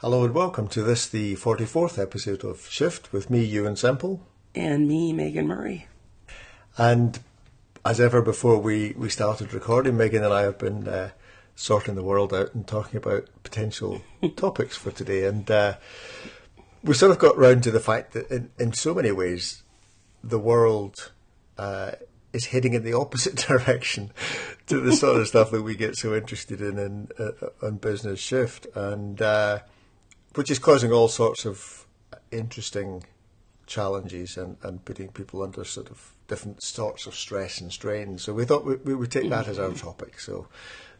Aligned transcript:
Hello 0.00 0.24
and 0.24 0.34
welcome 0.34 0.68
to 0.68 0.82
this, 0.82 1.08
the 1.08 1.36
44th 1.36 1.98
episode 1.98 2.44
of 2.44 2.68
Shift 2.68 3.14
with 3.14 3.30
me, 3.30 3.50
Euan 3.50 3.78
Semple. 3.78 4.20
And 4.54 4.86
me, 4.86 5.10
Megan 5.14 5.46
Murray. 5.46 5.86
And 6.76 7.18
as 7.82 7.98
ever 7.98 8.20
before 8.20 8.58
we, 8.58 8.92
we 8.98 9.08
started 9.08 9.54
recording, 9.54 9.96
Megan 9.96 10.22
and 10.22 10.34
I 10.34 10.42
have 10.42 10.58
been 10.58 10.86
uh, 10.86 11.12
sorting 11.54 11.94
the 11.94 12.02
world 12.02 12.34
out 12.34 12.54
and 12.54 12.66
talking 12.68 12.98
about 12.98 13.30
potential 13.42 14.02
topics 14.36 14.76
for 14.76 14.90
today. 14.90 15.24
And 15.24 15.50
uh, 15.50 15.76
we 16.84 16.92
sort 16.92 17.12
of 17.12 17.18
got 17.18 17.38
round 17.38 17.62
to 17.62 17.70
the 17.70 17.80
fact 17.80 18.12
that 18.12 18.30
in, 18.30 18.50
in 18.58 18.74
so 18.74 18.92
many 18.92 19.12
ways, 19.12 19.62
the 20.22 20.38
world 20.38 21.10
uh, 21.56 21.92
is 22.34 22.44
heading 22.44 22.74
in 22.74 22.84
the 22.84 22.92
opposite 22.92 23.36
direction 23.48 24.12
to 24.66 24.78
the 24.78 24.92
sort 24.92 25.18
of 25.18 25.26
stuff 25.26 25.50
that 25.52 25.62
we 25.62 25.74
get 25.74 25.96
so 25.96 26.14
interested 26.14 26.60
in 26.60 26.78
in 26.78 27.08
uh, 27.18 27.48
on 27.62 27.78
Business 27.78 28.20
Shift. 28.20 28.66
And 28.74 29.22
uh, 29.22 29.60
which 30.36 30.50
is 30.50 30.58
causing 30.58 30.92
all 30.92 31.08
sorts 31.08 31.44
of 31.44 31.84
interesting 32.30 33.02
challenges 33.66 34.36
and, 34.36 34.56
and 34.62 34.84
putting 34.84 35.08
people 35.08 35.42
under 35.42 35.64
sort 35.64 35.90
of 35.90 36.12
different 36.28 36.62
sorts 36.62 37.06
of 37.06 37.14
stress 37.14 37.60
and 37.60 37.72
strain. 37.72 38.18
So 38.18 38.32
we 38.32 38.44
thought 38.44 38.64
we, 38.64 38.76
we 38.76 38.94
would 38.94 39.10
take 39.10 39.28
that 39.30 39.48
as 39.48 39.58
our 39.58 39.72
topic. 39.72 40.20
So, 40.20 40.46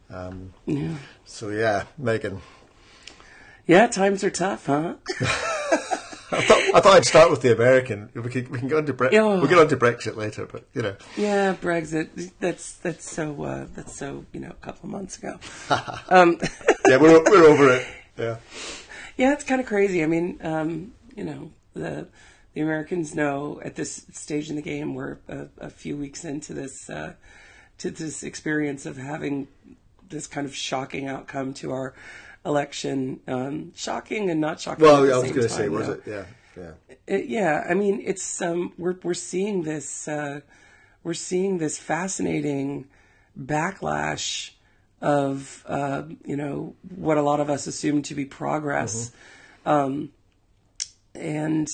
um, 0.09 0.53
Yeah. 0.65 0.95
so 1.25 1.49
yeah, 1.49 1.83
Megan. 1.97 2.41
Yeah, 3.65 3.87
times 3.87 4.23
are 4.23 4.29
tough, 4.29 4.65
huh? 4.67 4.95
I 6.29 6.41
thought, 6.41 6.61
I 6.75 6.79
thought 6.81 6.95
I'd 6.97 7.05
start 7.05 7.29
with 7.31 7.41
the 7.41 7.53
American. 7.53 8.09
We 8.13 8.29
can 8.29 8.51
we 8.51 8.59
can 8.59 8.67
go 8.67 8.79
into 8.79 8.93
Bre- 8.93 9.09
Yeah. 9.13 9.23
we'll 9.23 9.47
get 9.47 9.57
on 9.59 9.69
to 9.69 9.77
Brexit 9.77 10.17
later, 10.17 10.45
but 10.45 10.65
you 10.73 10.81
know, 10.81 10.95
Yeah, 11.15 11.53
Brexit. 11.53 12.31
That's 12.41 12.73
that's 12.73 13.09
so 13.09 13.43
uh, 13.43 13.67
that's 13.73 13.95
so 13.95 14.25
you 14.33 14.41
know 14.41 14.49
a 14.49 14.53
couple 14.65 14.87
of 14.87 14.91
months 14.91 15.17
ago. 15.17 15.39
um, 16.09 16.37
yeah, 16.87 16.97
we're 16.97 17.23
we're 17.23 17.45
over 17.45 17.69
it. 17.69 17.87
Yeah, 18.17 18.37
yeah, 19.17 19.33
it's 19.33 19.43
kind 19.43 19.59
of 19.59 19.67
crazy. 19.67 20.03
I 20.03 20.07
mean, 20.07 20.39
um, 20.41 20.93
you 21.15 21.23
know, 21.23 21.51
the 21.73 22.07
the 22.53 22.61
Americans 22.61 23.13
know 23.13 23.61
at 23.63 23.75
this 23.75 24.05
stage 24.13 24.49
in 24.49 24.55
the 24.55 24.61
game 24.61 24.95
we're 24.95 25.17
a, 25.27 25.47
a 25.59 25.69
few 25.69 25.97
weeks 25.97 26.23
into 26.23 26.53
this 26.53 26.89
uh, 26.89 27.13
to 27.79 27.91
this 27.91 28.23
experience 28.23 28.85
of 28.85 28.97
having 28.97 29.47
this 30.09 30.27
kind 30.27 30.47
of 30.47 30.55
shocking 30.55 31.07
outcome 31.07 31.53
to 31.55 31.71
our 31.71 31.93
election. 32.45 33.19
Um, 33.27 33.73
shocking 33.75 34.29
and 34.29 34.39
not 34.39 34.59
shocking. 34.59 34.85
well, 34.85 34.97
I 34.97 35.17
was 35.17 35.31
going 35.31 35.33
to 35.33 35.49
say, 35.49 35.69
was 35.69 35.87
though. 35.87 35.93
it? 35.93 36.03
Yeah, 36.05 36.25
yeah. 36.57 37.15
Uh, 37.15 37.17
yeah, 37.17 37.65
I 37.69 37.73
mean, 37.73 38.01
it's 38.03 38.41
um, 38.41 38.73
we're 38.77 38.97
we're 39.03 39.13
seeing 39.13 39.63
this 39.63 40.07
uh, 40.07 40.41
we're 41.03 41.13
seeing 41.13 41.57
this 41.57 41.77
fascinating 41.77 42.85
backlash 43.39 44.51
of 45.01 45.63
uh, 45.67 46.03
you 46.25 46.35
know 46.35 46.75
what 46.95 47.17
a 47.17 47.21
lot 47.21 47.39
of 47.39 47.49
us 47.49 47.67
assume 47.67 48.01
to 48.03 48.15
be 48.15 48.25
progress, 48.25 49.11
um, 49.65 50.09
and 51.13 51.67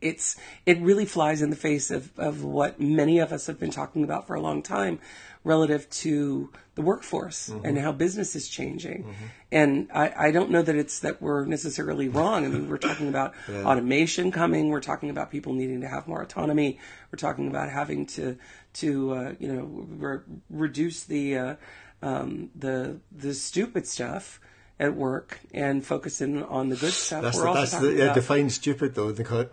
it's 0.00 0.36
it 0.66 0.80
really 0.80 1.04
flies 1.06 1.42
in 1.42 1.50
the 1.50 1.56
face 1.56 1.90
of, 1.90 2.16
of 2.18 2.44
what 2.44 2.80
many 2.80 3.18
of 3.18 3.32
us 3.32 3.46
have 3.46 3.58
been 3.58 3.70
talking 3.70 4.04
about 4.04 4.26
for 4.26 4.34
a 4.34 4.40
long 4.40 4.62
time 4.62 4.98
relative 5.44 5.90
to 5.90 6.50
the 6.76 6.82
workforce 6.82 7.48
and 7.64 7.76
how 7.76 7.90
business 7.90 8.36
is 8.36 8.48
changing. 8.48 9.04
And 9.50 9.88
I, 9.92 10.28
I 10.28 10.30
don't 10.30 10.50
know 10.50 10.62
that 10.62 10.76
it's 10.76 11.00
that 11.00 11.20
we're 11.20 11.44
necessarily 11.44 12.08
wrong. 12.08 12.44
I 12.44 12.48
mean, 12.48 12.68
we're 12.68 12.78
talking 12.78 13.08
about 13.08 13.34
automation 13.50 14.30
coming. 14.30 14.68
We're 14.68 14.80
talking 14.80 15.10
about 15.10 15.30
people 15.32 15.52
needing 15.52 15.80
to 15.80 15.88
have 15.88 16.06
more 16.06 16.22
autonomy. 16.22 16.78
We're 17.10 17.18
talking 17.18 17.48
about 17.48 17.70
having 17.70 18.06
to 18.06 18.38
to 18.74 19.12
uh, 19.12 19.34
you 19.40 19.52
know 19.52 19.86
re- 19.90 20.20
reduce 20.48 21.02
the 21.04 21.36
uh, 21.36 21.54
um, 22.02 22.50
the 22.54 22.98
the 23.10 23.32
stupid 23.34 23.86
stuff 23.86 24.40
at 24.80 24.94
work 24.94 25.38
and 25.54 25.84
focusing 25.86 26.42
on 26.42 26.68
the 26.68 26.76
good 26.76 26.92
stuff. 26.92 27.22
That's 27.22 27.38
the, 27.38 27.52
that's 27.52 27.78
the, 27.78 27.92
yeah, 27.94 28.14
define 28.14 28.50
stupid 28.50 28.94
though. 28.94 29.12
They 29.12 29.22
call 29.24 29.40
it. 29.40 29.52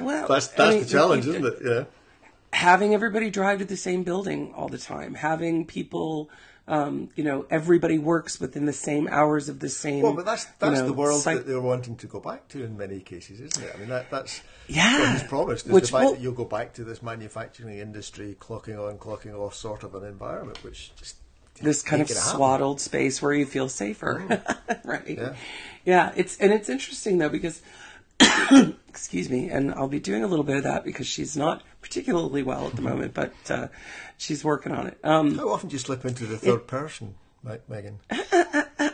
Well, 0.00 0.28
that's 0.28 0.58
I 0.58 0.70
mean, 0.70 0.80
the 0.80 0.86
challenge, 0.88 1.26
you- 1.26 1.32
isn't 1.34 1.46
it? 1.46 1.58
Yeah. 1.64 1.84
having 2.52 2.94
everybody 2.94 3.30
drive 3.30 3.58
to 3.58 3.64
the 3.64 3.76
same 3.76 4.02
building 4.04 4.52
all 4.54 4.68
the 4.68 4.78
time, 4.78 5.14
having 5.14 5.64
people, 5.66 6.28
um, 6.68 7.08
you 7.16 7.24
know, 7.24 7.46
everybody 7.50 7.98
works 7.98 8.38
within 8.38 8.66
the 8.66 8.72
same 8.74 9.08
hours 9.08 9.48
of 9.48 9.58
the 9.58 9.68
same. 9.70 10.02
Well, 10.02 10.12
but 10.12 10.26
that's 10.26 10.44
you 10.44 10.50
that's 10.60 10.80
know, 10.80 10.86
the 10.86 10.92
world 10.92 11.22
cyc- 11.24 11.38
that 11.38 11.46
they're 11.46 11.60
wanting 11.60 11.96
to 11.96 12.06
go 12.06 12.20
back 12.20 12.46
to 12.48 12.62
in 12.62 12.76
many 12.76 13.00
cases, 13.00 13.40
isn't 13.40 13.64
it? 13.64 13.72
I 13.74 13.78
mean, 13.78 13.88
that, 13.88 14.10
that's 14.10 14.42
Yeah. 14.68 15.00
what 15.00 15.12
he's 15.18 15.28
promised 15.28 15.66
is 15.66 15.72
Which 15.72 15.86
the 15.86 15.92
fact 15.92 16.04
will- 16.04 16.12
that 16.14 16.20
you'll 16.20 16.32
go 16.34 16.44
back 16.44 16.74
to 16.74 16.84
this 16.84 17.02
manufacturing 17.02 17.78
industry, 17.78 18.36
clocking 18.38 18.78
on, 18.78 18.98
clocking 18.98 19.34
off 19.34 19.54
sort 19.56 19.82
of 19.82 19.94
an 19.96 20.04
environment, 20.04 20.62
which 20.62 20.92
just 20.94 21.16
this 21.62 21.82
kind 21.82 22.02
of 22.02 22.08
swaddled 22.10 22.80
space 22.80 23.22
where 23.22 23.32
you 23.32 23.46
feel 23.46 23.68
safer, 23.68 24.42
right? 24.84 25.08
Yeah. 25.08 25.34
Yeah. 25.84 26.12
it's 26.16 26.36
and 26.38 26.52
it's 26.52 26.68
interesting 26.68 27.18
though 27.18 27.28
because. 27.28 27.62
excuse 28.88 29.28
me, 29.28 29.48
and 29.48 29.72
I'll 29.74 29.88
be 29.88 29.98
doing 29.98 30.22
a 30.22 30.28
little 30.28 30.44
bit 30.44 30.56
of 30.56 30.62
that 30.62 30.84
because 30.84 31.08
she's 31.08 31.36
not 31.36 31.62
particularly 31.80 32.44
well 32.44 32.68
at 32.68 32.76
the 32.76 32.82
moment, 32.82 33.14
but 33.14 33.32
uh, 33.50 33.66
she's 34.16 34.44
working 34.44 34.70
on 34.70 34.86
it. 34.86 34.98
Um, 35.02 35.36
How 35.36 35.48
often 35.48 35.70
do 35.70 35.72
you 35.72 35.80
slip 35.80 36.04
into 36.04 36.26
the 36.26 36.36
third 36.36 36.68
person, 36.68 37.14
Me- 37.42 37.56
Megan? 37.68 37.98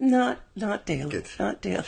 Not 0.00 0.40
not 0.54 0.86
daily. 0.86 1.10
Good. 1.10 1.28
Not 1.38 1.60
daily. 1.60 1.84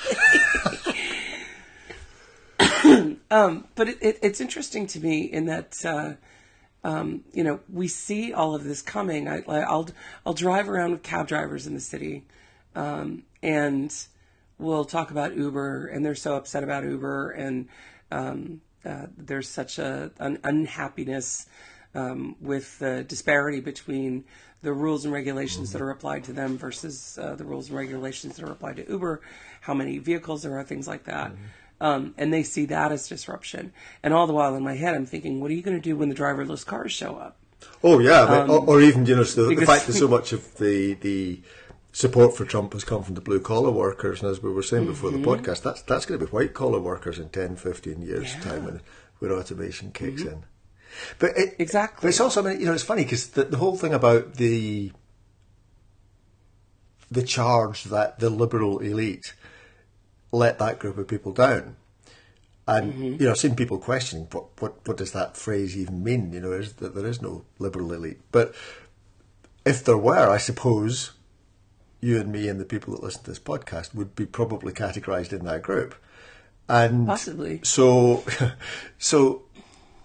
um, 3.30 3.66
but 3.74 3.88
it, 3.88 3.98
it, 4.00 4.18
it's 4.22 4.40
interesting 4.40 4.86
to 4.88 5.00
me 5.00 5.22
in 5.22 5.46
that 5.46 5.84
uh, 5.84 6.14
um, 6.86 7.24
you 7.32 7.42
know 7.42 7.58
we 7.68 7.88
see 7.88 8.32
all 8.32 8.54
of 8.54 8.62
this 8.64 8.80
coming. 8.80 9.28
I, 9.28 9.42
I- 9.48 9.62
I'll 9.72 9.88
I'll 10.24 10.34
drive 10.34 10.68
around 10.68 10.92
with 10.92 11.02
cab 11.02 11.26
drivers 11.26 11.66
in 11.66 11.74
the 11.74 11.80
city, 11.80 12.24
um, 12.76 13.24
and 13.42 13.92
we'll 14.58 14.84
talk 14.84 15.10
about 15.10 15.36
Uber, 15.36 15.88
and 15.88 16.04
they're 16.04 16.14
so 16.14 16.36
upset 16.36 16.62
about 16.62 16.84
Uber, 16.84 17.32
and 17.32 17.68
um, 18.12 18.60
uh, 18.84 19.06
there's 19.18 19.48
such 19.48 19.78
a 19.80 20.12
an 20.20 20.38
unhappiness 20.44 21.46
um, 21.94 22.36
with 22.40 22.78
the 22.78 23.02
disparity 23.04 23.60
between 23.60 24.24
the 24.62 24.72
rules 24.72 25.04
and 25.04 25.12
regulations 25.12 25.72
that 25.72 25.82
are 25.82 25.90
applied 25.90 26.24
to 26.24 26.32
them 26.32 26.56
versus 26.56 27.18
uh, 27.20 27.34
the 27.34 27.44
rules 27.44 27.68
and 27.68 27.76
regulations 27.76 28.36
that 28.36 28.44
are 28.48 28.52
applied 28.52 28.76
to 28.76 28.88
Uber, 28.88 29.20
how 29.60 29.74
many 29.74 29.98
vehicles 29.98 30.42
there 30.42 30.56
are, 30.58 30.64
things 30.64 30.86
like 30.88 31.04
that. 31.04 31.32
Um, 31.80 32.14
and 32.16 32.32
they 32.32 32.42
see 32.42 32.64
that 32.66 32.90
as 32.90 33.08
disruption. 33.08 33.72
And 34.02 34.14
all 34.14 34.26
the 34.26 34.32
while 34.32 34.54
in 34.54 34.64
my 34.64 34.74
head, 34.74 34.94
I'm 34.94 35.06
thinking, 35.06 35.40
what 35.40 35.50
are 35.50 35.54
you 35.54 35.62
going 35.62 35.76
to 35.76 35.82
do 35.82 35.96
when 35.96 36.08
the 36.08 36.14
driverless 36.14 36.64
cars 36.64 36.92
show 36.92 37.16
up? 37.16 37.36
Oh 37.82 37.98
yeah, 37.98 38.24
mean, 38.24 38.40
um, 38.42 38.50
or, 38.50 38.66
or 38.66 38.80
even 38.80 39.06
you 39.06 39.16
know 39.16 39.24
the, 39.24 39.54
the 39.54 39.66
fact 39.66 39.86
that 39.86 39.92
so 39.92 40.08
much 40.16 40.32
of 40.32 40.56
the 40.56 40.94
the 40.94 41.40
support 41.92 42.36
for 42.36 42.44
Trump 42.44 42.74
has 42.74 42.84
come 42.84 43.02
from 43.02 43.14
the 43.14 43.20
blue 43.20 43.40
collar 43.40 43.70
workers, 43.70 44.22
and 44.22 44.30
as 44.30 44.42
we 44.42 44.50
were 44.50 44.62
saying 44.62 44.86
before 44.86 45.10
the 45.10 45.18
mm-hmm. 45.18 45.30
podcast, 45.30 45.62
that's 45.62 45.82
that's 45.82 46.06
going 46.06 46.20
to 46.20 46.26
be 46.26 46.30
white 46.30 46.54
collar 46.54 46.80
workers 46.80 47.18
in 47.18 47.28
10, 47.30 47.56
15 47.56 48.02
years 48.02 48.34
time 48.36 48.64
when 48.64 48.80
when 49.18 49.30
automation 49.30 49.92
kicks 49.92 50.22
mm-hmm. 50.22 50.32
in. 50.32 50.44
But 51.18 51.36
it, 51.36 51.56
Exactly. 51.58 51.98
But 52.02 52.08
it's 52.08 52.20
also, 52.20 52.44
I 52.44 52.50
mean, 52.50 52.60
you 52.60 52.66
know, 52.66 52.72
it's 52.72 52.82
funny 52.82 53.04
because 53.04 53.28
the, 53.28 53.44
the 53.44 53.56
whole 53.56 53.76
thing 53.76 53.94
about 53.94 54.34
the 54.34 54.92
the 57.10 57.22
charge 57.22 57.84
that 57.84 58.18
the 58.18 58.30
liberal 58.30 58.80
elite 58.80 59.34
let 60.32 60.58
that 60.58 60.78
group 60.78 60.98
of 60.98 61.08
people 61.08 61.32
down. 61.32 61.76
And 62.68 62.92
mm-hmm. 62.92 63.02
you 63.04 63.18
know, 63.26 63.30
I've 63.30 63.38
seen 63.38 63.54
people 63.54 63.78
questioning 63.78 64.26
what, 64.32 64.60
what 64.60 64.86
what 64.86 64.96
does 64.96 65.12
that 65.12 65.36
phrase 65.36 65.76
even 65.76 66.02
mean? 66.02 66.32
You 66.32 66.40
know, 66.40 66.52
is 66.52 66.74
that 66.74 66.94
there 66.94 67.06
is 67.06 67.22
no 67.22 67.44
liberal 67.58 67.92
elite. 67.92 68.20
But 68.32 68.54
if 69.64 69.84
there 69.84 69.96
were, 69.96 70.28
I 70.28 70.38
suppose 70.38 71.12
you 72.00 72.20
and 72.20 72.30
me 72.30 72.48
and 72.48 72.60
the 72.60 72.64
people 72.64 72.94
that 72.94 73.02
listen 73.02 73.22
to 73.24 73.30
this 73.30 73.38
podcast 73.38 73.94
would 73.94 74.14
be 74.14 74.26
probably 74.26 74.72
categorized 74.72 75.32
in 75.32 75.44
that 75.44 75.62
group. 75.62 75.94
And 76.68 77.06
Possibly. 77.06 77.60
so 77.62 78.24
so 78.98 79.42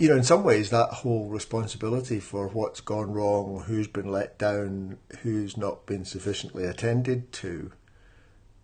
you 0.02 0.10
know, 0.10 0.16
in 0.16 0.24
some 0.24 0.44
ways 0.44 0.72
that 0.72 0.90
whole 0.90 1.30
responsibility 1.30 2.20
for 2.20 2.48
what's 2.48 2.82
gone 2.82 3.12
wrong, 3.12 3.64
who's 3.68 3.88
been 3.88 4.12
let 4.12 4.40
down, 4.40 4.98
who's 5.22 5.56
not 5.56 5.86
been 5.86 6.06
sufficiently 6.06 6.64
attended 6.64 7.32
to 7.34 7.72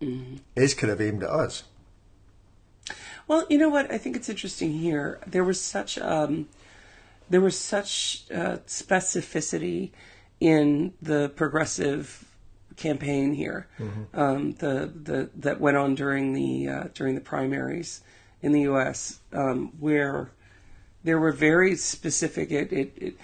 is 0.00 0.74
kind 0.74 0.92
of 0.92 1.00
aimed 1.00 1.22
at 1.22 1.30
us. 1.30 1.64
Well, 3.26 3.46
you 3.50 3.58
know 3.58 3.68
what? 3.68 3.90
I 3.92 3.98
think 3.98 4.16
it's 4.16 4.28
interesting 4.28 4.72
here. 4.72 5.20
There 5.26 5.44
was 5.44 5.60
such 5.60 5.98
um, 5.98 6.48
there 7.28 7.40
was 7.40 7.58
such 7.58 8.24
uh, 8.34 8.58
specificity 8.66 9.90
in 10.40 10.94
the 11.02 11.28
progressive 11.30 12.24
campaign 12.76 13.34
here, 13.34 13.66
um, 14.14 14.52
the 14.54 14.90
the 15.02 15.30
that 15.36 15.60
went 15.60 15.76
on 15.76 15.94
during 15.94 16.32
the 16.32 16.68
uh, 16.68 16.84
during 16.94 17.14
the 17.14 17.20
primaries 17.20 18.02
in 18.40 18.52
the 18.52 18.62
U.S., 18.62 19.20
um, 19.32 19.72
where 19.78 20.30
there 21.04 21.18
were 21.18 21.32
very 21.32 21.76
specific. 21.76 22.50
It, 22.50 22.72
it, 22.72 22.92
it 22.96 23.18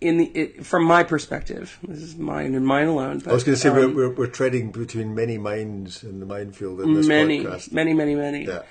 in 0.00 0.16
the 0.18 0.24
it, 0.26 0.66
from 0.66 0.84
my 0.84 1.02
perspective, 1.02 1.78
this 1.82 2.02
is 2.02 2.16
mine 2.16 2.54
and 2.54 2.66
mine 2.66 2.88
alone. 2.88 3.18
But, 3.18 3.30
I 3.30 3.34
was 3.34 3.44
going 3.44 3.56
to 3.56 3.60
say 3.60 3.68
um, 3.68 3.76
we're, 3.76 3.88
we're 3.88 4.14
we're 4.14 4.26
treading 4.26 4.70
between 4.70 5.14
many 5.14 5.38
minds 5.38 6.02
in 6.04 6.20
the 6.20 6.26
minefield 6.26 6.80
in 6.80 6.94
this 6.94 7.06
many, 7.06 7.44
podcast. 7.44 7.72
many, 7.72 7.94
many, 7.94 8.14
many. 8.14 8.46
Yeah. 8.46 8.62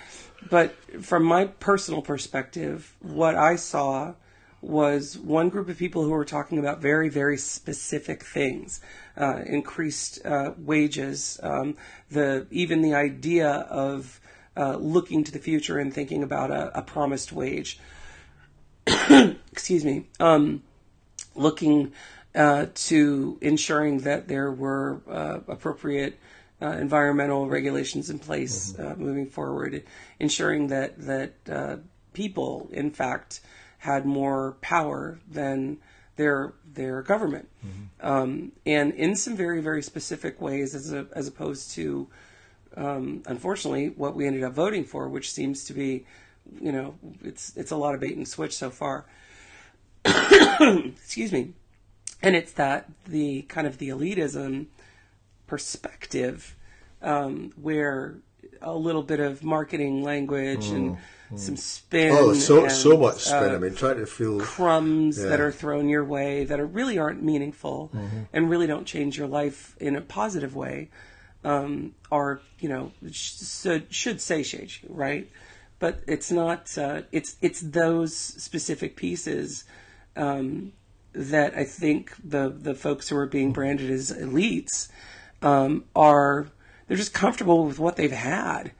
But 0.49 0.75
from 1.03 1.23
my 1.23 1.45
personal 1.45 2.01
perspective, 2.01 2.95
what 3.01 3.35
I 3.35 3.57
saw 3.57 4.13
was 4.61 5.17
one 5.17 5.49
group 5.49 5.69
of 5.69 5.77
people 5.77 6.03
who 6.03 6.11
were 6.11 6.25
talking 6.25 6.57
about 6.59 6.81
very, 6.81 7.09
very 7.09 7.37
specific 7.37 8.23
things, 8.23 8.81
uh, 9.17 9.41
increased 9.45 10.25
uh, 10.25 10.51
wages, 10.57 11.39
um, 11.43 11.77
the 12.11 12.47
even 12.51 12.81
the 12.81 12.93
idea 12.93 13.49
of 13.49 14.19
uh, 14.57 14.75
looking 14.75 15.23
to 15.23 15.31
the 15.31 15.39
future 15.39 15.77
and 15.77 15.93
thinking 15.93 16.23
about 16.23 16.51
a, 16.51 16.77
a 16.77 16.81
promised 16.81 17.31
wage. 17.31 17.79
Excuse 19.59 19.83
me. 19.83 20.05
Um, 20.21 20.63
looking 21.35 21.91
uh, 22.33 22.67
to 22.73 23.37
ensuring 23.41 23.99
that 23.99 24.29
there 24.29 24.49
were 24.53 25.01
uh, 25.05 25.39
appropriate 25.49 26.17
uh, 26.61 26.67
environmental 26.67 27.49
regulations 27.49 28.09
in 28.09 28.19
place 28.19 28.71
mm-hmm. 28.71 29.03
moving 29.03 29.27
forward, 29.27 29.83
ensuring 30.17 30.67
that 30.67 30.97
that 30.99 31.81
people, 32.13 32.69
in 32.71 32.89
fact, 32.89 33.41
had 33.79 34.05
more 34.05 34.55
power 34.61 35.19
than 35.29 35.77
their 36.15 36.53
their 36.73 37.01
government, 37.01 37.49
mm-hmm. 37.65 38.07
um, 38.07 38.53
and 38.65 38.93
in 38.93 39.13
some 39.13 39.35
very 39.35 39.61
very 39.61 39.83
specific 39.83 40.39
ways, 40.39 40.73
as 40.73 40.93
a, 40.93 41.05
as 41.13 41.27
opposed 41.27 41.71
to, 41.71 42.07
um, 42.77 43.23
unfortunately, 43.25 43.89
what 43.89 44.15
we 44.15 44.25
ended 44.25 44.43
up 44.43 44.53
voting 44.53 44.85
for, 44.85 45.09
which 45.09 45.33
seems 45.33 45.65
to 45.65 45.73
be, 45.73 46.05
you 46.61 46.71
know, 46.71 46.95
it's 47.23 47.51
it's 47.57 47.71
a 47.71 47.77
lot 47.77 47.93
of 47.93 47.99
bait 47.99 48.15
and 48.15 48.25
switch 48.25 48.55
so 48.55 48.69
far. 48.69 49.05
Excuse 50.95 51.31
me, 51.31 51.53
and 52.21 52.35
it's 52.35 52.51
that 52.53 52.89
the 53.07 53.43
kind 53.43 53.67
of 53.67 53.77
the 53.77 53.89
elitism 53.89 54.67
perspective 55.47 56.55
um, 57.01 57.51
where 57.59 58.17
a 58.61 58.75
little 58.75 59.03
bit 59.03 59.19
of 59.19 59.43
marketing 59.43 60.03
language 60.03 60.65
mm. 60.65 60.75
and 60.75 60.97
some 61.35 61.55
spin. 61.55 62.11
Oh, 62.11 62.33
so 62.33 62.63
and, 62.63 62.71
so 62.71 62.97
much 62.97 63.19
spin. 63.19 63.51
Uh, 63.51 63.55
I 63.55 63.57
mean, 63.59 63.75
try 63.75 63.93
to 63.93 64.05
feel 64.05 64.39
crumbs 64.39 65.19
yeah. 65.19 65.29
that 65.29 65.39
are 65.39 65.51
thrown 65.51 65.89
your 65.89 66.03
way 66.03 66.43
that 66.45 66.59
are 66.59 66.65
really 66.65 66.97
aren't 66.97 67.21
meaningful 67.21 67.91
mm-hmm. 67.93 68.21
and 68.33 68.49
really 68.49 68.67
don't 68.67 68.85
change 68.85 69.17
your 69.17 69.27
life 69.27 69.75
in 69.79 69.95
a 69.95 70.01
positive 70.01 70.55
way. 70.55 70.89
Um, 71.43 71.95
are 72.11 72.41
you 72.59 72.67
know 72.67 72.91
should, 73.11 73.93
should 73.93 74.19
satiate 74.19 74.83
you, 74.83 74.89
right? 74.91 75.29
But 75.77 76.01
it's 76.07 76.31
not. 76.31 76.77
Uh, 76.77 77.03
it's 77.11 77.37
it's 77.41 77.61
those 77.61 78.15
specific 78.15 78.95
pieces 78.95 79.63
um, 80.19 80.73
that 81.13 81.55
I 81.55 81.63
think 81.63 82.13
the 82.23 82.49
the 82.49 82.75
folks 82.75 83.09
who 83.09 83.17
are 83.17 83.27
being 83.27 83.51
branded 83.51 83.89
as 83.89 84.11
elites 84.11 84.89
um, 85.41 85.85
are. 85.95 86.47
They're 86.87 86.97
just 86.97 87.13
comfortable 87.13 87.65
with 87.65 87.77
what 87.77 87.97
they've 87.97 88.11
had 88.11 88.71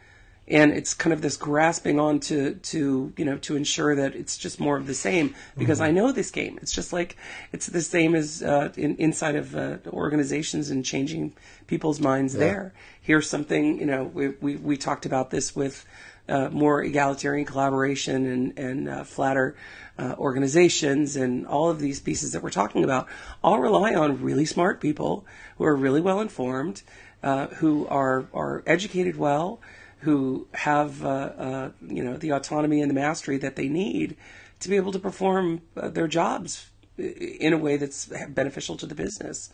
and 0.50 0.72
it's 0.72 0.94
kind 0.94 1.14
of 1.14 1.22
this 1.22 1.38
grasping 1.38 2.00
on 2.00 2.20
to, 2.20 2.56
to 2.56 3.14
you 3.16 3.26
know 3.26 3.38
to 3.38 3.56
ensure 3.56 3.96
that 3.96 4.16
it's 4.16 4.38
just 4.38 4.60
more 4.60 4.78
of 4.78 4.88
the 4.88 4.94
same 4.94 5.36
because 5.58 5.80
mm-hmm. 5.80 5.88
I 5.88 5.92
know 5.92 6.12
this 6.12 6.32
game. 6.32 6.58
It's 6.62 6.72
just 6.72 6.92
like 6.92 7.16
it's 7.54 7.68
the 7.68 7.82
same 7.82 8.16
as 8.16 8.42
uh, 8.42 8.74
in, 8.76 8.96
inside 8.98 9.36
of 9.36 9.56
uh, 9.56 9.78
organizations 9.88 10.70
and 10.70 10.84
changing 10.84 11.34
people's 11.68 12.00
minds 12.00 12.34
yeah. 12.34 12.40
there. 12.40 12.74
Here's 13.02 13.30
something 13.30 13.80
you 13.80 13.86
know 13.86 14.04
we 14.06 14.30
we, 14.42 14.56
we 14.56 14.78
talked 14.78 15.06
about 15.06 15.30
this 15.30 15.56
with 15.56 15.86
uh, 16.28 16.50
more 16.50 16.82
egalitarian 16.84 17.46
collaboration 17.46 18.26
and 18.26 18.58
and 18.58 18.90
uh, 18.90 19.04
flatter. 19.04 19.56
Uh, 20.00 20.16
organizations 20.18 21.18
and 21.18 21.46
all 21.46 21.70
of 21.70 21.80
these 21.80 22.00
pieces 22.00 22.32
that 22.32 22.42
we're 22.42 22.50
talking 22.50 22.86
about 22.86 23.06
all 23.44 23.60
rely 23.60 23.94
on 23.94 24.22
really 24.22 24.46
smart 24.46 24.80
people 24.80 25.26
who 25.58 25.66
are 25.66 25.76
really 25.76 26.00
well 26.00 26.22
informed, 26.22 26.82
uh, 27.22 27.48
who 27.60 27.86
are 27.88 28.26
are 28.34 28.64
educated 28.66 29.18
well, 29.18 29.60
who 30.00 30.48
have 30.54 31.04
uh, 31.04 31.32
uh, 31.48 31.72
you 31.86 32.02
know 32.02 32.16
the 32.16 32.32
autonomy 32.32 32.80
and 32.82 32.90
the 32.90 32.96
mastery 32.96 33.38
that 33.38 33.58
they 33.58 33.68
need 33.68 34.16
to 34.62 34.70
be 34.70 34.78
able 34.78 34.94
to 34.94 35.00
perform 35.00 35.62
uh, 35.76 35.90
their 35.90 36.08
jobs 36.08 36.70
in 36.98 37.52
a 37.52 37.58
way 37.58 37.76
that's 37.76 38.10
beneficial 38.30 38.78
to 38.78 38.86
the 38.86 38.96
business. 38.96 39.50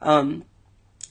Um, 0.00 0.44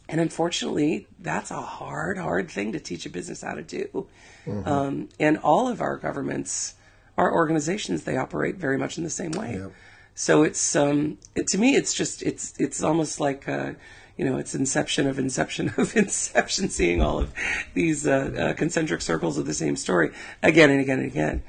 and 0.10 0.22
unfortunately, 0.22 1.07
that's 1.19 1.51
a 1.51 1.62
hard, 1.62 2.18
hard 2.18 2.50
thing 2.50 2.72
to 2.72 2.80
teach 2.80 3.06
a 3.06 3.10
business 3.10 3.42
how 3.42 3.56
to 3.56 3.63
do. 3.63 4.07
Mm-hmm. 4.45 4.68
Um, 4.68 5.10
and 5.19 5.38
all 5.40 5.68
of 5.68 5.81
our 5.81 5.98
governments, 5.98 6.75
our 7.18 7.34
organizations, 7.34 8.04
they 8.04 8.18
operate 8.18 8.56
very 8.56 8.78
much 8.78 8.98
in 8.98 9.04
the 9.04 9.10
same 9.10 9.31
way. 9.31 9.60
Yep. 9.60 9.72
So 10.16 10.44
it's 10.44 10.75
um, 10.75 11.18
it, 11.36 11.48
to 11.48 11.58
me, 11.58 11.75
it's 11.75 11.94
just 11.94 12.24
it's 12.24 12.54
it's 12.60 12.84
almost 12.84 13.19
like 13.19 13.48
uh, 13.48 13.74
you 14.18 14.25
know, 14.25 14.38
it's 14.38 14.56
inception 14.56 15.08
of 15.08 15.19
inception 15.19 15.74
of 15.78 15.96
inception, 15.96 16.69
seeing 16.69 17.02
all 17.02 17.19
of 17.19 17.34
these 17.74 18.08
uh, 18.08 18.50
uh, 18.52 18.54
concentric 18.54 19.02
circles 19.02 19.38
of 19.38 19.46
the 19.46 19.54
same 19.54 19.75
story 19.75 20.12
again 20.44 20.72
and 20.72 20.81
again 20.81 21.00
and 21.00 21.08
again. 21.08 21.44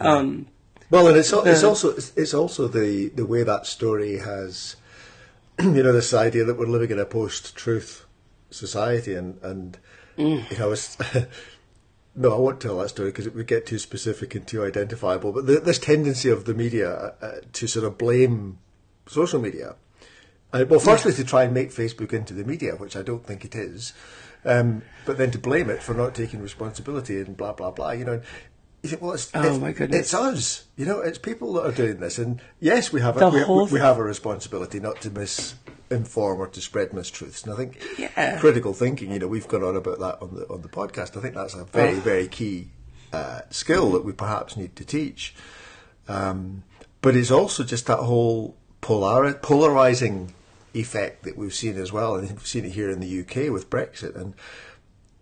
Um, 0.00 0.46
well, 0.90 1.06
and 1.08 1.16
it's, 1.16 1.32
it's 1.32 1.62
also 1.62 1.90
it's 1.90 2.34
also 2.34 2.68
the 2.68 3.08
the 3.08 3.26
way 3.26 3.42
that 3.42 3.66
story 3.66 4.18
has, 4.18 4.76
you 5.60 5.82
know, 5.82 5.92
this 5.92 6.14
idea 6.14 6.44
that 6.44 6.58
we're 6.58 6.66
living 6.66 6.90
in 6.90 6.98
a 6.98 7.06
post-truth 7.06 8.06
society, 8.50 9.14
and 9.14 9.38
and 9.42 9.78
mm. 10.16 10.50
you 10.50 10.58
know, 10.58 10.72
it's, 10.72 10.96
no, 12.16 12.32
I 12.32 12.38
won't 12.38 12.60
tell 12.60 12.78
that 12.78 12.90
story 12.90 13.10
because 13.10 13.26
it 13.26 13.34
would 13.34 13.46
get 13.46 13.66
too 13.66 13.78
specific 13.78 14.34
and 14.34 14.46
too 14.46 14.64
identifiable. 14.64 15.32
But 15.32 15.46
the, 15.46 15.60
this 15.60 15.78
tendency 15.78 16.30
of 16.30 16.44
the 16.44 16.54
media 16.54 17.14
uh, 17.20 17.40
to 17.52 17.66
sort 17.66 17.84
of 17.84 17.98
blame 17.98 18.58
social 19.06 19.40
media 19.40 19.76
uh, 20.54 20.64
well, 20.68 20.78
firstly, 20.78 21.10
yeah. 21.10 21.16
to 21.16 21.24
try 21.24 21.42
and 21.42 21.52
make 21.52 21.70
Facebook 21.70 22.12
into 22.12 22.32
the 22.32 22.44
media, 22.44 22.76
which 22.76 22.96
I 22.96 23.02
don't 23.02 23.26
think 23.26 23.44
it 23.44 23.56
is, 23.56 23.92
um, 24.44 24.82
but 25.04 25.18
then 25.18 25.32
to 25.32 25.38
blame 25.38 25.68
it 25.68 25.82
for 25.82 25.94
not 25.94 26.14
taking 26.14 26.40
responsibility 26.40 27.18
and 27.18 27.36
blah 27.36 27.52
blah 27.52 27.72
blah. 27.72 27.90
You 27.90 28.04
know, 28.04 28.20
you 28.80 28.90
think, 28.90 29.02
well, 29.02 29.14
it's, 29.14 29.32
oh 29.34 29.64
it's, 29.66 29.80
it's 29.80 30.14
us. 30.14 30.64
You 30.76 30.86
know, 30.86 31.00
it's 31.00 31.18
people 31.18 31.54
that 31.54 31.66
are 31.66 31.72
doing 31.72 31.98
this, 31.98 32.18
and 32.18 32.40
yes, 32.60 32.92
we 32.92 33.00
have 33.00 33.20
a, 33.20 33.30
we, 33.30 33.64
we, 33.64 33.80
have 33.80 33.98
a 33.98 34.04
responsibility 34.04 34.78
not 34.78 35.00
to 35.00 35.10
misinform 35.90 36.38
or 36.38 36.48
to 36.48 36.60
spread 36.60 36.90
mistruths. 36.90 37.44
And 37.44 37.52
I 37.52 37.56
think 37.56 37.82
yeah. 37.98 38.38
critical 38.38 38.72
thinking. 38.72 39.12
You 39.12 39.18
know, 39.18 39.28
we've 39.28 39.48
gone 39.48 39.62
on 39.62 39.76
about 39.76 39.98
that 40.00 40.22
on 40.22 40.34
the 40.34 40.46
on 40.48 40.62
the 40.62 40.68
podcast. 40.68 41.16
I 41.16 41.20
think 41.20 41.34
that's 41.34 41.54
a 41.54 41.64
very 41.64 41.96
oh. 41.96 42.00
very 42.00 42.28
key 42.28 42.68
uh, 43.12 43.40
skill 43.50 43.92
that 43.92 44.04
we 44.04 44.12
perhaps 44.12 44.56
need 44.56 44.76
to 44.76 44.84
teach. 44.84 45.34
Um, 46.08 46.64
but 47.00 47.16
it's 47.16 47.30
also 47.30 47.64
just 47.64 47.86
that 47.86 47.98
whole 47.98 48.56
polar- 48.80 49.34
polarizing 49.34 50.34
effect 50.74 51.22
that 51.24 51.36
we've 51.36 51.54
seen 51.54 51.76
as 51.76 51.92
well, 51.92 52.16
and 52.16 52.28
we've 52.28 52.46
seen 52.46 52.64
it 52.64 52.72
here 52.72 52.90
in 52.90 53.00
the 53.00 53.20
UK 53.20 53.52
with 53.52 53.70
Brexit. 53.70 54.16
And 54.16 54.34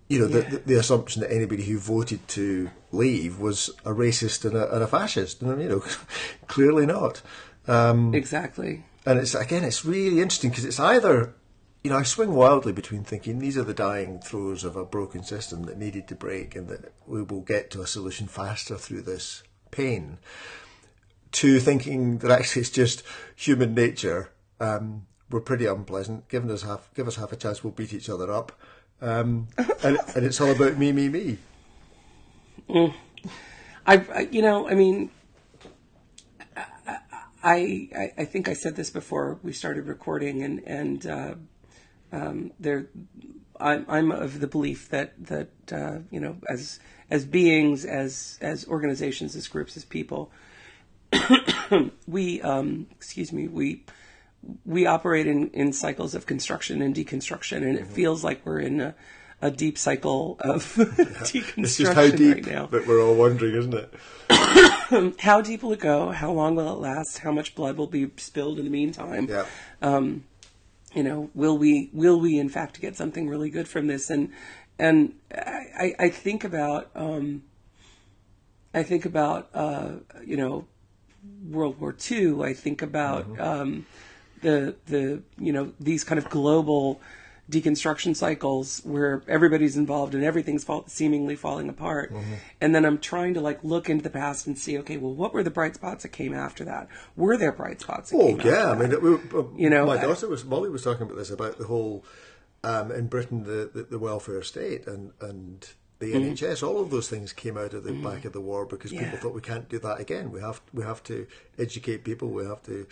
you 0.09 0.19
know, 0.19 0.27
yeah. 0.27 0.49
the, 0.49 0.59
the, 0.59 0.75
assumption 0.75 1.23
that 1.23 1.33
anybody 1.33 1.65
who 1.65 1.79
voted 1.79 2.27
to 2.29 2.71
leave 2.91 3.39
was 3.39 3.71
a 3.85 3.91
racist 3.91 4.45
and 4.45 4.57
a, 4.57 4.75
and 4.75 4.83
a 4.83 4.87
fascist, 4.87 5.43
and 5.43 5.61
you 5.63 5.69
know, 5.69 5.85
clearly 6.47 6.87
not. 6.87 7.23
Um, 7.67 8.15
exactly. 8.15 8.85
And 9.05 9.19
it's 9.19 9.35
again, 9.35 9.65
it's 9.65 9.85
really 9.85 10.21
interesting 10.21 10.51
because 10.51 10.65
it's 10.65 10.81
either, 10.81 11.35
you 11.83 11.91
know, 11.91 11.99
I 11.99 12.03
swing 12.05 12.35
wildly 12.35 12.73
between 12.73 13.03
thinking 13.05 13.39
these 13.39 13.59
are 13.59 13.65
the 13.65 13.75
dying 13.75 14.21
throes 14.21 14.65
of 14.65 14.77
a 14.77 14.85
broken 14.85 15.25
system 15.25 15.65
that 15.65 15.79
needed 15.79 16.07
to 16.09 16.15
break, 16.15 16.55
and 16.55 16.69
that 16.69 16.93
we 17.07 17.23
will 17.23 17.41
get 17.41 17.71
to 17.73 17.83
a 17.83 17.87
solution 17.87 18.29
faster 18.29 18.77
through 18.77 19.03
this 19.03 19.43
pain, 19.71 20.19
to 21.33 21.59
thinking 21.59 22.19
that 22.19 22.31
actually 22.31 22.61
it's 22.61 22.71
just 22.71 23.03
human 23.35 23.75
nature 23.75 24.31
um, 24.61 25.07
were 25.31 25.41
pretty 25.41 25.67
unpleasant. 25.67 26.29
Give 26.29 26.49
us 26.49 26.63
half, 26.63 26.89
give 26.95 27.09
us 27.09 27.17
half 27.17 27.33
a 27.33 27.37
chance, 27.37 27.65
we'll 27.65 27.73
beat 27.73 27.93
each 27.93 28.09
other 28.09 28.31
up. 28.31 28.53
Um, 29.01 29.49
and, 29.83 29.99
and 30.15 30.25
it's 30.25 30.41
all 30.41 30.53
about 30.53 30.79
me, 30.79 30.93
me, 30.93 31.09
me. 31.09 31.39
Mm. 32.69 32.95
I, 33.85 33.95
I, 34.15 34.21
you 34.31 34.43
know, 34.43 34.69
I 34.69 34.75
mean, 34.75 35.11
I, 37.43 37.89
I, 37.97 38.13
I 38.19 38.25
think 38.25 38.49
I 38.49 38.53
said 38.55 38.77
this 38.77 38.91
before 38.91 39.39
we 39.43 39.53
started 39.53 39.87
recording, 39.87 40.43
and 40.43 40.63
and 40.67 41.07
uh, 41.07 41.35
um, 42.13 42.53
there, 42.61 42.87
I'm, 43.59 43.85
I'm 43.89 44.13
of 44.13 44.41
the 44.41 44.47
belief 44.47 44.89
that 44.91 45.13
that 45.27 45.49
uh, 45.73 45.99
you 46.11 46.21
know, 46.21 46.37
as 46.49 46.79
as 47.11 47.25
beings, 47.25 47.85
as 47.85 48.39
as 48.41 48.67
organizations, 48.67 49.35
as 49.37 49.49
groups, 49.49 49.77
as 49.77 49.85
people, 49.85 50.31
we, 52.07 52.41
um, 52.43 52.87
excuse 52.91 53.33
me, 53.33 53.49
we 53.49 53.85
we 54.65 54.87
operate 54.87 55.27
in, 55.27 55.51
in 55.51 55.73
cycles 55.73 56.15
of 56.15 56.27
construction 56.27 56.83
and 56.83 56.95
deconstruction, 56.95 57.59
and 57.59 57.77
it 57.77 57.85
mm-hmm. 57.85 57.93
feels 57.93 58.25
like 58.25 58.45
we're 58.45 58.61
in 58.61 58.81
a, 58.81 58.95
a 59.43 59.51
deep 59.51 59.77
cycle 59.77 60.37
of 60.41 60.65
deconstruction 60.77 61.65
it's 61.65 61.77
just 61.77 61.93
how 61.93 62.09
deep 62.09 62.37
right 62.37 62.47
now. 62.47 62.67
That 62.67 62.87
we're 62.87 63.03
all 63.03 63.17
wondering, 63.17 63.57
isn't 63.57 63.75
it? 63.75 63.93
how 65.21 65.43
deep 65.43 65.65
will 65.65 65.73
it 65.73 65.81
go? 65.81 66.11
How 66.11 66.31
long 66.31 66.55
will 66.55 66.73
it 66.73 66.79
last? 66.79 67.19
How 67.19 67.33
much 67.33 67.55
blood 67.57 67.77
will 67.77 67.89
be 67.89 68.11
spilled 68.17 68.59
in 68.59 68.65
the 68.65 68.71
meantime? 68.71 69.29
Yeah. 69.29 69.45
Um, 69.83 70.25
you 70.95 71.03
know, 71.03 71.31
will 71.35 71.59
we 71.59 71.91
will 71.93 72.21
we 72.21 72.39
in 72.39 72.49
fact 72.49 72.81
get 72.81 72.97
something 72.97 73.29
really 73.29 73.51
good 73.51 73.67
from 73.67 73.89
this? 73.89 74.11
And 74.11 74.31
and 74.79 75.15
I, 75.35 75.95
I 75.99 76.09
think 76.09 76.45
about 76.45 76.91
um, 76.95 77.43
I 78.73 78.85
think 78.85 79.05
about 79.05 79.51
uh, 79.55 79.93
you 80.25 80.37
know 80.37 80.67
World 81.51 81.81
War 81.81 81.97
II. 82.11 82.43
I 82.45 82.55
think 82.55 82.81
about 82.81 83.29
mm-hmm. 83.29 83.43
um, 83.43 83.87
the 84.41 84.77
the 84.87 85.23
you 85.37 85.53
know 85.53 85.73
these 85.81 86.05
kind 86.05 86.19
of 86.19 86.31
global 86.31 87.01
deconstruction 87.53 88.17
cycles 88.17 88.81
where 88.85 89.23
everybody's 89.29 89.77
involved 89.77 90.15
and 90.15 90.25
everything's 90.25 90.65
fall, 90.65 90.85
seemingly 90.89 91.37
falling 91.37 91.69
apart. 91.69 92.13
And 92.61 92.75
then 92.75 92.85
I'm 92.85 92.99
trying 92.99 93.35
to 93.35 93.41
like 93.41 93.63
look 93.63 93.89
into 93.91 94.03
the 94.03 94.11
past 94.11 94.47
and 94.47 94.59
see, 94.59 94.79
okay, 94.79 94.97
well, 94.97 95.15
what 95.15 95.33
were 95.35 95.43
the 95.43 95.51
bright 95.51 95.75
spots 95.75 96.03
that 96.03 96.09
came 96.11 96.35
after 96.35 96.65
that? 96.65 96.89
Were 97.17 97.37
there 97.37 97.53
bright 97.53 97.81
spots? 97.81 98.13
Oh 98.15 98.39
yeah, 98.39 98.71
I 98.71 98.75
mean, 98.75 98.93
it, 98.93 99.03
we, 99.03 99.15
uh, 99.15 99.45
You 99.57 99.71
know, 99.71 99.87
my 99.87 99.99
daughter 100.01 100.29
was 100.29 100.45
Molly 100.45 100.71
was 100.71 100.83
talking 100.83 101.03
about 101.03 101.17
this 101.17 101.31
about 101.31 101.59
the 101.59 101.67
whole 101.67 102.05
um, 102.65 102.91
in 102.91 103.07
Britain 103.09 103.45
the, 103.45 103.71
the, 103.73 103.83
the 103.85 103.99
welfare 103.99 104.43
state 104.43 104.87
and 104.87 105.13
and 105.21 105.69
the 105.99 106.13
NHS. 106.15 106.67
All 106.67 106.81
of 106.81 106.91
those 106.91 107.09
things 107.09 107.33
came 107.33 107.57
out 107.57 107.75
of 107.75 107.85
the 107.85 107.93
back 107.93 108.25
of 108.25 108.33
the 108.33 108.41
war 108.41 108.67
because 108.67 108.91
people 108.91 109.07
Mm-hmm. 109.07 109.17
Thought 109.19 109.35
we 109.35 109.41
can't 109.41 109.69
do 109.69 109.79
that 109.79 110.01
again. 110.01 110.33
We 110.33 110.41
have 110.41 110.61
we 110.73 110.83
have 110.83 111.03
to 111.05 111.27
educate 111.59 112.05
people. 112.05 112.29
We 112.29 112.45
have 112.45 112.63
to. 112.65 112.87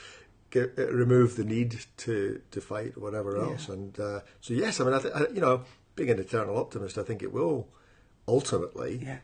Get, 0.51 0.75
uh, 0.79 0.89
remove 0.93 1.37
the 1.37 1.45
need 1.45 1.79
to, 1.99 2.41
to 2.51 2.61
fight 2.61 2.95
or 2.97 3.01
whatever 3.01 3.37
else, 3.37 3.69
and 3.69 3.99
uh, 4.01 4.21
so 4.41 4.53
yes, 4.55 4.81
I 4.81 4.85
mean, 4.85 4.95
I, 4.95 4.99
th- 4.99 5.15
I, 5.15 5.21
you 5.33 5.41
know, 5.41 5.63
being 5.95 6.11
an 6.11 6.19
eternal 6.19 6.57
optimist, 6.59 6.99
I 6.99 7.03
think 7.05 7.23
it 7.23 7.33
will 7.33 7.69
ultimately 8.27 9.01
Yeah. 9.05 9.19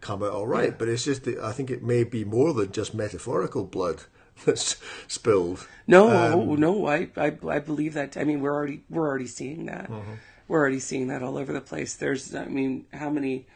come 0.00 0.22
out 0.22 0.32
all 0.32 0.46
right. 0.46 0.76
But 0.78 0.88
it's 0.88 1.04
just 1.04 1.24
that 1.24 1.38
I 1.38 1.52
think 1.52 1.70
it 1.70 1.82
may 1.82 2.04
be 2.04 2.24
more 2.24 2.52
than 2.52 2.72
just 2.72 2.94
metaphorical 2.94 3.64
blood 3.64 4.02
that's 4.44 4.76
spilled. 5.08 5.66
No, 5.86 6.08
Um, 6.10 6.58
no, 6.60 6.86
I, 6.86 7.08
I, 7.16 7.36
I 7.48 7.58
believe 7.58 7.94
that. 7.94 8.16
I 8.16 8.24
mean, 8.24 8.40
we're 8.40 8.54
already, 8.54 8.82
we're 8.90 9.06
already 9.06 9.26
seeing 9.26 9.66
that. 9.66 9.88
Mm-hmm. 9.90 10.12
We're 10.48 10.58
already 10.60 10.80
seeing 10.80 11.08
that 11.08 11.22
all 11.22 11.38
over 11.38 11.52
the 11.52 11.60
place. 11.60 11.94
There's, 11.94 12.34
I 12.34 12.46
mean, 12.46 12.86
how 12.92 13.08
many, 13.10 13.46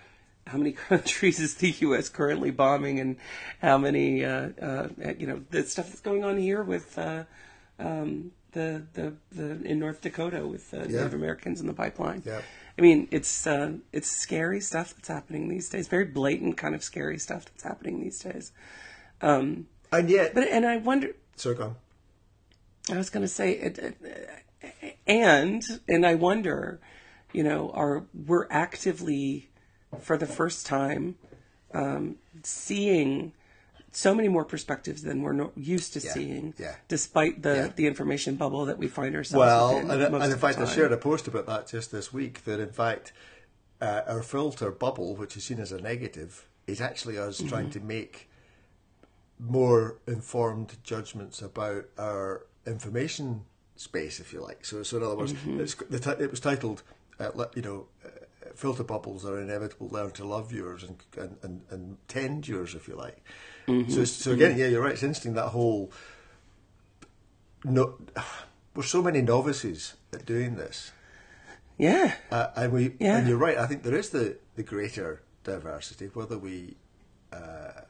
how 0.46 0.58
many 0.58 0.72
countries 0.88 1.38
is 1.40 1.54
the 1.56 1.70
U.S. 1.70 2.08
currently 2.08 2.50
bombing, 2.50 3.00
and 3.00 3.16
how 3.60 3.78
many, 3.78 4.24
uh, 4.24 4.50
uh, 4.60 4.88
you 5.18 5.26
know, 5.26 5.42
the 5.50 5.62
stuff 5.64 5.88
that's 5.88 6.00
going 6.00 6.24
on 6.24 6.36
here 6.38 6.62
with 6.62 6.96
uh, 6.98 7.24
um, 7.78 8.32
the, 8.52 8.82
the, 8.94 9.14
the 9.32 9.62
in 9.64 9.78
North 9.78 10.00
Dakota 10.00 10.46
with 10.46 10.72
uh, 10.72 10.78
Yeah. 10.88 10.98
Native 10.98 11.14
Americans 11.14 11.60
in 11.60 11.66
the 11.66 11.74
pipeline. 11.74 12.22
Yeah. 12.24 12.40
I 12.78 12.82
mean, 12.82 13.08
it's 13.10 13.46
uh, 13.46 13.72
it's 13.92 14.10
scary 14.10 14.60
stuff 14.60 14.94
that's 14.94 15.08
happening 15.08 15.48
these 15.48 15.68
days. 15.68 15.88
Very 15.88 16.04
blatant 16.04 16.56
kind 16.58 16.74
of 16.74 16.82
scary 16.84 17.18
stuff 17.18 17.46
that's 17.46 17.62
happening 17.62 18.00
these 18.02 18.18
days. 18.18 18.52
and 19.20 19.66
yet, 19.92 20.34
But 20.34 20.48
and 20.48 20.66
I 20.66 20.76
wonder, 20.76 21.08
so 21.36 21.54
go 21.54 21.64
on. 21.64 21.76
I 22.90 22.96
was 22.98 23.10
going 23.10 23.22
to 23.22 23.28
say, 23.28 23.52
it, 23.52 23.78
it, 23.78 23.96
and 25.06 25.62
and 25.88 26.06
I 26.06 26.14
wonder, 26.16 26.78
you 27.32 27.42
know, 27.42 27.70
are 27.70 28.04
we're 28.26 28.46
actively, 28.50 29.48
for 30.00 30.16
the 30.16 30.26
first 30.26 30.66
time, 30.66 31.16
um, 31.74 32.16
seeing 32.42 33.32
so 33.92 34.14
many 34.14 34.28
more 34.28 34.44
perspectives 34.44 35.02
than 35.02 35.22
we're 35.22 35.32
no, 35.32 35.52
used 35.56 35.92
to 35.94 36.00
seeing, 36.00 36.52
yeah. 36.58 36.74
despite 36.88 37.42
the 37.42 37.54
Yeah. 37.56 37.68
the 37.74 37.86
information 37.86 38.36
bubble 38.36 38.66
that 38.66 38.78
we 38.78 38.88
find 38.88 39.14
ourselves 39.16 39.38
Well, 39.40 39.74
within. 39.82 39.90
and, 40.02 40.14
and 40.22 40.32
in 40.32 40.38
fact, 40.38 40.58
I 40.58 40.66
shared 40.66 40.92
a 40.92 40.98
post 40.98 41.26
about 41.28 41.46
that 41.46 41.66
just 41.68 41.90
this 41.92 42.12
week. 42.12 42.44
That 42.44 42.60
in 42.60 42.70
fact, 42.72 43.12
uh, 43.80 44.02
our 44.06 44.22
filter 44.22 44.70
bubble, 44.70 45.16
which 45.16 45.36
is 45.36 45.44
seen 45.44 45.60
as 45.60 45.72
a 45.72 45.80
negative, 45.80 46.46
is 46.66 46.80
actually 46.80 47.16
us 47.18 47.38
Mm-hmm. 47.38 47.48
trying 47.48 47.70
to 47.70 47.80
make 47.80 48.28
more 49.38 49.98
informed 50.06 50.76
judgments 50.82 51.42
about 51.42 51.84
our 51.98 52.46
information 52.66 53.44
space, 53.76 54.18
if 54.20 54.32
you 54.32 54.40
like. 54.40 54.64
So, 54.64 54.82
so 54.82 54.96
in 54.96 55.02
other 55.02 55.16
words, 55.16 55.32
Mm-hmm. 55.32 55.58
the 55.90 56.16
it 56.24 56.30
was 56.30 56.40
titled, 56.40 56.82
uh, 57.18 57.30
you 57.54 57.62
know. 57.62 57.86
Filter 58.54 58.84
bubbles 58.84 59.24
are 59.24 59.40
inevitable. 59.40 59.88
Learn 59.88 60.10
to 60.12 60.24
love 60.24 60.52
yours 60.52 60.82
and 60.84 60.96
and, 61.16 61.36
and, 61.42 61.62
and 61.70 61.96
tend 62.08 62.46
yours, 62.48 62.74
if 62.74 62.88
you 62.88 62.96
like. 62.96 63.22
Mm-hmm. 63.68 63.90
So, 63.90 64.04
so 64.04 64.32
again, 64.32 64.56
yeah, 64.58 64.66
you're 64.68 64.82
right. 64.82 64.92
It's 64.92 65.02
interesting 65.02 65.34
that 65.34 65.48
whole 65.48 65.90
no, 67.64 67.98
we're 68.74 68.82
so 68.82 69.02
many 69.02 69.22
novices 69.22 69.94
at 70.12 70.24
doing 70.24 70.56
this, 70.56 70.92
yeah, 71.78 72.14
uh, 72.30 72.48
and 72.56 72.72
we 72.72 72.94
Yeah. 73.00 73.18
and 73.18 73.28
you're 73.28 73.38
right. 73.38 73.58
I 73.58 73.66
think 73.66 73.82
there 73.82 73.96
is 73.96 74.10
the 74.10 74.38
the 74.54 74.62
greater 74.62 75.22
diversity, 75.42 76.06
whether 76.14 76.38
we 76.38 76.76
uh, 77.32 77.82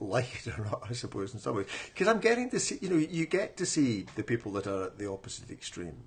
like 0.00 0.46
it 0.46 0.58
or 0.58 0.64
not. 0.64 0.82
I 0.88 0.92
suppose 0.92 1.34
in 1.34 1.40
some 1.40 1.56
ways, 1.56 1.66
because 1.86 2.06
I'm 2.08 2.20
getting 2.20 2.50
to 2.50 2.60
see. 2.60 2.78
You 2.80 2.88
know, 2.90 2.96
you 2.96 3.26
get 3.26 3.56
to 3.56 3.66
see 3.66 4.06
the 4.14 4.22
people 4.22 4.52
that 4.52 4.66
are 4.66 4.84
at 4.84 4.98
the 4.98 5.10
opposite 5.10 5.50
extreme. 5.50 6.04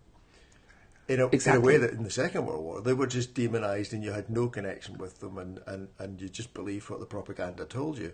In 1.09 1.19
a, 1.19 1.27
in 1.27 1.55
a 1.55 1.59
way 1.59 1.77
that 1.77 1.91
in 1.91 2.03
the 2.03 2.11
Second 2.11 2.45
World 2.45 2.63
War 2.63 2.81
they 2.81 2.93
were 2.93 3.07
just 3.07 3.33
demonised 3.33 3.93
and 3.93 4.03
you 4.03 4.11
had 4.11 4.29
no 4.29 4.47
connection 4.47 4.97
with 4.97 5.19
them 5.19 5.39
and, 5.39 5.59
and, 5.65 5.87
and 5.97 6.21
you 6.21 6.29
just 6.29 6.53
believed 6.53 6.89
what 6.89 6.99
the 6.99 7.07
propaganda 7.07 7.65
told 7.65 7.97
you. 7.97 8.13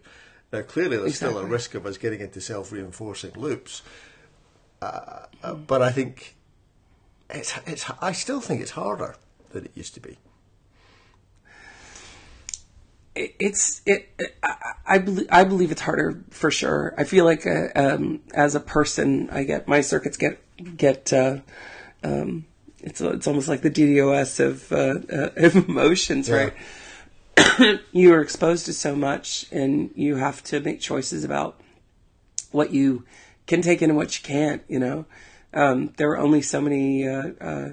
Now 0.54 0.62
clearly 0.62 0.96
there's 0.98 1.18
still 1.18 1.38
a 1.38 1.46
risk 1.46 1.76
of 1.76 1.86
us 1.86 1.98
getting 1.98 2.22
into 2.22 2.40
self-reinforcing 2.40 3.34
loops, 3.34 3.82
uh, 4.82 5.26
but 5.68 5.82
I 5.82 5.92
think 5.92 6.36
it's 7.30 7.54
it's. 7.66 7.86
I 8.02 8.14
still 8.14 8.40
think 8.40 8.62
it's 8.62 8.72
harder 8.72 9.16
than 9.50 9.66
it 9.66 9.72
used 9.76 9.94
to 9.96 10.00
be. 10.00 10.18
it, 13.16 13.36
it's 13.40 13.82
it. 13.86 14.10
I, 14.44 14.56
I 14.86 14.98
believe 15.00 15.28
I 15.32 15.44
believe 15.44 15.72
it's 15.72 15.82
harder 15.82 16.24
for 16.30 16.52
sure. 16.52 16.94
I 16.98 17.06
feel 17.06 17.26
like 17.26 17.48
uh, 17.48 17.68
um, 17.76 18.22
as 18.34 18.56
a 18.56 18.60
person, 18.60 19.30
I 19.32 19.44
get 19.44 19.68
my 19.68 19.82
circuits 19.82 20.18
get 20.18 20.40
get. 20.78 21.12
Uh, 21.12 21.40
um, 22.04 22.46
it's 22.86 23.02
it's 23.02 23.28
almost 23.28 23.48
like 23.48 23.62
the 23.62 23.72
DDoS 23.72 24.40
of 24.40 24.72
uh, 24.72 25.00
uh, 25.12 25.30
of 25.48 25.56
emotions, 25.68 26.30
Yeah. 26.30 26.52
right? 27.38 27.80
you 27.92 28.14
are 28.14 28.22
exposed 28.22 28.66
to 28.68 28.74
so 28.74 28.96
much, 28.96 29.46
and 29.52 29.90
you 29.96 30.16
have 30.16 30.44
to 30.44 30.62
make 30.62 30.80
choices 30.80 31.24
about 31.24 31.60
what 32.52 32.72
you 32.72 33.04
can 33.48 33.62
take 33.62 33.82
in 33.82 33.90
and 33.90 33.98
what 33.98 34.18
you 34.18 34.24
can't. 34.24 34.62
You 34.70 34.80
know, 34.80 35.06
um, 35.54 35.94
there 35.98 36.12
are 36.12 36.18
only 36.18 36.42
so 36.42 36.62
many 36.62 37.08
uh, 37.08 37.32
uh, 37.42 37.70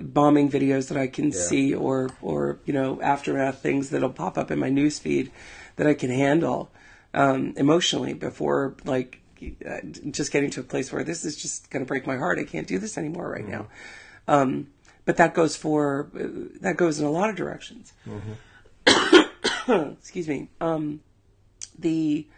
bombing 0.00 0.50
videos 0.50 0.88
that 0.88 0.96
I 0.98 1.06
can 1.06 1.30
see, 1.30 1.74
or 1.74 2.10
or 2.22 2.58
you 2.64 2.72
know 2.72 3.00
aftermath 3.02 3.60
things 3.60 3.90
that'll 3.90 4.10
pop 4.10 4.38
up 4.38 4.50
in 4.50 4.58
my 4.58 4.70
news 4.70 4.98
feed 4.98 5.30
that 5.76 5.86
I 5.86 5.94
can 5.94 6.10
handle 6.10 6.70
um, 7.14 7.52
emotionally 7.56 8.14
before 8.14 8.74
like 8.84 9.20
uh, 9.64 9.78
just 10.10 10.32
getting 10.32 10.50
to 10.50 10.60
a 10.60 10.64
place 10.64 10.90
where 10.90 11.04
this 11.04 11.24
is 11.24 11.36
just 11.36 11.70
going 11.70 11.84
to 11.84 11.88
break 11.88 12.06
my 12.06 12.16
heart. 12.16 12.38
I 12.38 12.44
can't 12.44 12.66
do 12.66 12.78
this 12.78 12.98
anymore 12.98 13.30
right 13.30 13.46
now. 13.46 13.68
Um, 14.28 14.68
but 15.04 15.16
that 15.16 15.34
goes 15.34 15.56
for 15.56 16.10
uh, 16.14 16.58
that 16.60 16.76
goes 16.76 17.00
in 17.00 17.06
a 17.06 17.10
lot 17.10 17.30
of 17.30 17.36
directions. 17.36 17.92
Excuse 19.68 20.28
me. 20.28 20.50
Um, 20.60 21.00
the 21.78 22.28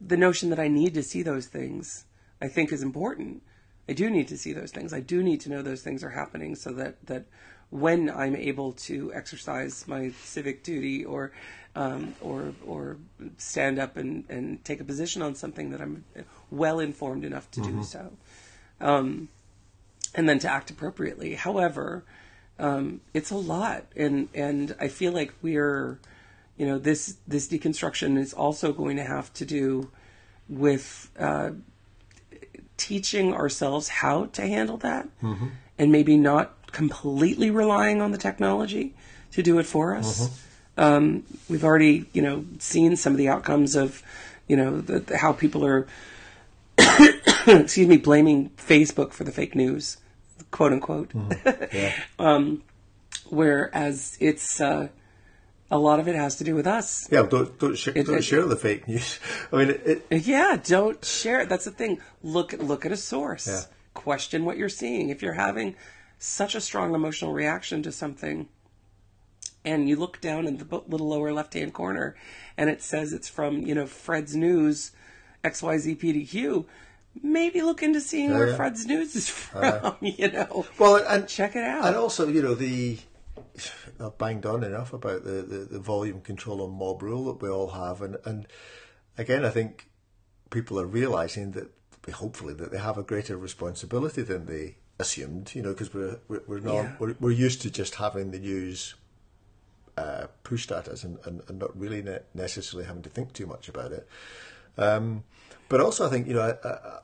the 0.00 0.16
notion 0.16 0.50
that 0.50 0.58
I 0.58 0.68
need 0.68 0.94
to 0.94 1.02
see 1.02 1.22
those 1.22 1.46
things, 1.46 2.04
I 2.40 2.48
think, 2.48 2.72
is 2.72 2.82
important. 2.82 3.42
I 3.88 3.92
do 3.92 4.10
need 4.10 4.28
to 4.28 4.36
see 4.36 4.52
those 4.52 4.72
things. 4.72 4.92
I 4.92 5.00
do 5.00 5.22
need 5.22 5.40
to 5.42 5.50
know 5.50 5.62
those 5.62 5.82
things 5.82 6.02
are 6.02 6.10
happening 6.10 6.56
so 6.56 6.72
that, 6.72 7.06
that 7.06 7.24
when 7.70 8.10
I'm 8.10 8.34
able 8.34 8.72
to 8.72 9.12
exercise 9.14 9.86
my 9.86 10.10
civic 10.22 10.62
duty 10.62 11.04
or 11.04 11.32
um, 11.74 12.14
or 12.20 12.54
or 12.64 12.96
stand 13.36 13.78
up 13.78 13.96
and, 13.96 14.24
and 14.28 14.64
take 14.64 14.80
a 14.80 14.84
position 14.84 15.20
on 15.20 15.34
something 15.34 15.70
that 15.70 15.80
I'm 15.80 16.04
well 16.50 16.80
informed 16.80 17.24
enough 17.24 17.50
to 17.52 17.60
do 17.60 17.82
so, 17.82 18.12
um, 18.80 19.28
and 20.16 20.28
then 20.28 20.40
to 20.40 20.50
act 20.50 20.70
appropriately. 20.70 21.34
However, 21.34 22.02
um, 22.58 23.00
it's 23.14 23.30
a 23.30 23.36
lot, 23.36 23.84
and 23.94 24.28
and 24.34 24.74
I 24.80 24.88
feel 24.88 25.12
like 25.12 25.32
we're, 25.42 26.00
you 26.56 26.66
know, 26.66 26.78
this 26.78 27.16
this 27.28 27.46
deconstruction 27.46 28.18
is 28.18 28.32
also 28.32 28.72
going 28.72 28.96
to 28.96 29.04
have 29.04 29.32
to 29.34 29.44
do 29.44 29.90
with 30.48 31.10
uh, 31.18 31.50
teaching 32.76 33.34
ourselves 33.34 33.88
how 33.88 34.26
to 34.26 34.42
handle 34.42 34.78
that, 34.78 35.06
and 35.78 35.92
maybe 35.92 36.16
not 36.16 36.72
completely 36.72 37.50
relying 37.50 38.00
on 38.00 38.10
the 38.10 38.18
technology 38.18 38.94
to 39.32 39.42
do 39.42 39.58
it 39.58 39.66
for 39.66 39.94
us. 39.94 40.28
Um, 40.78 41.24
we've 41.48 41.64
already, 41.64 42.06
you 42.12 42.22
know, 42.22 42.44
seen 42.58 42.96
some 42.96 43.12
of 43.12 43.18
the 43.18 43.28
outcomes 43.28 43.76
of, 43.76 44.02
you 44.46 44.56
know, 44.56 44.80
the, 44.80 45.00
the, 45.00 45.16
how 45.16 45.32
people 45.32 45.64
are, 45.64 45.86
excuse 47.46 47.88
me, 47.88 47.96
blaming 47.96 48.50
Facebook 48.58 49.12
for 49.12 49.24
the 49.24 49.32
fake 49.32 49.54
news, 49.54 49.96
quote 50.56 50.72
unquote. 50.72 51.12
Yeah, 51.72 51.92
Whereas 53.28 54.16
it's 54.20 54.60
uh, 54.60 54.88
a 55.70 55.78
lot 55.78 55.98
of 56.00 56.06
it 56.08 56.14
has 56.14 56.36
to 56.36 56.44
do 56.44 56.54
with 56.54 56.66
us. 56.66 57.08
yeah. 57.10 57.22
Don't 57.22 57.58
don't, 57.58 57.74
sh- 57.76 57.88
don't 57.94 58.18
it- 58.18 58.22
share 58.24 58.44
the 58.44 58.56
fake 58.56 58.86
news. 58.88 59.18
I 59.52 59.56
mean, 59.56 59.70
it, 59.70 60.06
it, 60.10 60.26
Yeah, 60.26 60.56
don't 60.62 61.04
share 61.04 61.40
it. 61.40 61.48
That's 61.48 61.64
the 61.64 61.70
thing. 61.72 62.00
Look 62.22 62.52
look 62.54 62.86
at 62.86 62.92
a 62.92 62.96
source. 62.96 63.46
Yeah. 63.48 63.60
Question 63.94 64.44
what 64.44 64.56
you're 64.56 64.68
seeing. 64.68 65.08
If 65.08 65.22
you're 65.22 65.32
having 65.34 65.74
such 66.18 66.54
a 66.54 66.60
strong 66.60 66.94
emotional 66.94 67.32
reaction 67.32 67.82
to 67.82 67.90
something, 67.92 68.48
and 69.64 69.88
you 69.88 69.96
look 69.96 70.20
down 70.20 70.46
in 70.46 70.58
the 70.58 70.82
little 70.86 71.08
lower 71.08 71.32
left 71.32 71.54
hand 71.54 71.72
corner, 71.74 72.14
and 72.56 72.70
it 72.70 72.80
says 72.82 73.12
it's 73.12 73.28
from 73.28 73.58
you 73.62 73.74
know 73.74 73.86
Fred's 73.86 74.36
News, 74.36 74.92
X 75.42 75.62
Y 75.62 75.78
Z 75.78 75.94
P 75.96 76.12
D 76.12 76.24
Q. 76.26 76.66
Maybe 77.22 77.62
look 77.62 77.82
into 77.82 78.00
seeing 78.00 78.32
where 78.32 78.48
yeah. 78.48 78.56
Fred's 78.56 78.86
News 78.86 79.16
is 79.16 79.28
from. 79.30 79.96
you 80.00 80.30
know, 80.30 80.66
well, 80.78 80.96
and 81.08 81.28
check 81.28 81.56
it 81.56 81.64
out. 81.64 81.86
And 81.86 81.96
also, 81.96 82.28
you 82.28 82.42
know, 82.42 82.54
the 82.54 82.98
I've 84.00 84.18
banged 84.18 84.44
on 84.46 84.62
enough 84.62 84.92
about 84.92 85.24
the, 85.24 85.42
the, 85.42 85.58
the 85.58 85.78
volume 85.78 86.20
control 86.20 86.64
and 86.64 86.74
mob 86.74 87.02
rule 87.02 87.24
that 87.26 87.42
we 87.42 87.48
all 87.48 87.68
have, 87.70 88.02
and 88.02 88.16
and 88.24 88.46
again, 89.18 89.44
I 89.44 89.50
think 89.50 89.88
people 90.50 90.78
are 90.78 90.86
realizing 90.86 91.52
that 91.52 91.70
hopefully 92.12 92.54
that 92.54 92.70
they 92.70 92.78
have 92.78 92.98
a 92.98 93.02
greater 93.02 93.36
responsibility 93.36 94.22
than 94.22 94.46
they 94.46 94.76
assumed, 94.98 95.54
you 95.54 95.62
know, 95.62 95.70
because 95.70 95.92
we're, 95.92 96.18
we're 96.28 96.42
we're 96.46 96.60
not 96.60 96.74
Yeah. 96.74 96.92
we're, 96.98 97.16
we're 97.20 97.30
used 97.32 97.62
to 97.62 97.70
just 97.70 97.96
having 97.96 98.30
the 98.30 98.38
news 98.38 98.94
uh, 99.96 100.26
pushed 100.42 100.70
at 100.70 100.88
us 100.88 101.04
and, 101.04 101.18
and, 101.24 101.42
and 101.48 101.58
not 101.58 101.78
really 101.78 102.02
ne- 102.02 102.20
necessarily 102.34 102.86
having 102.86 103.02
to 103.02 103.08
think 103.10 103.32
too 103.32 103.46
much 103.46 103.68
about 103.68 103.92
it. 103.92 104.06
Um, 104.78 105.24
but 105.68 105.80
also, 105.80 106.06
I 106.06 106.10
think 106.10 106.28
you 106.28 106.34
know 106.34 106.56
a, 106.62 107.00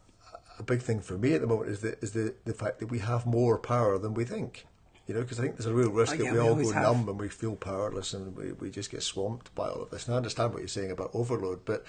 a 0.62 0.64
big 0.64 0.82
thing 0.82 1.00
for 1.00 1.16
me 1.18 1.34
at 1.34 1.40
the 1.40 1.46
moment 1.46 1.70
is 1.70 1.80
the 1.80 1.98
is 2.00 2.12
the, 2.12 2.34
the 2.44 2.54
fact 2.54 2.78
that 2.80 2.86
we 2.86 2.98
have 3.00 3.26
more 3.26 3.58
power 3.58 3.98
than 3.98 4.14
we 4.14 4.24
think. 4.24 4.66
You 5.06 5.14
know, 5.14 5.20
because 5.22 5.38
I 5.40 5.42
think 5.42 5.56
there's 5.56 5.66
a 5.66 5.74
real 5.74 5.90
risk 5.90 6.14
Oh, 6.14 6.18
that 6.18 6.24
we 6.32 6.38
we 6.38 6.38
all 6.38 6.54
go 6.54 6.70
have. 6.70 6.82
numb 6.84 7.08
and 7.08 7.18
we 7.20 7.28
feel 7.28 7.56
powerless 7.56 8.14
and 8.14 8.36
we, 8.36 8.52
we 8.52 8.70
just 8.70 8.90
get 8.90 9.02
swamped 9.02 9.52
by 9.54 9.68
all 9.68 9.82
of 9.82 9.90
this. 9.90 10.06
And 10.06 10.14
I 10.14 10.16
understand 10.16 10.52
what 10.52 10.60
you're 10.60 10.68
saying 10.68 10.92
about 10.92 11.10
overload, 11.12 11.64
but 11.64 11.84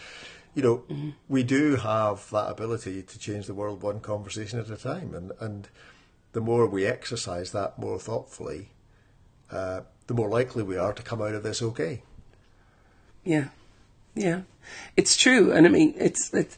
you 0.56 0.64
know, 0.64 0.78
Mm-hmm. 0.90 1.10
we 1.30 1.44
do 1.44 1.76
have 1.78 2.28
that 2.32 2.50
ability 2.50 3.04
to 3.04 3.20
change 3.20 3.46
the 3.46 3.54
world 3.54 3.84
one 3.84 4.00
conversation 4.00 4.60
at 4.60 4.70
a 4.70 4.78
time, 4.78 5.14
and 5.14 5.32
and 5.40 5.70
the 6.34 6.42
more 6.42 6.66
we 6.68 6.86
exercise 6.88 7.52
that 7.52 7.78
more 7.78 8.00
thoughtfully, 8.00 8.72
uh, 9.52 9.82
the 10.08 10.14
more 10.16 10.30
likely 10.30 10.64
we 10.64 10.78
are 10.78 10.94
to 10.94 11.04
come 11.04 11.22
out 11.22 11.36
of 11.36 11.44
this 11.44 11.62
okay. 11.62 12.02
Yeah, 13.24 13.50
yeah, 14.16 14.42
it's 14.98 15.16
true, 15.16 15.52
and 15.52 15.66
I 15.66 15.70
mean, 15.70 15.94
it's 15.98 16.34
it's 16.34 16.58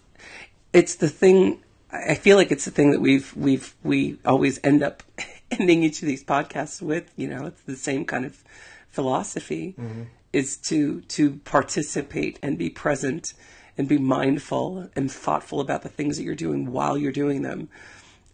it's 0.73 0.95
the 0.95 1.09
thing. 1.09 1.61
I 1.91 2.15
feel 2.15 2.37
like 2.37 2.51
it's 2.51 2.65
the 2.65 2.71
thing 2.71 2.91
that 2.91 3.01
we've 3.01 3.35
we've 3.35 3.73
we 3.83 4.17
always 4.25 4.59
end 4.63 4.83
up 4.83 5.03
ending 5.51 5.83
each 5.83 6.01
of 6.01 6.07
these 6.07 6.23
podcasts 6.23 6.81
with. 6.81 7.11
You 7.15 7.27
know, 7.27 7.45
it's 7.47 7.61
the 7.61 7.75
same 7.75 8.05
kind 8.05 8.25
of 8.25 8.43
philosophy 8.89 9.75
mm-hmm. 9.79 10.03
is 10.33 10.57
to 10.57 11.01
to 11.01 11.35
participate 11.45 12.39
and 12.41 12.57
be 12.57 12.69
present 12.69 13.33
and 13.77 13.87
be 13.87 13.97
mindful 13.97 14.89
and 14.95 15.11
thoughtful 15.11 15.59
about 15.59 15.81
the 15.81 15.89
things 15.89 16.17
that 16.17 16.23
you're 16.23 16.35
doing 16.35 16.71
while 16.71 16.97
you're 16.97 17.11
doing 17.11 17.41
them, 17.41 17.69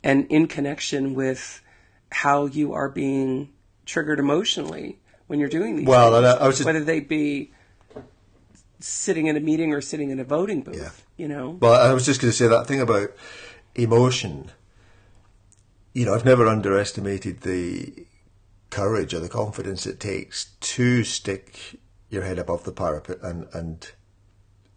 and 0.03 0.27
in 0.27 0.47
connection 0.47 1.13
with 1.13 1.61
how 2.11 2.45
you 2.45 2.73
are 2.73 2.89
being 2.89 3.49
triggered 3.85 4.19
emotionally 4.19 4.99
when 5.27 5.39
you're 5.39 5.49
doing 5.49 5.75
these. 5.77 5.87
Well, 5.87 6.11
things, 6.13 6.25
I- 6.25 6.43
I 6.43 6.47
was 6.47 6.57
just- 6.57 6.65
whether 6.65 6.83
they 6.83 6.99
be 6.99 7.51
sitting 8.81 9.27
in 9.27 9.37
a 9.37 9.39
meeting 9.39 9.73
or 9.73 9.81
sitting 9.81 10.09
in 10.09 10.19
a 10.19 10.23
voting 10.23 10.61
booth. 10.61 10.77
Yeah. 10.77 10.91
You 11.17 11.27
know. 11.27 11.57
Well, 11.61 11.73
I 11.73 11.93
was 11.93 12.05
just 12.05 12.21
going 12.21 12.31
to 12.31 12.37
say 12.37 12.47
that 12.47 12.67
thing 12.67 12.81
about 12.81 13.11
emotion. 13.75 14.51
You 15.93 16.05
know, 16.05 16.13
I've 16.13 16.25
never 16.25 16.47
underestimated 16.47 17.41
the 17.41 18.05
courage 18.69 19.13
or 19.13 19.19
the 19.19 19.29
confidence 19.29 19.85
it 19.85 19.99
takes 19.99 20.45
to 20.61 21.03
stick 21.03 21.79
your 22.09 22.23
head 22.23 22.39
above 22.39 22.63
the 22.63 22.71
parapet 22.71 23.19
and, 23.21 23.47
and 23.53 23.91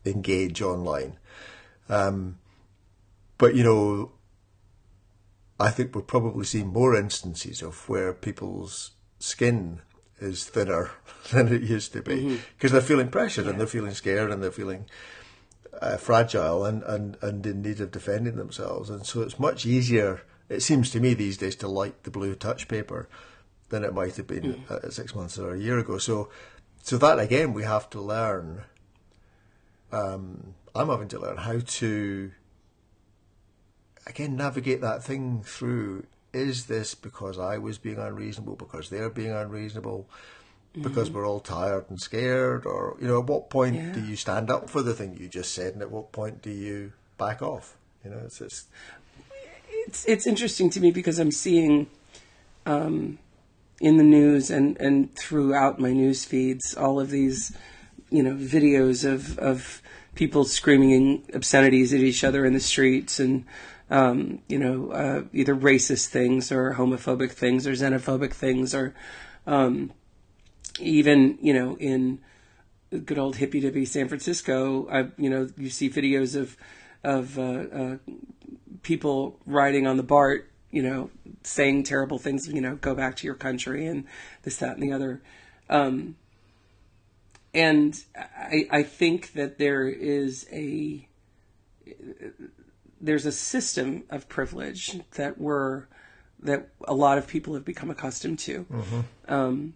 engage 0.05 0.61
online. 0.61 1.19
Um, 1.89 2.39
but, 3.39 3.55
you 3.55 3.65
know, 3.65 4.13
I 5.59 5.71
think 5.71 5.95
we'll 5.95 6.05
probably 6.05 6.45
see 6.45 6.65
more 6.65 6.97
instances 6.97 7.63
of 7.63 7.89
where 7.89 8.13
people's 8.13 8.93
skin 9.19 9.81
is 10.21 10.45
thinner 10.45 10.91
than 11.33 11.53
it 11.53 11.63
used 11.63 11.93
to 11.93 12.03
be 12.03 12.41
because 12.57 12.73
they're 12.73 12.81
feeling 12.81 13.09
pressured 13.09 13.47
and 13.47 13.59
they're 13.59 13.67
feeling 13.67 13.95
scared 13.95 14.31
and 14.31 14.43
they're 14.43 14.51
feeling 14.51 14.87
uh, 15.81 15.97
fragile 15.97 16.65
and, 16.65 16.83
and, 16.85 17.17
and 17.21 17.45
in 17.47 17.63
need 17.63 17.81
of 17.81 17.91
defending 17.91 18.37
themselves. 18.37 18.91
And 18.91 19.07
so 19.07 19.23
it's 19.23 19.39
much 19.39 19.67
easier, 19.67 20.23
it 20.49 20.61
seems 20.61 20.91
to 20.91 21.01
me 21.01 21.15
these 21.15 21.37
days, 21.37 21.57
to 21.57 21.69
light 21.69 22.05
the 22.05 22.11
blue 22.11 22.35
touch 22.35 22.69
paper 22.69 23.09
than 23.71 23.85
it 23.85 23.95
might 23.95 24.17
have 24.17 24.27
been 24.27 24.65
uh, 24.69 24.89
six 24.91 25.15
months 25.15 25.39
or 25.39 25.55
a 25.55 25.59
year 25.59 25.79
ago. 25.79 25.99
So, 25.99 26.29
so 26.83 26.97
that 26.99 27.19
again, 27.19 27.53
we 27.53 27.65
have 27.65 27.91
to 27.91 28.01
learn. 28.01 28.63
Um, 29.91 30.55
I'm 30.75 30.89
having 30.89 31.09
to 31.09 31.21
learn 31.21 31.39
how 31.39 31.59
to 31.59 32.33
again 34.07 34.37
navigate 34.37 34.81
that 34.81 35.03
thing 35.03 35.43
through. 35.45 36.07
Is 36.35 36.67
this 36.67 36.95
because 36.95 37.39
I 37.39 37.59
was 37.59 37.79
being 37.79 37.99
unreasonable? 37.99 38.57
Because 38.57 38.91
they're 38.91 39.11
being 39.11 39.31
unreasonable? 39.33 40.09
Because 40.83 41.09
we're 41.09 41.27
all 41.27 41.39
tired 41.39 41.85
and 41.89 42.01
scared? 42.01 42.67
Or 42.67 42.97
you 43.01 43.07
know, 43.07 43.21
at 43.21 43.27
what 43.27 43.49
point 43.49 43.77
Yeah. 43.77 43.93
do 43.93 44.05
you 44.05 44.17
stand 44.17 44.51
up 44.51 44.69
for 44.69 44.83
the 44.83 44.93
thing 44.93 45.17
you 45.17 45.29
just 45.29 45.55
said, 45.55 45.75
and 45.75 45.83
at 45.83 45.91
what 45.91 46.11
point 46.11 46.43
do 46.43 46.51
you 46.51 46.93
back 47.17 47.41
off? 47.43 47.77
You 48.05 48.11
know, 48.11 48.19
it's, 48.25 48.41
it's 48.41 48.67
it's 49.87 50.05
it's 50.07 50.27
interesting 50.27 50.71
to 50.71 50.81
me 50.81 50.91
because 50.91 51.19
I'm 51.21 51.31
seeing 51.31 51.87
um, 52.67 53.19
in 53.81 53.99
the 53.99 54.03
news 54.03 54.51
and, 54.51 54.77
and 54.81 55.15
throughout 55.17 55.79
my 55.79 55.93
news 55.93 56.25
feeds 56.25 56.75
all 56.75 56.99
of 56.99 57.11
these 57.11 57.57
you 58.11 58.23
know 58.23 58.35
videos 58.35 59.05
of 59.09 59.39
of 59.39 59.83
people 60.15 60.45
screaming 60.45 61.23
obscenities 61.35 61.93
at 61.93 62.01
each 62.01 62.23
other 62.25 62.45
in 62.45 62.53
the 62.53 62.61
streets 62.61 63.19
and 63.19 63.45
um, 63.91 64.41
you 64.49 64.59
know 64.59 64.91
uh, 64.91 65.23
either 65.33 65.55
racist 65.55 66.07
things 66.07 66.51
or 66.51 66.75
homophobic 66.75 67.33
things 67.33 67.67
or 67.67 67.73
xenophobic 67.73 68.33
things 68.33 68.75
or 68.75 68.95
um, 69.47 69.93
even 70.81 71.39
you 71.41 71.53
know 71.53 71.77
in 71.77 72.19
good 73.05 73.19
old 73.19 73.37
hippy 73.37 73.61
dippy 73.61 73.85
San 73.85 74.09
Francisco, 74.09 74.89
I 74.89 75.09
you 75.21 75.31
know 75.31 75.49
you 75.57 75.71
see 75.71 75.91
videos 75.91 76.37
of 76.37 76.57
of 77.03 77.39
uh, 77.39 77.43
uh, 77.43 77.97
people 78.83 79.39
riding 79.47 79.87
on 79.87 79.97
the 79.97 80.03
BART, 80.03 80.51
you 80.71 80.83
know, 80.83 81.11
saying 81.43 81.85
terrible 81.85 82.19
things, 82.19 82.49
you 82.49 82.61
know, 82.61 82.77
go 82.77 82.95
back 82.95 83.17
to 83.17 83.27
your 83.27 83.35
country 83.35 83.87
and 83.87 84.05
this, 84.43 84.57
that, 84.59 84.77
and 84.77 84.83
the 84.83 84.93
other. 84.93 85.23
Um, 85.69 86.17
and 87.53 88.03
I, 88.17 88.67
I 88.71 88.83
think 88.83 89.35
that 89.35 89.59
there 89.59 89.87
is 89.89 90.47
a 90.51 91.07
there's 93.05 93.27
a 93.27 93.33
system 93.33 94.05
of 94.11 94.29
privilege 94.29 94.99
that 95.13 95.39
we're 95.39 95.85
that 96.41 96.69
a 96.87 96.95
lot 96.95 97.17
of 97.19 97.27
people 97.27 97.55
have 97.55 97.65
become 97.65 97.91
accustomed 97.91 98.39
to 98.39 98.67
um, 99.29 99.75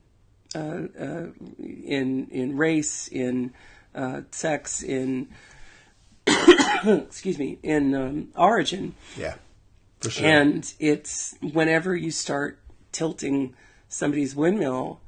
uh, 0.54 0.58
uh, 0.58 1.26
in 1.58 2.28
in 2.30 2.56
race, 2.56 3.08
in 3.08 3.52
uh, 3.94 4.22
sex, 4.30 4.82
in 4.82 5.28
excuse 6.26 7.38
me, 7.38 7.58
in 7.62 7.94
um, 7.94 8.28
origin. 8.36 8.94
yeah, 9.16 9.34
for 10.00 10.10
sure. 10.10 10.26
And 10.26 10.72
it's 10.78 11.34
whenever 11.40 11.94
you 11.94 12.10
start 12.10 12.58
tilting 12.92 13.54
somebody's 13.88 14.34
windmill 14.34 15.00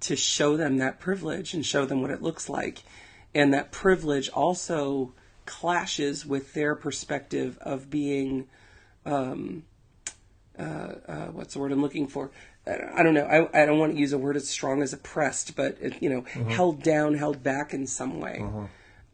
to 0.00 0.16
show 0.16 0.56
them 0.56 0.78
that 0.78 1.00
privilege 1.00 1.54
and 1.54 1.64
show 1.64 1.84
them 1.84 2.02
what 2.02 2.10
it 2.10 2.22
looks 2.22 2.48
like. 2.48 2.82
And 3.34 3.52
that 3.52 3.72
privilege 3.72 4.28
also 4.30 5.12
clashes 5.48 6.26
with 6.26 6.52
their 6.52 6.74
perspective 6.74 7.58
of 7.62 7.88
being, 7.88 8.46
um, 9.06 9.64
uh, 10.58 10.62
uh, 11.08 11.26
what's 11.28 11.54
the 11.54 11.60
word 11.60 11.72
I'm 11.72 11.80
looking 11.80 12.06
for? 12.06 12.30
I 12.66 12.76
I 12.98 13.02
don't 13.02 13.14
know. 13.14 13.24
I, 13.24 13.62
I 13.62 13.64
don't 13.64 13.78
want 13.78 13.94
to 13.94 13.98
use 13.98 14.12
a 14.12 14.18
word 14.18 14.36
as 14.36 14.46
strong 14.46 14.82
as 14.82 14.92
oppressed, 14.92 15.56
but 15.56 15.78
it, 15.80 16.02
you 16.02 16.10
know, 16.10 16.20
held 16.50 16.82
down, 16.82 17.14
held 17.14 17.42
back 17.42 17.72
in 17.72 17.86
some 17.86 18.20
way. 18.20 18.44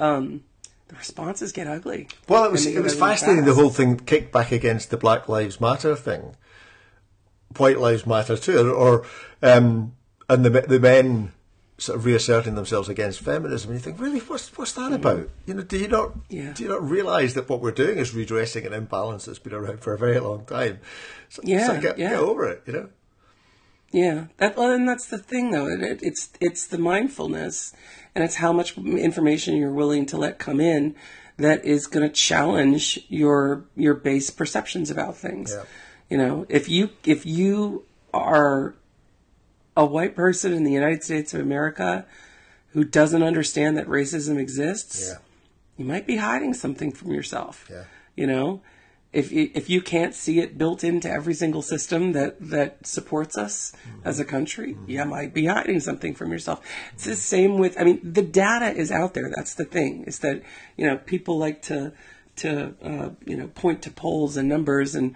Um, 0.01 0.42
the 0.88 0.97
responses 0.97 1.53
get 1.53 1.68
ugly. 1.68 2.09
Well, 2.29 2.44
it 2.44 2.51
was 2.51 2.66
it 2.66 2.83
was 2.83 2.97
fascinating 2.97 3.44
the 3.44 3.55
whole 3.55 3.70
thing 3.70 3.97
kicked 3.97 4.33
back 4.33 4.51
against 4.51 4.90
the 4.90 4.97
Black 4.97 5.29
Lives 5.29 5.61
Matter 5.61 5.94
thing, 5.94 6.35
White 7.57 7.79
Lives 7.79 8.07
Matter 8.07 8.37
too, 8.37 8.73
or 8.73 9.07
um, 9.40 9.94
and 10.29 10.44
the 10.44 10.51
the 10.62 10.81
men 10.81 11.33
sort 11.79 11.99
of 11.99 12.05
reasserting 12.05 12.55
themselves 12.55 12.89
against 12.89 13.21
feminism. 13.21 13.71
And 13.71 13.79
you 13.79 13.83
think, 13.83 14.01
really, 14.01 14.21
what's 14.21 14.57
what's 14.57 14.73
that 14.73 14.93
mm. 14.93 14.95
about? 14.95 15.29
You 15.47 15.55
know, 15.55 15.63
do 15.63 15.79
you 15.79 15.89
not 15.89 16.13
Yeah. 16.29 16.53
do 16.53 16.63
you 16.63 16.69
not 16.69 16.89
realise 16.89 17.35
that 17.35 17.49
what 17.49 17.61
we're 17.61 17.73
doing 17.73 17.99
is 17.99 18.15
redressing 18.15 18.67
an 18.67 18.73
imbalance 18.73 19.25
that's 19.25 19.39
been 19.39 19.55
around 19.55 19.81
for 19.81 19.93
a 19.93 19.99
very 19.99 20.19
long 20.21 20.45
time? 20.45 20.79
So, 21.29 21.43
Yeah, 21.45 21.67
so 21.67 21.81
get, 21.81 21.99
yeah. 21.99 22.11
get 22.11 22.19
over 22.19 22.49
it. 22.49 22.63
You 22.67 22.73
know. 22.73 22.89
Yeah, 23.91 24.27
that, 24.39 24.57
well, 24.57 24.73
and 24.73 24.89
that's 24.89 25.07
the 25.07 25.19
thing, 25.19 25.53
though. 25.53 25.69
It, 25.69 25.81
it, 25.81 26.01
it's 26.03 26.31
it's 26.41 26.67
the 26.67 26.79
mindfulness, 26.79 27.73
and 28.15 28.25
it's 28.25 28.37
how 28.37 28.53
much 28.53 28.77
information 28.77 29.57
you're 29.57 29.73
willing 29.73 30.05
to 30.07 30.17
let 30.17 30.41
come 30.41 30.61
in 30.61 30.97
that 31.37 31.65
is 31.65 31.87
going 31.87 32.07
to 32.07 32.13
challenge 32.13 33.05
your 33.09 33.65
your 33.77 33.95
base 33.95 34.31
perceptions 34.31 34.91
about 34.91 35.17
things. 35.17 35.53
Yeah. 35.57 35.65
You 36.11 36.19
know, 36.19 36.47
if 36.49 36.69
you 36.69 36.91
if 37.05 37.25
you 37.25 37.85
are 38.13 38.75
a 39.77 39.85
white 39.85 40.15
person 40.15 40.53
in 40.53 40.65
the 40.65 40.73
United 40.73 41.03
States 41.03 41.35
of 41.35 41.41
America 41.41 42.07
who 42.73 42.85
doesn't 42.85 43.23
understand 43.23 43.77
that 43.77 43.87
racism 43.87 44.39
exists, 44.39 45.09
Yeah. 45.11 45.19
you 45.77 45.85
might 45.85 46.07
be 46.07 46.17
hiding 46.17 46.55
something 46.55 46.93
from 46.93 47.13
yourself. 47.13 47.67
Yeah. 47.71 47.85
You 48.17 48.27
know, 48.27 48.63
if 49.13 49.31
you, 49.31 49.51
if 49.55 49.71
you 49.71 49.81
can't 49.81 50.13
see 50.15 50.41
it 50.41 50.59
built 50.59 50.83
into 50.83 51.09
every 51.09 51.35
single 51.35 51.63
system 51.63 52.13
that 52.13 52.37
that 52.41 52.85
supports 52.85 53.39
us 53.39 53.73
as 54.05 54.19
a 54.19 54.25
country, 54.25 54.77
you 54.89 55.05
might 55.05 55.33
be 55.33 55.47
hiding 55.47 55.79
something 55.81 56.15
from 56.17 56.33
yourself. 56.33 56.61
It's 56.95 57.05
the 57.05 57.15
same 57.15 57.59
with. 57.59 57.79
I 57.81 57.85
mean, 57.85 58.01
the 58.03 58.23
data 58.23 58.77
is 58.77 58.91
out 58.91 59.15
there. 59.15 59.31
That's 59.35 59.55
the 59.55 59.65
thing. 59.65 60.03
Is 60.09 60.19
that 60.21 60.43
you 60.77 60.85
know 60.87 60.97
people 60.97 61.39
like 61.39 61.63
to 61.63 61.93
to 62.37 62.75
uh, 62.83 63.11
you 63.25 63.37
know 63.37 63.47
point 63.49 63.83
to 63.83 63.91
polls 63.93 64.37
and 64.37 64.49
numbers 64.49 64.97
and 64.97 65.15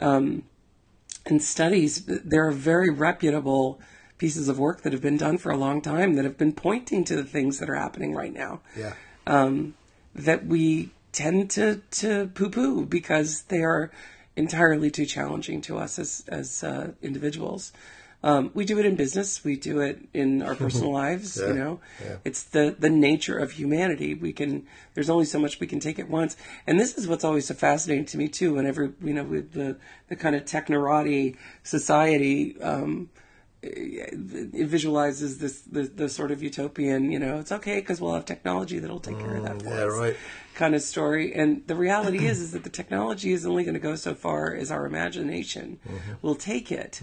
um, 0.00 0.44
and 1.26 1.42
studies. 1.42 2.04
There 2.06 2.46
are 2.48 2.52
very 2.52 2.88
reputable 2.90 3.78
pieces 4.18 4.48
of 4.48 4.58
work 4.58 4.82
that 4.82 4.92
have 4.92 5.02
been 5.02 5.16
done 5.16 5.36
for 5.38 5.50
a 5.50 5.56
long 5.56 5.80
time 5.82 6.14
that 6.14 6.24
have 6.24 6.38
been 6.38 6.52
pointing 6.52 7.04
to 7.04 7.16
the 7.16 7.24
things 7.24 7.58
that 7.58 7.68
are 7.68 7.74
happening 7.74 8.14
right 8.14 8.32
now 8.32 8.60
Yeah. 8.76 8.92
that 10.14 10.46
we 10.46 10.90
tend 11.12 11.50
to, 11.50 11.80
to 11.90 12.28
poo 12.34 12.50
poo 12.50 12.84
because 12.86 13.42
they 13.42 13.62
are 13.62 13.90
entirely 14.36 14.90
too 14.90 15.06
challenging 15.06 15.60
to 15.62 15.78
us 15.78 15.98
as 15.98 16.24
as 16.28 16.64
uh, 16.64 16.92
individuals. 17.02 17.72
Um, 18.24 18.50
we 18.54 18.64
do 18.64 18.78
it 18.78 18.86
in 18.86 18.96
business. 18.96 19.44
We 19.44 19.56
do 19.56 19.80
it 19.80 19.98
in 20.14 20.40
our 20.42 20.54
personal 20.54 20.92
lives. 21.04 21.38
Yeah, 21.38 21.48
you 21.48 21.54
know, 21.54 21.80
yeah. 22.02 22.16
it's 22.24 22.42
the 22.42 22.74
the 22.78 22.90
nature 22.90 23.38
of 23.38 23.52
humanity. 23.52 24.14
We 24.14 24.32
can. 24.32 24.66
There's 24.94 25.10
only 25.10 25.26
so 25.26 25.38
much 25.38 25.60
we 25.60 25.66
can 25.66 25.78
take 25.78 25.98
at 25.98 26.08
once, 26.08 26.36
and 26.66 26.80
this 26.80 26.96
is 26.96 27.06
what's 27.06 27.22
always 27.24 27.46
so 27.46 27.54
fascinating 27.54 28.06
to 28.06 28.16
me 28.18 28.28
too. 28.28 28.54
Whenever 28.54 28.92
you 29.02 29.12
know, 29.12 29.24
with 29.24 29.52
the 29.52 29.76
the 30.08 30.16
kind 30.16 30.34
of 30.34 30.44
technorati 30.44 31.36
society. 31.62 32.60
Um, 32.62 33.10
it 33.66 34.66
visualizes 34.66 35.38
this 35.38 35.60
the, 35.62 35.82
the 35.84 36.08
sort 36.08 36.30
of 36.30 36.42
utopian 36.42 37.10
you 37.10 37.18
know 37.18 37.38
it's 37.38 37.52
okay 37.52 37.76
because 37.80 38.00
we'll 38.00 38.12
have 38.14 38.24
technology 38.24 38.78
that'll 38.78 39.00
take 39.00 39.18
care 39.18 39.36
of 39.36 39.42
that 39.42 39.62
for 39.62 39.70
Mm, 39.70 39.78
yeah, 39.78 39.84
us 39.86 39.98
right. 39.98 40.16
kind 40.54 40.74
of 40.74 40.82
story 40.82 41.34
and 41.34 41.66
the 41.66 41.74
reality 41.74 42.26
is 42.26 42.40
is 42.40 42.50
that 42.52 42.64
the 42.64 42.70
technology 42.70 43.32
is 43.32 43.46
only 43.46 43.64
going 43.64 43.74
to 43.74 43.80
go 43.80 43.94
so 43.94 44.14
far 44.14 44.54
as 44.54 44.70
our 44.70 44.84
imagination 44.86 45.78
Mm-hmm. 45.88 46.12
will 46.22 46.34
take 46.34 46.70
it 46.70 47.00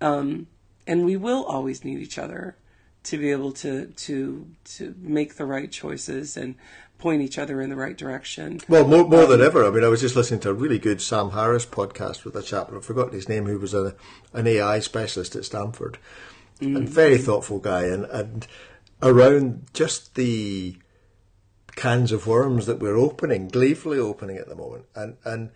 um, 0.00 0.46
and 0.86 1.04
we 1.04 1.16
will 1.16 1.44
always 1.44 1.84
need 1.84 1.98
each 1.98 2.18
other 2.18 2.56
to 3.04 3.16
be 3.18 3.30
able 3.30 3.52
to 3.52 3.86
to 3.86 4.46
to 4.64 4.94
make 5.00 5.36
the 5.36 5.44
right 5.46 5.70
choices 5.70 6.36
and 6.36 6.54
point 6.98 7.22
each 7.22 7.38
other 7.38 7.60
in 7.60 7.70
the 7.70 7.76
right 7.76 7.96
direction 7.96 8.60
Well, 8.68 8.86
more, 8.86 9.08
more 9.08 9.26
than 9.26 9.40
ever. 9.40 9.64
I 9.64 9.70
mean, 9.70 9.84
I 9.84 9.88
was 9.88 10.00
just 10.00 10.16
listening 10.16 10.40
to 10.40 10.50
a 10.50 10.54
really 10.54 10.78
good 10.78 11.00
Sam 11.00 11.30
Harris 11.30 11.64
podcast 11.64 12.24
with 12.24 12.34
a 12.36 12.42
chap, 12.42 12.72
I've 12.72 12.84
forgotten 12.84 13.14
his 13.14 13.28
name, 13.28 13.46
who 13.46 13.58
was 13.58 13.72
a, 13.72 13.94
an 14.32 14.46
AI 14.46 14.80
specialist 14.80 15.36
at 15.36 15.44
Stanford. 15.44 15.98
And 16.60 16.88
very 16.88 17.18
thoughtful 17.18 17.60
guy. 17.60 17.84
And, 17.84 18.04
and 18.06 18.46
around 19.00 19.66
just 19.72 20.16
the 20.16 20.76
cans 21.76 22.10
of 22.10 22.26
worms 22.26 22.66
that 22.66 22.80
we're 22.80 22.96
opening, 22.96 23.46
gleefully 23.46 23.98
opening 24.00 24.38
at 24.38 24.48
the 24.48 24.56
moment. 24.56 24.86
And, 24.96 25.16
and 25.24 25.50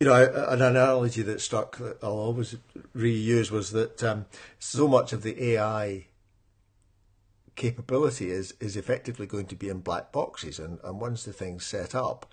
you 0.00 0.06
know, 0.06 0.14
an 0.48 0.62
analogy 0.62 1.20
that 1.22 1.40
stuck 1.40 1.76
that 1.76 1.98
I'll 2.02 2.12
always 2.12 2.56
reuse 2.96 3.50
was 3.50 3.72
that 3.72 4.02
um, 4.02 4.24
so 4.58 4.88
much 4.88 5.12
of 5.12 5.22
the 5.22 5.52
AI 5.52 6.06
capability 7.56 8.30
is 8.30 8.54
is 8.60 8.76
effectively 8.76 9.26
going 9.26 9.46
to 9.46 9.56
be 9.56 9.68
in 9.68 9.80
black 9.80 10.12
boxes, 10.12 10.58
and, 10.58 10.78
and 10.84 11.00
once 11.00 11.24
the 11.24 11.32
thing's 11.32 11.66
set 11.66 11.94
up, 11.94 12.32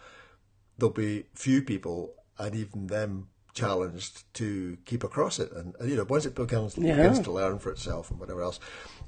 there'll 0.78 0.94
be 0.94 1.26
few 1.34 1.62
people, 1.62 2.14
and 2.38 2.56
even 2.56 2.88
them 2.88 3.28
challenged 3.54 4.32
to 4.36 4.78
keep 4.86 5.04
across 5.04 5.40
it. 5.40 5.52
And, 5.52 5.76
and, 5.80 5.90
you 5.90 5.98
know, 5.98 6.06
once 6.06 6.26
it 6.26 6.36
begins, 6.36 6.78
Yeah. 6.78 6.96
begins 6.96 7.20
to 7.22 7.32
learn 7.32 7.60
for 7.60 7.72
itself 7.72 8.10
and 8.10 8.20
whatever 8.20 8.42
else. 8.42 8.60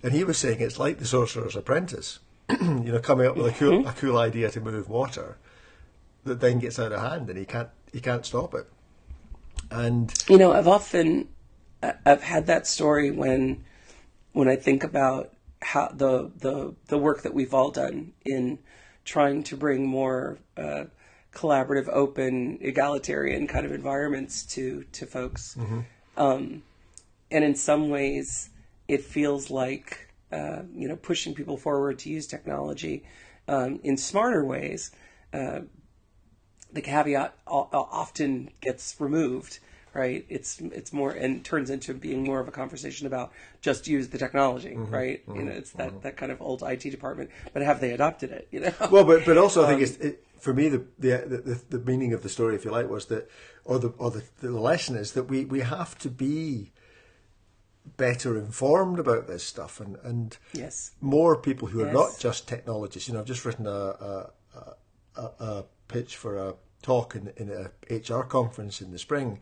And 0.03 0.13
he 0.13 0.23
was 0.23 0.37
saying 0.37 0.59
it's 0.59 0.79
like 0.79 0.97
the 0.97 1.05
Sorcerer's 1.05 1.55
Apprentice, 1.55 2.19
you 2.49 2.91
know, 2.91 2.99
coming 2.99 3.27
up 3.27 3.37
with 3.37 3.47
a 3.47 3.51
cool 3.57 3.79
mm-hmm. 3.79 3.87
a 3.87 3.93
cool 3.93 4.17
idea 4.17 4.49
to 4.51 4.59
move 4.59 4.89
water 4.89 5.37
that 6.23 6.39
then 6.39 6.59
gets 6.59 6.79
out 6.79 6.91
of 6.91 7.01
hand, 7.01 7.29
and 7.29 7.37
he 7.37 7.45
can't 7.45 7.69
he 7.93 7.99
can't 7.99 8.25
stop 8.25 8.53
it. 8.53 8.67
And 9.69 10.13
You 10.27 10.37
know, 10.37 10.51
I've 10.51 10.67
often 10.67 11.29
I've 12.05 12.23
had 12.23 12.47
that 12.47 12.67
story 12.67 13.11
when 13.11 13.63
when 14.33 14.47
I 14.47 14.55
think 14.55 14.83
about 14.83 15.33
how 15.61 15.89
the 15.93 16.31
the 16.37 16.75
the 16.87 16.97
work 16.97 17.21
that 17.23 17.33
we've 17.33 17.53
all 17.53 17.71
done 17.71 18.13
in 18.25 18.59
trying 19.05 19.43
to 19.43 19.57
bring 19.57 19.85
more 19.85 20.37
uh, 20.57 20.85
collaborative, 21.33 21.87
open, 21.89 22.57
egalitarian 22.61 23.47
kind 23.47 23.65
of 23.65 23.71
environments 23.71 24.43
to 24.43 24.85
to 24.91 25.05
folks. 25.05 25.55
Um, 26.17 26.63
and 27.29 27.43
in 27.43 27.55
some 27.55 27.89
ways, 27.89 28.49
it 28.87 29.03
feels 29.03 29.49
like 29.49 30.09
uh, 30.31 30.63
you 30.73 30.87
know 30.87 30.95
pushing 30.95 31.33
people 31.33 31.57
forward 31.57 31.99
to 31.99 32.09
use 32.09 32.27
technology 32.27 33.03
um, 33.47 33.79
in 33.83 33.97
smarter 33.97 34.43
ways 34.43 34.91
the 36.73 36.81
caveat 36.81 37.35
often 37.47 38.49
gets 38.61 38.95
removed, 38.99 39.59
right? 39.93 40.25
It's 40.29 40.59
it's 40.59 40.93
more 40.93 41.11
and 41.11 41.43
turns 41.43 41.69
into 41.69 41.93
being 41.93 42.23
more 42.23 42.39
of 42.39 42.47
a 42.47 42.51
conversation 42.51 43.07
about 43.07 43.31
just 43.61 43.87
use 43.87 44.09
the 44.09 44.17
technology, 44.17 44.75
right? 44.75 45.21
You 45.27 45.43
know, 45.43 45.51
it's 45.51 45.71
that, 45.71 46.01
that 46.03 46.17
kind 46.17 46.31
of 46.31 46.41
old 46.41 46.63
IT 46.63 46.81
department. 46.81 47.29
But 47.53 47.61
have 47.61 47.81
they 47.81 47.91
adopted 47.91 48.31
it? 48.31 48.47
You 48.51 48.61
know, 48.61 48.73
Well, 48.91 49.03
but 49.05 49.25
but 49.25 49.37
also 49.37 49.63
I 49.63 49.67
think 49.67 49.77
Um, 49.79 49.83
it's 49.83 49.97
it, 49.97 50.25
for 50.39 50.53
me 50.53 50.69
the, 50.69 50.85
the 50.97 51.17
the 51.69 51.77
the 51.77 51.85
meaning 51.85 52.13
of 52.13 52.23
the 52.23 52.29
story, 52.29 52.55
if 52.55 52.65
you 52.65 52.71
like, 52.71 52.89
was 52.89 53.05
that, 53.07 53.29
or 53.63 53.79
the 53.79 53.89
or 53.97 54.11
the, 54.11 54.23
the 54.39 54.51
lesson 54.51 54.95
is 54.95 55.11
that 55.13 55.23
we 55.23 55.45
we 55.45 55.59
have 55.61 55.97
to 55.99 56.09
be 56.09 56.71
better 57.97 58.37
informed 58.37 58.99
about 58.99 59.27
this 59.27 59.43
stuff, 59.43 59.79
and 59.79 59.97
and 60.03 60.37
yes, 60.53 60.91
more 61.01 61.35
people 61.35 61.67
who 61.67 61.83
are 61.83 61.91
not 61.91 62.17
just 62.19 62.47
technologists. 62.47 63.07
You 63.07 63.13
know, 63.13 63.19
I've 63.19 63.25
just 63.25 63.45
written 63.45 63.67
a 63.67 63.71
a, 63.71 64.29
a, 65.15 65.21
a 65.39 65.63
pitch 65.87 66.15
for 66.15 66.37
a 66.37 66.55
talk 66.81 67.15
in 67.15 67.31
in 67.37 67.49
a 67.49 67.71
HR 67.93 68.23
conference 68.23 68.81
in 68.81 68.91
the 68.91 68.99
spring. 68.99 69.39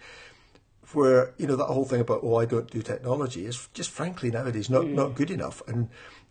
Where 0.93 1.33
you 1.37 1.45
know 1.45 1.55
that 1.55 1.65
whole 1.65 1.85
thing 1.85 2.01
about 2.01 2.21
oh 2.23 2.37
I 2.37 2.45
don't 2.45 2.69
do 2.69 2.81
technology 2.81 3.45
is 3.45 3.69
just 3.73 3.91
frankly 3.91 4.31
nowadays 4.31 4.69
not, 4.69 4.87
not 4.87 5.13
good 5.13 5.29
enough, 5.29 5.61
and 5.67 5.89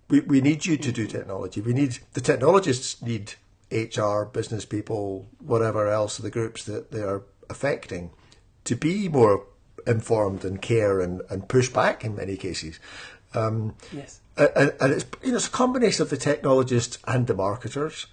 we, 0.08 0.20
we 0.20 0.40
need 0.40 0.66
you 0.66 0.76
to 0.76 0.90
do 0.90 1.06
technology. 1.06 1.60
We 1.60 1.72
need 1.72 1.98
the 2.14 2.20
technologists 2.20 3.00
need 3.00 3.34
HR, 3.70 4.22
business 4.24 4.64
people, 4.64 5.28
whatever 5.38 5.88
else 5.88 6.16
the 6.16 6.30
groups 6.30 6.64
that 6.64 6.90
they 6.90 7.02
are 7.02 7.22
affecting 7.50 8.10
to 8.64 8.76
be 8.76 9.08
more 9.08 9.46
informed 9.86 10.44
and 10.44 10.60
care 10.60 11.00
and, 11.00 11.22
and 11.30 11.48
push 11.48 11.68
back 11.68 12.04
in 12.04 12.14
many 12.14 12.36
cases. 12.36 12.78
Um, 13.34 13.74
yes, 13.92 14.20
and, 14.36 14.74
and 14.80 14.92
it's 14.92 15.06
you 15.22 15.30
know 15.30 15.36
it's 15.36 15.48
a 15.48 15.50
combination 15.50 16.02
of 16.02 16.10
the 16.10 16.16
technologists 16.16 16.98
and 17.06 17.26
the 17.26 17.34
marketers. 17.34 18.06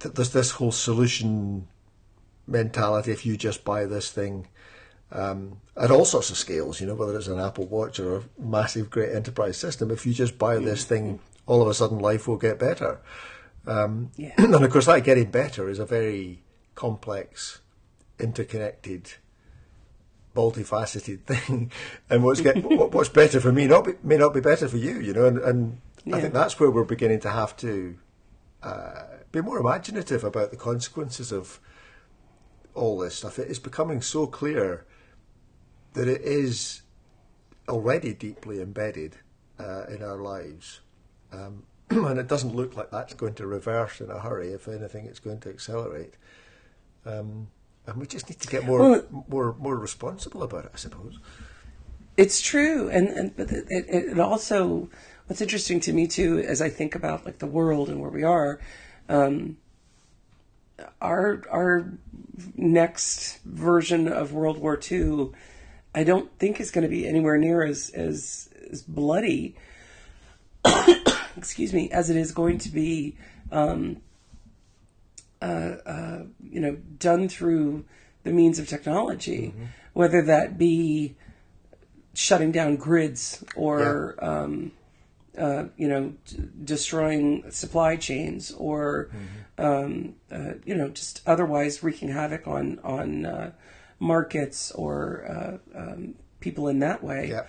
That 0.00 0.16
there's 0.16 0.32
this 0.32 0.52
whole 0.52 0.72
solution 0.72 1.68
mentality. 2.46 3.12
If 3.12 3.24
you 3.24 3.36
just 3.36 3.64
buy 3.64 3.86
this 3.86 4.10
thing, 4.10 4.48
um, 5.14 5.60
at 5.76 5.90
all 5.90 6.04
sorts 6.04 6.30
of 6.30 6.36
scales, 6.36 6.80
you 6.80 6.86
know, 6.86 6.94
whether 6.94 7.16
it's 7.16 7.28
an 7.28 7.38
Apple 7.38 7.66
Watch 7.66 8.00
or 8.00 8.16
a 8.16 8.22
massive, 8.38 8.90
great 8.90 9.14
enterprise 9.14 9.56
system, 9.56 9.90
if 9.90 10.04
you 10.04 10.12
just 10.12 10.38
buy 10.38 10.58
this 10.58 10.84
thing, 10.84 11.20
all 11.46 11.62
of 11.62 11.68
a 11.68 11.74
sudden 11.74 12.00
life 12.00 12.26
will 12.26 12.36
get 12.36 12.58
better. 12.58 13.00
Um, 13.66 14.10
Yeah. 14.16 14.32
and 14.38 14.54
of 14.54 14.70
course, 14.70 14.86
that 14.86 15.04
getting 15.04 15.30
better 15.30 15.68
is 15.68 15.78
a 15.78 15.86
very 15.86 16.42
complex, 16.74 17.60
interconnected, 18.18 19.12
multifaceted 20.34 21.22
thing. 21.26 21.70
And 22.10 22.24
what's 22.24 22.40
get 22.40 22.56
what's 22.92 23.08
better 23.08 23.40
for 23.40 23.52
me 23.52 23.66
not 23.66 23.84
be, 23.84 23.92
may 24.02 24.16
not 24.16 24.34
be 24.34 24.40
better 24.40 24.68
for 24.68 24.76
you, 24.76 25.00
you 25.00 25.12
know. 25.12 25.26
And, 25.26 25.38
and 25.38 25.80
I 26.12 26.20
think 26.20 26.34
that's 26.34 26.58
where 26.58 26.70
we're 26.70 26.84
beginning 26.84 27.20
to 27.20 27.30
have 27.30 27.56
to 27.58 27.96
uh, 28.62 29.02
be 29.30 29.40
more 29.40 29.58
imaginative 29.58 30.24
about 30.24 30.50
the 30.50 30.56
consequences 30.56 31.30
of 31.30 31.60
all 32.74 32.98
this 32.98 33.14
stuff. 33.14 33.38
It 33.38 33.48
is 33.48 33.60
becoming 33.60 34.02
so 34.02 34.26
clear 34.26 34.84
that 35.94 36.08
it 36.08 36.20
is 36.22 36.82
already 37.68 38.12
deeply 38.12 38.60
embedded 38.60 39.16
uh, 39.58 39.84
in 39.86 40.02
our 40.02 40.16
lives. 40.18 40.80
Um, 41.32 41.64
and 41.90 42.18
it 42.18 42.28
doesn't 42.28 42.54
look 42.54 42.76
like 42.76 42.90
that's 42.90 43.14
going 43.14 43.34
to 43.34 43.46
reverse 43.46 44.00
in 44.00 44.10
a 44.10 44.20
hurry. 44.20 44.48
If 44.48 44.68
anything, 44.68 45.06
it's 45.06 45.20
going 45.20 45.40
to 45.40 45.48
accelerate. 45.48 46.14
Um, 47.06 47.48
and 47.86 47.96
we 47.96 48.06
just 48.06 48.28
need 48.28 48.40
to 48.40 48.48
get 48.48 48.64
more, 48.64 48.78
Well- 48.78 49.24
more, 49.28 49.54
more 49.58 49.76
responsible 49.76 50.42
about 50.42 50.66
it, 50.66 50.70
I 50.74 50.76
suppose. 50.76 51.18
it's 52.16 52.40
true. 52.40 52.88
And 52.88 53.08
and 53.08 53.36
but 53.36 53.50
it, 53.50 53.66
it, 53.68 54.18
also 54.20 54.88
what's 55.26 55.40
interesting 55.40 55.80
to 55.80 55.92
me 55.92 56.06
too, 56.06 56.38
as 56.38 56.62
I 56.62 56.68
think 56.68 56.94
about 56.94 57.24
like 57.24 57.38
the 57.38 57.46
world 57.46 57.88
and 57.88 58.00
where 58.00 58.10
we 58.10 58.22
are. 58.22 58.60
Um, 59.08 59.58
our 61.00 61.42
our 61.50 61.92
next 62.56 63.38
version 63.44 64.08
of 64.08 64.32
World 64.32 64.58
War 64.58 64.80
II, 64.90 65.30
I 65.94 66.04
don't 66.04 66.30
think 66.38 66.60
is 66.60 66.70
going 66.70 66.82
to 66.82 66.88
be 66.88 67.06
anywhere 67.06 67.38
near 67.38 67.64
as 67.64 67.90
as, 67.90 68.48
as 68.70 68.82
bloody. 68.82 69.56
excuse 71.36 71.72
me, 71.72 71.90
as 71.90 72.10
it 72.10 72.16
is 72.16 72.32
going 72.32 72.58
to 72.58 72.68
be, 72.70 73.16
um, 73.52 74.00
uh, 75.42 75.44
uh, 75.86 76.22
you 76.42 76.60
know, 76.60 76.76
done 76.98 77.28
through 77.28 77.84
the 78.22 78.30
means 78.30 78.58
of 78.58 78.68
technology, 78.68 79.52
whether 79.92 80.22
that 80.22 80.56
be 80.56 81.16
shutting 82.14 82.52
down 82.52 82.76
grids 82.76 83.44
or 83.56 84.14
um, 84.24 84.72
uh, 85.36 85.64
you 85.76 85.88
know 85.88 86.14
d- 86.26 86.48
destroying 86.64 87.50
supply 87.50 87.96
chains 87.96 88.52
or 88.52 89.10
um, 89.58 90.14
uh, 90.30 90.52
you 90.64 90.74
know 90.74 90.88
just 90.88 91.20
otherwise 91.26 91.82
wreaking 91.82 92.08
havoc 92.08 92.46
on 92.46 92.78
on 92.84 93.26
uh, 93.26 93.50
markets 94.04 94.70
or 94.72 95.24
uh, 95.74 95.78
um, 95.78 96.14
people 96.40 96.68
in 96.68 96.78
that 96.80 97.02
way 97.02 97.28
Yeah. 97.30 97.46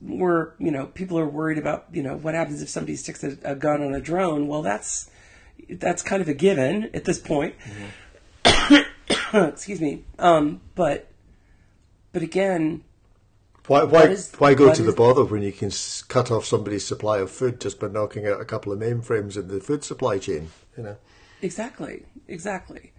where 0.00 0.54
you 0.58 0.70
know 0.70 0.86
people 0.86 1.18
are 1.18 1.28
worried 1.28 1.58
about 1.58 1.86
you 1.92 2.02
know 2.02 2.16
what 2.16 2.34
happens 2.34 2.60
if 2.62 2.68
somebody 2.68 2.96
sticks 2.96 3.22
a, 3.22 3.36
a 3.44 3.54
gun 3.54 3.82
on 3.82 3.94
a 3.94 4.00
drone 4.00 4.48
well 4.48 4.62
that's 4.62 5.08
that's 5.70 6.02
kind 6.02 6.20
of 6.20 6.28
a 6.28 6.34
given 6.34 6.90
at 6.94 7.04
this 7.04 7.18
point 7.20 7.54
excuse 9.32 9.80
me 9.80 10.04
um, 10.18 10.60
but 10.74 11.08
but 12.12 12.22
again 12.22 12.82
Why, 13.68 13.84
why, 13.84 14.02
is- 14.08 14.32
why 14.38 14.54
go 14.54 14.74
to 14.74 14.82
the 14.82 14.92
bother 14.92 15.24
when 15.24 15.42
you 15.42 15.52
can 15.52 15.70
cut 16.08 16.30
off 16.30 16.44
somebody's 16.44 16.84
supply 16.86 17.18
of 17.18 17.30
food 17.30 17.60
just 17.60 17.78
by 17.80 17.88
knocking 17.88 18.26
out 18.26 18.40
a 18.40 18.44
couple 18.44 18.72
of 18.72 18.78
mainframes 18.80 19.36
in 19.36 19.48
the 19.48 19.60
food 19.60 19.84
supply 19.84 20.18
chain? 20.18 20.50
You 20.76 20.82
know. 20.82 20.96
Exactly, 21.42 22.04
exactly. 22.28 22.91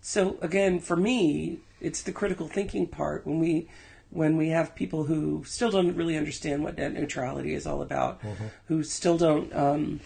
So 0.00 0.38
again, 0.40 0.80
for 0.80 0.96
me, 0.96 1.58
it's 1.80 2.02
the 2.02 2.12
critical 2.12 2.48
thinking 2.48 2.86
part 2.86 3.26
when 3.26 3.38
we 3.38 3.68
when 4.10 4.38
we 4.38 4.48
have 4.48 4.74
people 4.74 5.04
who 5.04 5.44
still 5.44 5.70
don't 5.70 5.94
really 5.94 6.16
understand 6.16 6.64
what 6.64 6.78
net 6.78 6.94
neutrality 6.94 7.52
is 7.52 7.66
all 7.66 7.82
about, 7.82 8.22
mm-hmm. 8.22 8.46
who 8.66 8.82
still 8.82 9.18
don't 9.18 9.54
um, 9.54 10.00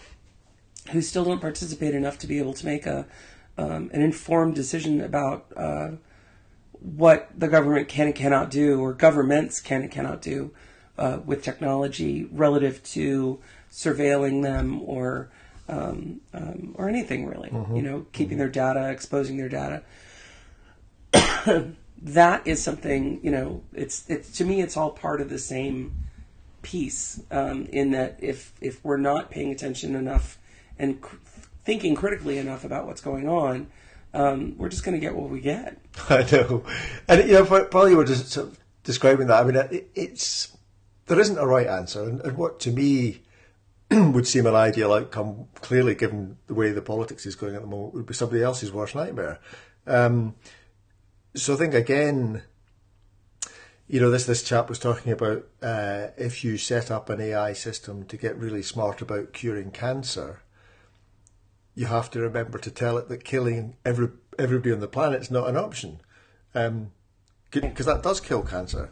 who 0.91 1.01
still 1.01 1.23
don't 1.23 1.39
participate 1.39 1.95
enough 1.95 2.17
to 2.19 2.27
be 2.27 2.39
able 2.39 2.53
to 2.53 2.65
make 2.65 2.85
a 2.85 3.05
um, 3.57 3.89
an 3.93 4.01
informed 4.01 4.55
decision 4.55 5.01
about 5.01 5.45
uh, 5.55 5.91
what 6.79 7.29
the 7.37 7.47
government 7.47 7.87
can 7.87 8.07
and 8.07 8.15
cannot 8.15 8.49
do, 8.49 8.81
or 8.81 8.93
governments 8.93 9.61
can 9.61 9.81
and 9.81 9.91
cannot 9.91 10.21
do 10.21 10.51
uh, 10.97 11.19
with 11.25 11.43
technology 11.43 12.27
relative 12.31 12.83
to 12.83 13.39
surveilling 13.71 14.43
them 14.43 14.81
or 14.81 15.29
um, 15.67 16.21
um, 16.33 16.75
or 16.77 16.89
anything 16.89 17.25
really. 17.25 17.49
Mm-hmm. 17.49 17.75
You 17.75 17.81
know, 17.81 18.05
keeping 18.11 18.37
mm-hmm. 18.37 18.39
their 18.39 18.49
data, 18.49 18.89
exposing 18.89 19.37
their 19.37 19.49
data. 19.49 19.83
that 22.01 22.47
is 22.47 22.63
something 22.63 23.19
you 23.23 23.31
know. 23.31 23.63
It's 23.73 24.09
it's 24.09 24.31
to 24.37 24.45
me, 24.45 24.61
it's 24.61 24.77
all 24.77 24.91
part 24.91 25.21
of 25.21 25.29
the 25.29 25.39
same 25.39 25.93
piece. 26.61 27.21
Um, 27.31 27.65
in 27.67 27.91
that, 27.91 28.17
if 28.19 28.53
if 28.61 28.83
we're 28.83 28.97
not 28.97 29.31
paying 29.31 29.51
attention 29.51 29.95
enough 29.95 30.37
and 30.77 31.01
cr- 31.01 31.17
thinking 31.63 31.95
critically 31.95 32.37
enough 32.37 32.63
about 32.63 32.87
what's 32.87 33.01
going 33.01 33.27
on, 33.27 33.67
um, 34.13 34.57
we're 34.57 34.69
just 34.69 34.83
going 34.83 34.95
to 34.95 35.01
get 35.01 35.15
what 35.15 35.29
we 35.29 35.39
get. 35.39 35.77
I 36.09 36.27
know, 36.31 36.63
and 37.07 37.27
you 37.27 37.33
know, 37.33 37.45
probably 37.45 37.91
you 37.91 37.97
were 37.97 38.05
just 38.05 38.29
sort 38.29 38.47
of 38.47 38.59
describing 38.83 39.27
that. 39.27 39.41
I 39.41 39.45
mean, 39.45 39.55
it, 39.55 39.89
it's 39.95 40.57
there 41.05 41.19
isn't 41.19 41.37
a 41.37 41.45
right 41.45 41.67
answer, 41.67 42.03
and, 42.03 42.21
and 42.21 42.37
what 42.37 42.59
to 42.61 42.71
me 42.71 43.21
would 43.91 44.27
seem 44.27 44.45
an 44.45 44.55
ideal 44.55 44.93
outcome, 44.93 45.47
clearly 45.55 45.95
given 45.95 46.37
the 46.47 46.53
way 46.53 46.71
the 46.71 46.81
politics 46.81 47.25
is 47.25 47.35
going 47.35 47.55
at 47.55 47.61
the 47.61 47.67
moment, 47.67 47.93
would 47.93 48.05
be 48.05 48.13
somebody 48.13 48.41
else's 48.41 48.71
worst 48.71 48.95
nightmare. 48.95 49.39
Um, 49.85 50.35
so 51.35 51.53
I 51.53 51.57
think 51.57 51.73
again, 51.73 52.43
you 53.87 53.99
know, 53.99 54.09
this 54.09 54.25
this 54.25 54.43
chap 54.43 54.69
was 54.69 54.79
talking 54.79 55.11
about 55.11 55.47
uh, 55.61 56.07
if 56.17 56.43
you 56.43 56.57
set 56.57 56.89
up 56.89 57.09
an 57.09 57.21
AI 57.21 57.53
system 57.53 58.05
to 58.05 58.17
get 58.17 58.37
really 58.37 58.63
smart 58.63 59.01
about 59.01 59.33
curing 59.33 59.71
cancer, 59.71 60.41
you 61.75 61.87
have 61.87 62.09
to 62.11 62.19
remember 62.19 62.57
to 62.59 62.71
tell 62.71 62.97
it 62.97 63.09
that 63.09 63.23
killing 63.23 63.75
every 63.85 64.09
everybody 64.39 64.71
on 64.71 64.79
the 64.79 64.87
planet 64.87 65.21
is 65.21 65.31
not 65.31 65.49
an 65.49 65.57
option, 65.57 65.99
because 66.53 66.67
um, 66.67 67.93
that 67.93 68.01
does 68.01 68.21
kill 68.21 68.41
cancer, 68.41 68.89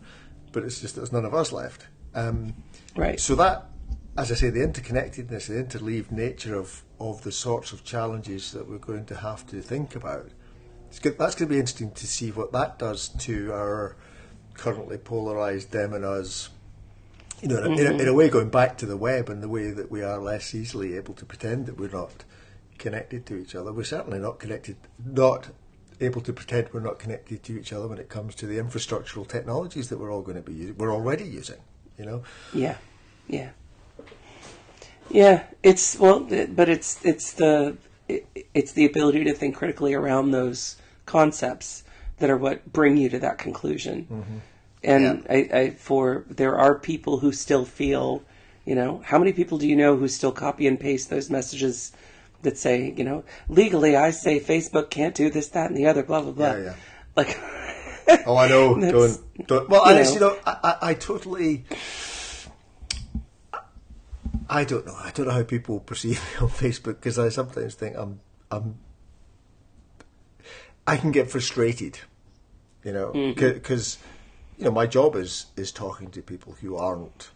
but 0.51 0.63
it's 0.63 0.82
just 0.82 0.95
there's 0.95 1.12
none 1.12 1.25
of 1.25 1.34
us 1.34 1.51
left. 1.51 1.88
Um, 2.13 2.54
right. 2.95 3.19
So 3.19 3.36
that 3.36 3.70
as 4.17 4.32
I 4.32 4.36
say, 4.36 4.50
the 4.50 4.60
interconnectedness, 4.60 5.47
the 5.47 5.60
interleaved 5.60 6.12
nature 6.12 6.56
of, 6.56 6.84
of 7.00 7.21
the 7.24 7.32
sorts 7.32 7.71
of 7.71 7.84
challenges 7.84 8.52
that 8.52 8.67
we're 8.67 8.78
going 8.78 9.06
to 9.06 9.15
have 9.15 9.47
to 9.47 9.62
think 9.62 9.95
about. 9.95 10.30
Good, 11.02 11.17
that's 11.17 11.36
going 11.36 11.47
to 11.47 11.54
be 11.54 11.60
interesting 11.60 11.91
to 11.91 12.08
see 12.08 12.32
what 12.32 12.52
that 12.52 12.78
does 12.78 13.10
to 13.10 13.52
our 13.54 13.95
currently 14.54 14.97
polarised 14.97 15.71
them 15.71 15.93
and 15.93 16.04
us. 16.04 16.50
You 17.41 17.47
know, 17.47 17.62
mm-hmm. 17.62 17.74
in, 17.74 17.80
a, 17.80 17.82
in, 17.82 17.86
a, 17.88 18.04
mm-hmm. 18.04 18.15
way, 18.15 18.30
going 18.30 18.50
back 18.50 18.78
to 18.80 18.86
the 18.86 18.97
web 18.97 19.30
and 19.30 19.41
the 19.41 19.47
way 19.47 19.71
that 19.71 19.89
we 19.89 20.04
are 20.04 20.19
less 20.19 20.54
easily 20.54 20.95
able 20.97 21.13
to 21.15 21.26
pretend 21.26 21.65
that 21.67 21.80
we're 21.80 21.89
not 21.89 22.26
connected 22.78 23.26
to 23.28 23.38
each 23.38 23.56
other. 23.56 23.71
We're 23.71 23.86
certainly 23.86 24.19
not 24.19 24.39
connected, 24.39 24.76
not 25.04 25.50
able 26.02 26.21
to 26.21 26.34
pretend 26.34 26.69
we're 26.74 26.82
not 26.82 27.00
connected 27.00 27.43
to 27.43 27.58
each 27.58 27.71
other 27.71 27.88
when 27.88 27.97
it 27.97 28.10
comes 28.10 28.36
to 28.36 28.45
the 28.45 28.58
infrastructural 28.58 29.28
technologies 29.28 29.88
that 29.89 29.97
we're 29.97 30.12
all 30.12 30.21
going 30.21 30.36
to 30.36 30.43
be 30.43 30.54
using. 30.54 30.78
We're 30.78 30.93
already 30.93 31.24
using. 31.24 31.60
You 31.97 32.06
know. 32.06 32.24
Yeah. 32.54 32.76
Yeah. 33.28 33.52
Yeah, 35.13 35.43
it's 35.63 36.00
well, 36.00 36.19
but 36.19 36.69
it's 36.69 37.04
it's 37.04 37.34
the 37.34 37.78
it's 38.54 38.74
the 38.74 38.86
ability 38.86 39.24
to 39.26 39.34
think 39.34 39.56
critically 39.56 39.93
around 39.93 40.32
those 40.32 40.78
concepts 41.06 41.84
that 42.19 42.30
are 42.30 42.38
what 42.38 42.71
bring 42.71 42.97
you 42.97 43.10
to 43.10 43.19
that 43.19 43.38
conclusion. 43.38 44.08
Mm-hmm. 44.12 44.38
And 44.84 45.26
yeah. 45.30 45.34
I, 45.34 45.60
I, 45.60 45.69
for 45.71 46.26
there 46.30 46.58
are 46.58 46.78
people 46.78 47.19
who 47.19 47.32
still 47.32 47.65
feel, 47.65 48.24
you 48.65 48.74
know, 48.74 49.02
how 49.06 49.19
many 49.19 49.34
people 49.34 49.58
do 49.58 49.67
you 49.67 49.76
know 49.76 49.95
who 49.95 50.08
still 50.08 50.32
copy 50.32 50.67
and 50.67 50.80
paste 50.80 51.10
those 51.10 51.30
messages 51.30 51.91
that 52.41 52.58
say, 52.58 52.93
you 52.97 53.04
know, 53.04 53.24
legally 53.47 53.95
I 53.95 54.12
say 54.12 54.39
Facebook 54.39 54.89
can't 54.89 55.13
do 55.13 55.30
this, 55.30 55.50
that, 55.50 55.69
and 55.69 55.78
the 55.78 55.88
other, 55.88 56.04
blah 56.04 56.21
blah 56.21 56.32
blah. 56.32 56.54
Yeah, 56.54 56.63
yeah. 56.63 56.76
Like, 57.15 57.39
oh, 58.26 58.38
I 58.38 58.47
know. 58.47 58.76
Well, 59.50 59.88
you 59.89 60.04
know, 60.04 60.12
you 60.13 60.19
know 60.19 60.38
I, 60.45 60.58
I, 60.63 60.89
I 60.89 60.93
totally 60.93 61.65
I 64.51 64.65
don't 64.65 64.85
know. 64.85 64.95
I 64.95 65.11
don't 65.11 65.27
know 65.27 65.33
how 65.33 65.43
people 65.43 65.79
perceive 65.79 66.21
me 66.21 66.41
on 66.41 66.49
Facebook 66.49 66.99
because 66.99 67.17
I 67.17 67.29
sometimes 67.29 67.73
think 67.73 67.95
I'm 67.97 68.19
I'm 68.51 68.77
I 70.85 70.97
can 70.97 71.11
get 71.11 71.31
frustrated, 71.31 71.99
you 72.83 72.91
know, 72.91 73.11
because 73.13 73.95
mm-hmm. 73.95 74.59
you 74.59 74.65
know 74.65 74.71
my 74.71 74.87
job 74.87 75.15
is 75.15 75.45
is 75.55 75.71
talking 75.71 76.11
to 76.11 76.21
people 76.21 76.57
who 76.59 76.75
aren't 76.75 77.31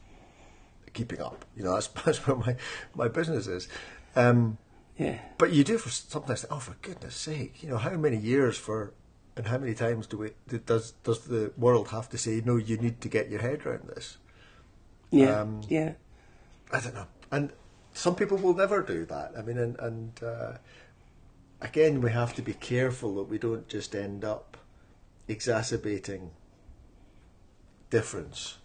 keeping 0.94 1.22
up. 1.22 1.46
You 1.56 1.64
know, 1.64 1.74
that's, 1.74 1.88
that's 2.06 2.28
what 2.28 2.46
my 2.46 2.58
my 2.94 3.08
business 3.08 3.48
is. 3.48 3.70
Um, 4.16 4.58
yeah. 4.98 5.20
But 5.38 5.54
you 5.54 5.64
do 5.64 5.78
for 5.78 5.90
sometimes. 5.90 6.42
Think, 6.42 6.54
oh, 6.54 6.60
for 6.60 6.76
goodness' 6.82 7.16
sake! 7.16 7.64
You 7.64 7.70
know, 7.70 7.78
how 7.78 7.92
many 7.92 8.18
years 8.18 8.58
for 8.58 8.94
and 9.38 9.48
how 9.48 9.58
many 9.58 9.74
times 9.74 10.08
do 10.08 10.18
we 10.18 10.32
does 10.66 10.92
does 11.04 11.20
the 11.28 11.54
world 11.58 11.90
have 11.90 12.10
to 12.10 12.18
say 12.18 12.42
no? 12.44 12.58
You 12.58 12.78
need 12.78 13.00
to 13.02 13.10
get 13.10 13.30
your 13.30 13.42
head 13.42 13.66
around 13.66 13.88
this. 13.88 14.18
Yeah. 15.12 15.42
Um, 15.42 15.62
yeah. 15.70 15.94
I 16.72 16.80
don't 16.80 16.96
know. 16.96 17.08
And 17.32 17.52
some 17.94 18.16
people 18.16 18.38
will 18.38 18.54
never 18.54 18.82
do 18.82 19.06
that. 19.06 19.34
I 19.38 19.42
mean, 19.42 19.58
and, 19.58 19.80
and 19.80 20.24
uh, 20.24 20.54
again, 21.62 22.02
we 22.02 22.12
have 22.12 22.34
to 22.36 22.42
be 22.42 22.54
careful 22.54 23.16
that 23.16 23.24
we 23.24 23.38
don't 23.38 23.68
just 23.68 23.96
end 23.96 24.24
up 24.24 24.58
exacerbating 25.28 26.32
difference. 27.90 28.58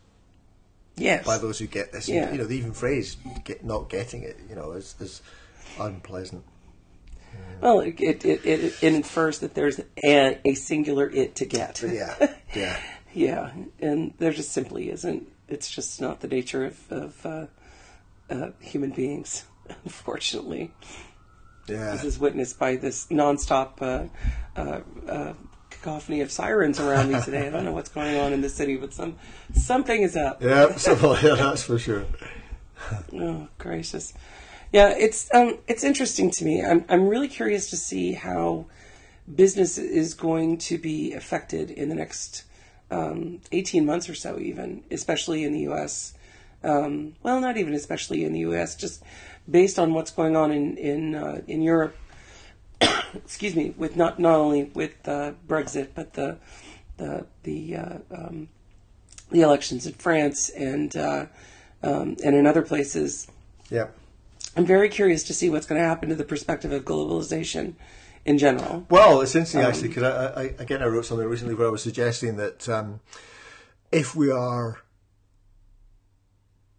Yes. 0.96 1.24
By 1.24 1.38
those 1.38 1.58
who 1.58 1.66
get 1.66 1.92
this, 1.92 2.08
yeah. 2.08 2.30
you 2.32 2.38
know, 2.38 2.44
the 2.44 2.56
even 2.56 2.72
phrase 2.72 3.16
"get 3.44 3.64
not 3.64 3.88
getting 3.88 4.22
it," 4.22 4.38
you 4.48 4.54
know, 4.54 4.72
is, 4.72 4.94
is 5.00 5.22
unpleasant. 5.78 6.44
Well, 7.60 7.80
it, 7.80 8.00
it, 8.00 8.24
it, 8.24 8.44
it, 8.44 8.82
infers 8.82 9.38
that 9.38 9.54
there's 9.54 9.80
a, 10.04 10.38
a 10.44 10.54
singular 10.54 11.08
it 11.08 11.36
to 11.36 11.44
get. 11.44 11.82
Yeah, 11.82 12.34
yeah, 12.54 12.80
yeah, 13.14 13.52
and 13.80 14.14
there 14.18 14.32
just 14.32 14.52
simply 14.52 14.90
isn't. 14.90 15.26
It's 15.48 15.70
just 15.70 16.00
not 16.00 16.20
the 16.20 16.28
nature 16.28 16.64
of, 16.64 16.92
of 16.92 17.26
uh, 17.26 17.46
uh, 18.30 18.50
human 18.60 18.90
beings, 18.90 19.44
unfortunately. 19.84 20.72
Yeah. 21.66 21.92
This 21.92 22.04
is 22.04 22.18
witnessed 22.18 22.58
by 22.58 22.76
this 22.76 23.06
nonstop 23.08 23.80
uh, 23.80 24.08
uh, 24.58 24.80
uh, 25.08 25.34
cacophony 25.68 26.20
of 26.20 26.30
sirens 26.30 26.80
around 26.80 27.12
me 27.12 27.20
today. 27.20 27.46
I 27.46 27.50
don't 27.50 27.64
know 27.64 27.72
what's 27.72 27.90
going 27.90 28.16
on 28.16 28.32
in 28.32 28.40
the 28.40 28.48
city, 28.48 28.76
but 28.76 28.92
some 28.92 29.16
something 29.54 30.02
is 30.02 30.16
up. 30.16 30.42
Yeah, 30.42 30.76
yeah, 31.22 31.34
that's 31.34 31.62
for 31.62 31.78
sure. 31.78 32.06
oh, 33.14 33.48
gracious. 33.58 34.14
Yeah, 34.72 34.94
it's 34.96 35.32
um, 35.32 35.58
it's 35.68 35.84
interesting 35.84 36.30
to 36.32 36.44
me. 36.44 36.64
I'm 36.64 36.84
I'm 36.88 37.06
really 37.06 37.28
curious 37.28 37.70
to 37.70 37.76
see 37.76 38.12
how 38.14 38.66
business 39.32 39.78
is 39.78 40.14
going 40.14 40.58
to 40.58 40.76
be 40.76 41.12
affected 41.12 41.70
in 41.70 41.88
the 41.88 41.94
next 41.94 42.44
um, 42.90 43.40
18 43.52 43.86
months 43.86 44.08
or 44.08 44.14
so, 44.14 44.40
even, 44.40 44.82
especially 44.90 45.44
in 45.44 45.52
the 45.52 45.60
U.S 45.60 46.14
um, 46.62 47.14
well, 47.22 47.40
not 47.40 47.56
even 47.56 47.74
especially 47.74 48.24
in 48.24 48.32
the 48.32 48.40
U.S., 48.40 48.74
just 48.76 49.02
based 49.50 49.78
on 49.78 49.94
what's 49.94 50.10
going 50.10 50.36
on 50.36 50.52
in 50.52 50.76
in 50.76 51.14
uh, 51.14 51.40
in 51.46 51.62
Europe. 51.62 51.96
excuse 53.14 53.54
me, 53.54 53.74
with 53.76 53.96
not 53.96 54.18
not 54.18 54.34
only 54.34 54.64
with 54.74 55.08
uh, 55.08 55.32
Brexit, 55.46 55.88
but 55.94 56.14
the 56.14 56.38
the 56.96 57.26
the 57.42 57.76
uh, 57.76 57.98
um, 58.10 58.48
the 59.30 59.42
elections 59.42 59.86
in 59.86 59.92
France 59.94 60.50
and 60.50 60.96
uh, 60.96 61.26
um, 61.82 62.16
and 62.24 62.34
in 62.36 62.46
other 62.46 62.62
places. 62.62 63.26
Yeah, 63.70 63.88
I'm 64.56 64.66
very 64.66 64.88
curious 64.88 65.22
to 65.24 65.34
see 65.34 65.50
what's 65.50 65.66
going 65.66 65.80
to 65.80 65.86
happen 65.86 66.08
to 66.08 66.14
the 66.14 66.24
perspective 66.24 66.72
of 66.72 66.84
globalization 66.84 67.74
in 68.24 68.38
general. 68.38 68.86
Well, 68.90 69.20
it's 69.20 69.34
interesting 69.34 69.62
actually 69.62 69.88
because 69.88 70.02
I, 70.02 70.42
I, 70.42 70.42
again 70.58 70.82
I 70.82 70.86
wrote 70.86 71.06
something 71.06 71.26
recently 71.26 71.54
where 71.54 71.68
I 71.68 71.70
was 71.70 71.82
suggesting 71.82 72.36
that 72.36 72.68
um, 72.68 73.00
if 73.92 74.14
we 74.14 74.30
are 74.30 74.80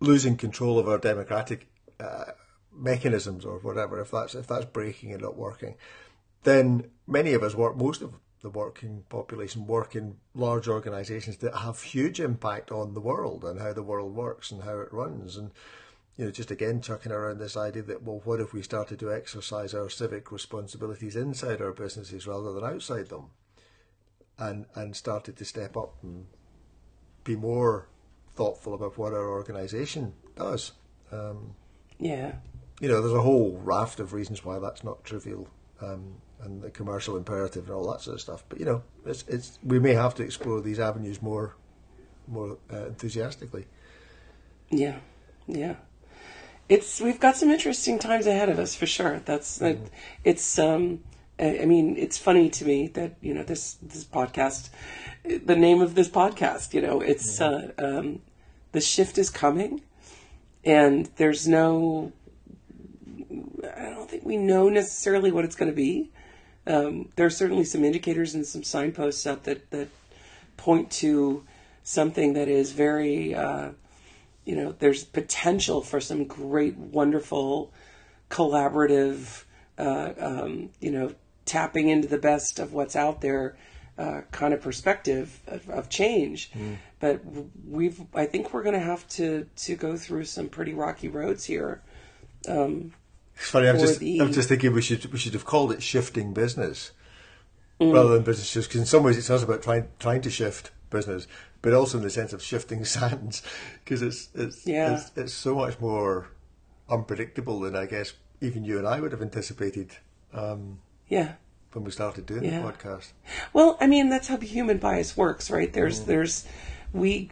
losing 0.02 0.36
control 0.36 0.78
of 0.78 0.90
our 0.90 0.98
democratic 0.98 1.68
uh, 2.00 2.32
mechanisms 2.74 3.46
or 3.46 3.60
whatever, 3.60 4.02
if 4.02 4.12
that's 4.12 4.36
if 4.36 4.48
that's 4.48 4.66
breaking 4.66 5.14
and 5.14 5.22
not 5.22 5.38
working, 5.38 5.76
then 6.44 6.90
many 7.08 7.34
of 7.34 7.44
us 7.44 7.56
work. 7.56 7.78
Most 7.78 8.02
of 8.02 8.16
the 8.42 8.50
working 8.50 9.04
population 9.08 9.68
work 9.68 9.96
in 9.96 10.18
large 10.34 10.68
organisations 10.68 11.38
that 11.38 11.56
have 11.56 11.80
huge 11.82 12.20
impact 12.20 12.72
on 12.72 12.94
the 12.94 13.00
world 13.00 13.46
and 13.46 13.62
how 13.62 13.72
the 13.72 13.84
world 13.84 14.16
works 14.16 14.52
and 14.52 14.64
how 14.64 14.80
it 14.80 14.92
runs. 14.92 15.38
And 15.38 15.52
you 16.18 16.26
know, 16.26 16.32
just 16.32 16.52
again 16.52 16.82
chucking 16.82 17.12
around 17.12 17.38
this 17.38 17.56
idea 17.56 17.84
that 17.84 18.04
well, 18.04 18.22
what 18.26 18.42
if 18.42 18.54
we 18.54 18.64
started 18.64 19.00
to 19.00 19.14
exercise 19.14 19.74
our 19.74 19.90
civic 19.90 20.32
responsibilities 20.32 21.16
inside 21.16 21.62
our 21.62 21.72
businesses 21.72 22.28
rather 22.28 22.52
than 22.52 22.66
outside 22.66 23.10
them, 23.10 23.28
and 24.40 24.66
and 24.74 24.96
started 24.96 25.38
to 25.38 25.46
step 25.46 25.78
up 25.78 25.96
and 26.02 26.26
be 27.24 27.36
more 27.36 27.88
thoughtful 28.36 28.74
about 28.74 28.98
what 28.98 29.14
our 29.14 29.30
organisation 29.30 30.14
does. 30.36 30.72
Um, 31.12 31.56
yeah. 32.00 32.34
You 32.80 32.88
know, 32.88 33.02
there's 33.02 33.14
a 33.14 33.22
whole 33.22 33.60
raft 33.64 34.00
of 34.00 34.14
reasons 34.14 34.44
why 34.44 34.60
that's 34.60 34.84
not 34.84 35.04
trivial 35.04 35.48
um, 35.82 36.16
and 36.42 36.62
the 36.62 36.70
commercial 36.72 37.18
imperative 37.18 37.66
and 37.66 37.76
all 37.76 37.92
that 37.92 38.02
sort 38.02 38.16
of 38.16 38.22
stuff. 38.22 38.44
But 38.50 38.60
you 38.60 38.66
know, 38.66 38.84
it's 39.06 39.24
it's 39.28 39.60
we 39.64 39.80
may 39.80 39.94
have 39.94 40.16
to 40.16 40.24
explore 40.24 40.62
these 40.62 40.80
avenues 40.80 41.22
more 41.22 41.56
more 42.28 42.58
uh, 42.72 42.88
enthusiastically. 42.88 43.68
Yeah, 44.70 44.98
yeah. 45.48 45.76
It's 46.70 47.02
we've 47.02 47.20
got 47.20 47.36
some 47.36 47.50
interesting 47.50 48.00
times 48.00 48.26
ahead 48.26 48.50
of 48.50 48.58
us 48.58 48.74
for 48.74 48.86
sure. 48.86 49.22
That's 49.26 49.60
mm-hmm. 49.60 49.86
it's 50.24 50.58
um 50.58 51.04
I 51.40 51.66
mean, 51.66 51.98
it's 51.98 52.18
funny 52.18 52.50
to 52.52 52.66
me 52.66 52.88
that 52.90 53.16
you 53.22 53.34
know 53.34 53.44
this 53.44 53.74
this 53.82 54.06
podcast, 54.06 54.70
the 55.24 55.56
name 55.56 55.82
of 55.82 55.96
this 55.96 56.10
podcast, 56.10 56.74
you 56.74 56.82
know, 56.82 57.02
it's 57.02 57.40
mm-hmm. 57.40 57.84
uh, 57.84 58.00
um, 58.00 58.22
the 58.72 58.82
shift 58.82 59.18
is 59.18 59.30
coming, 59.30 59.82
and 60.64 61.10
there's 61.16 61.48
no. 61.48 62.12
I 63.76 63.90
don't 63.90 64.10
think 64.10 64.26
we 64.26 64.38
know 64.38 64.70
necessarily 64.70 65.32
what 65.32 65.46
it's 65.46 65.56
going 65.56 65.72
to 65.72 65.76
be. 65.76 66.12
Um, 66.68 67.10
there 67.16 67.26
are 67.26 67.32
certainly 67.32 67.64
some 67.64 67.84
indicators 67.84 68.36
and 68.36 68.46
some 68.46 68.64
signposts 68.64 69.26
up 69.26 69.44
that 69.44 69.72
that 69.72 69.88
point 70.58 70.92
to 70.92 71.44
something 71.84 72.34
that 72.34 72.48
is 72.48 72.72
very, 72.72 73.34
uh, 73.34 73.72
you 74.46 74.56
know, 74.56 74.76
there's 74.80 75.04
potential 75.04 75.82
for 75.82 76.00
some 76.00 76.26
great, 76.26 76.78
wonderful, 76.78 77.74
collaborative, 78.30 79.44
uh, 79.82 80.14
um, 80.20 80.70
you 80.80 80.92
know, 80.92 81.14
tapping 81.46 81.90
into 81.90 82.08
the 82.08 82.18
best 82.18 82.60
of 82.60 82.72
what's 82.74 82.96
out 82.96 83.22
there 83.22 83.58
uh, 83.98 84.22
kind 84.32 84.54
of 84.54 84.62
perspective 84.62 85.40
of, 85.48 85.70
of 85.70 85.90
change. 85.90 86.52
Mm. 86.54 86.78
But 87.00 87.22
we've, 87.68 88.02
I 88.14 88.26
think 88.26 88.54
we're 88.54 88.64
going 88.64 88.76
to 88.76 88.80
have 88.80 89.08
to 89.10 89.48
to 89.58 89.76
go 89.76 89.98
through 89.98 90.26
some 90.26 90.50
pretty 90.50 90.74
rocky 90.74 91.08
roads 91.08 91.46
here. 91.46 91.82
Um, 92.48 92.94
it's 93.36 93.50
funny. 93.50 93.68
I'm 93.68 93.80
just 93.80 94.00
the, 94.00 94.22
I'm 94.22 94.32
just 94.32 94.50
thinking 94.50 94.74
we 94.74 94.82
should 94.82 95.12
we 95.12 95.18
should 95.18 95.34
have 95.34 95.46
called 95.46 95.72
it 95.72 95.82
shifting 95.82 96.34
business 96.34 96.92
mm. 97.80 97.94
rather 97.94 98.14
than 98.14 98.24
business 98.24 98.48
shifts 98.48 98.68
because 98.68 98.82
in 98.82 98.86
some 98.86 99.04
ways 99.04 99.18
it 99.18 99.24
sounds 99.24 99.44
about 99.44 99.64
trying 99.64 99.88
trying 100.00 100.22
to 100.22 100.30
shift 100.30 100.72
business, 100.90 101.28
but 101.62 101.74
also 101.74 101.98
in 101.98 102.04
the 102.04 102.10
sense 102.10 102.34
of 102.34 102.44
shifting 102.44 102.86
sands 102.86 103.42
because 103.84 104.02
it's 104.02 104.30
it's, 104.36 104.66
yeah. 104.68 104.96
it's 104.96 105.12
it's 105.16 105.34
so 105.34 105.56
much 105.56 105.80
more 105.80 106.28
unpredictable 106.90 107.62
than 107.62 107.76
I 107.76 107.86
guess 107.86 108.14
even 108.42 108.66
you 108.66 108.78
and 108.78 108.88
I 108.88 109.00
would 109.00 109.12
have 109.12 109.22
anticipated. 109.22 109.92
Um, 110.34 110.80
yeah. 111.08 111.34
When 111.72 111.86
we 111.86 111.92
started 111.92 112.26
doing 112.26 112.44
yeah. 112.44 112.62
the 112.62 112.68
podcast. 112.68 113.12
Well, 113.54 113.78
I 113.80 113.88
mean, 113.88 114.10
that's 114.10 114.28
how 114.28 114.38
human 114.38 114.78
bias 114.78 115.16
works, 115.16 115.50
right? 115.50 115.72
There's, 115.72 116.02
mm. 116.02 116.06
there's, 116.06 116.46
we, 116.92 117.30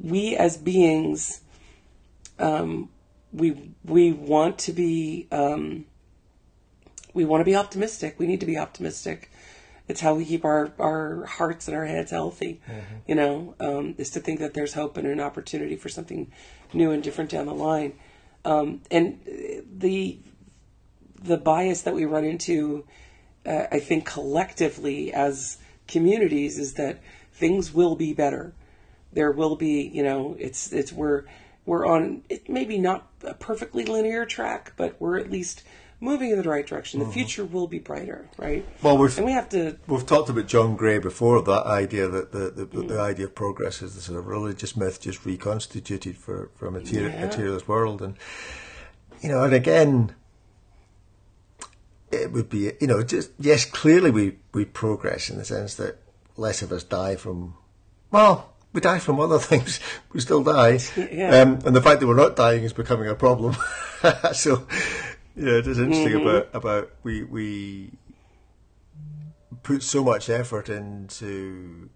we 0.00 0.34
as 0.34 0.56
beings, 0.56 1.42
um, 2.40 2.88
we, 3.32 3.70
we 3.84 4.12
want 4.12 4.58
to 4.58 4.72
be, 4.72 5.28
um, 5.30 5.84
we 7.12 7.24
want 7.24 7.42
to 7.42 7.44
be 7.44 7.54
optimistic. 7.54 8.16
We 8.18 8.26
need 8.26 8.40
to 8.40 8.46
be 8.46 8.58
optimistic. 8.58 9.30
It's 9.86 10.00
how 10.00 10.14
we 10.14 10.24
keep 10.24 10.44
our, 10.44 10.72
our 10.80 11.26
hearts 11.26 11.68
and 11.68 11.76
our 11.76 11.84
heads 11.84 12.10
healthy. 12.10 12.60
Mm-hmm. 12.68 12.94
You 13.06 13.14
know, 13.14 13.54
um, 13.60 13.94
is 13.98 14.10
to 14.10 14.20
think 14.20 14.40
that 14.40 14.54
there's 14.54 14.74
hope 14.74 14.96
and 14.96 15.06
an 15.06 15.20
opportunity 15.20 15.76
for 15.76 15.88
something 15.88 16.32
new 16.72 16.90
and 16.90 17.02
different 17.02 17.30
down 17.30 17.46
the 17.46 17.54
line. 17.54 17.92
Um, 18.44 18.82
and 18.90 19.20
the 19.78 20.18
the 21.22 21.38
bias 21.38 21.82
that 21.82 21.94
we 21.94 22.04
run 22.04 22.24
into, 22.24 22.84
uh, 23.46 23.64
I 23.72 23.80
think 23.80 24.04
collectively 24.04 25.12
as 25.12 25.56
communities, 25.88 26.58
is 26.58 26.74
that 26.74 27.00
things 27.32 27.72
will 27.72 27.96
be 27.96 28.12
better. 28.12 28.52
There 29.12 29.32
will 29.32 29.56
be, 29.56 29.90
you 29.92 30.02
know, 30.02 30.36
it's 30.38 30.72
it's 30.72 30.92
we're 30.92 31.24
we're 31.66 31.86
on 31.86 32.22
it 32.28 32.48
maybe 32.48 32.78
not 32.78 33.08
a 33.22 33.34
perfectly 33.34 33.84
linear 33.84 34.26
track, 34.26 34.72
but 34.76 35.00
we're 35.00 35.18
at 35.18 35.30
least 35.30 35.62
moving 36.04 36.30
in 36.30 36.40
the 36.40 36.48
right 36.48 36.66
direction. 36.66 37.00
The 37.00 37.06
mm-hmm. 37.06 37.14
future 37.14 37.44
will 37.44 37.66
be 37.66 37.78
brighter, 37.78 38.28
right? 38.36 38.64
Well, 38.82 38.98
we've 38.98 39.16
and 39.16 39.26
we 39.26 39.32
have 39.32 39.48
to. 39.50 39.78
We've 39.86 40.06
talked 40.06 40.28
about 40.28 40.46
John 40.46 40.76
Gray 40.76 40.98
before. 40.98 41.42
That 41.42 41.66
idea 41.66 42.08
that 42.08 42.32
the 42.32 42.50
the, 42.50 42.66
mm. 42.66 42.88
the 42.88 43.00
idea 43.00 43.26
of 43.26 43.34
progress 43.34 43.82
is 43.82 43.94
the 43.94 44.00
sort 44.00 44.18
of 44.18 44.26
religious 44.26 44.76
myth 44.76 45.00
just 45.00 45.24
reconstituted 45.24 46.16
for 46.16 46.50
for 46.54 46.66
a 46.66 46.70
material, 46.70 47.10
yeah. 47.10 47.26
materialist 47.26 47.66
world, 47.66 48.02
and 48.02 48.16
you 49.22 49.30
know, 49.30 49.42
and 49.42 49.54
again, 49.54 50.14
it 52.12 52.32
would 52.32 52.48
be, 52.48 52.72
you 52.80 52.86
know, 52.86 53.02
just 53.02 53.30
yes, 53.38 53.64
clearly 53.64 54.10
we 54.10 54.36
we 54.52 54.64
progress 54.64 55.30
in 55.30 55.38
the 55.38 55.44
sense 55.44 55.74
that 55.76 55.98
less 56.36 56.62
of 56.62 56.72
us 56.72 56.84
die 56.84 57.16
from, 57.16 57.54
well, 58.10 58.54
we 58.72 58.80
die 58.80 58.98
from 58.98 59.20
other 59.20 59.38
things. 59.50 59.80
We 60.12 60.20
still 60.20 60.42
die, 60.42 60.78
yeah. 60.96 61.40
um, 61.40 61.60
and 61.64 61.74
the 61.74 61.82
fact 61.82 62.00
that 62.00 62.06
we're 62.06 62.14
not 62.14 62.36
dying 62.36 62.64
is 62.64 62.72
becoming 62.72 63.08
a 63.08 63.14
problem. 63.14 63.56
so, 64.32 64.66
yeah, 65.36 65.58
it 65.58 65.66
is 65.66 65.78
interesting 65.78 66.12
mm-hmm. 66.12 66.28
about 66.28 66.48
about 66.52 66.90
we 67.02 67.24
we 67.24 67.90
put 69.62 69.82
so 69.82 70.04
much 70.04 70.28
effort 70.28 70.68
into 70.68 71.88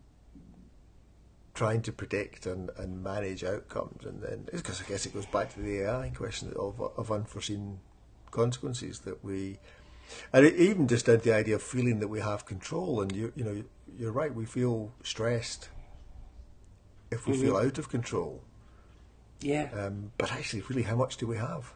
trying 1.55 1.83
to 1.83 1.93
predict 1.93 2.47
and, 2.47 2.71
and 2.77 3.03
manage 3.03 3.45
outcomes, 3.45 4.05
and 4.05 4.23
then 4.23 4.49
because 4.53 4.81
I 4.81 4.85
guess 4.85 5.07
it 5.07 5.15
goes 5.15 5.27
back 5.27 5.53
to 5.55 5.61
the 5.61 5.81
AI 5.83 6.11
question 6.15 6.53
of 6.57 6.81
of 6.81 7.11
unforeseen 7.13 7.81
consequences 8.31 9.01
that 9.01 9.25
we 9.25 9.59
and 10.33 10.47
it, 10.47 10.55
even 10.55 10.89
just 10.89 11.07
the 11.07 11.35
idea 11.35 11.55
of 11.55 11.63
feeling 11.63 12.01
that 12.01 12.09
we 12.09 12.21
have 12.21 12.47
control, 12.47 13.01
and 13.01 13.15
you 13.15 13.33
you 13.37 13.45
know 13.45 13.63
you're 13.97 14.13
right. 14.13 14.35
We 14.35 14.45
feel 14.45 14.93
stressed 15.03 15.69
if 17.11 17.27
we 17.27 17.35
mm-hmm. 17.35 17.43
feel 17.43 17.57
out 17.57 17.79
of 17.79 17.89
control. 17.89 18.43
Yeah. 19.41 19.69
Um, 19.73 20.13
but 20.19 20.33
actually, 20.33 20.63
really, 20.69 20.83
how 20.83 20.97
much 20.97 21.17
do 21.17 21.27
we 21.27 21.37
have? 21.37 21.73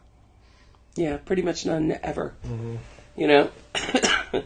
Yeah, 0.95 1.17
pretty 1.17 1.41
much 1.41 1.65
none 1.65 1.97
ever. 2.03 2.35
Mm-hmm. 2.45 2.75
You 3.15 3.27
know, 3.27 3.49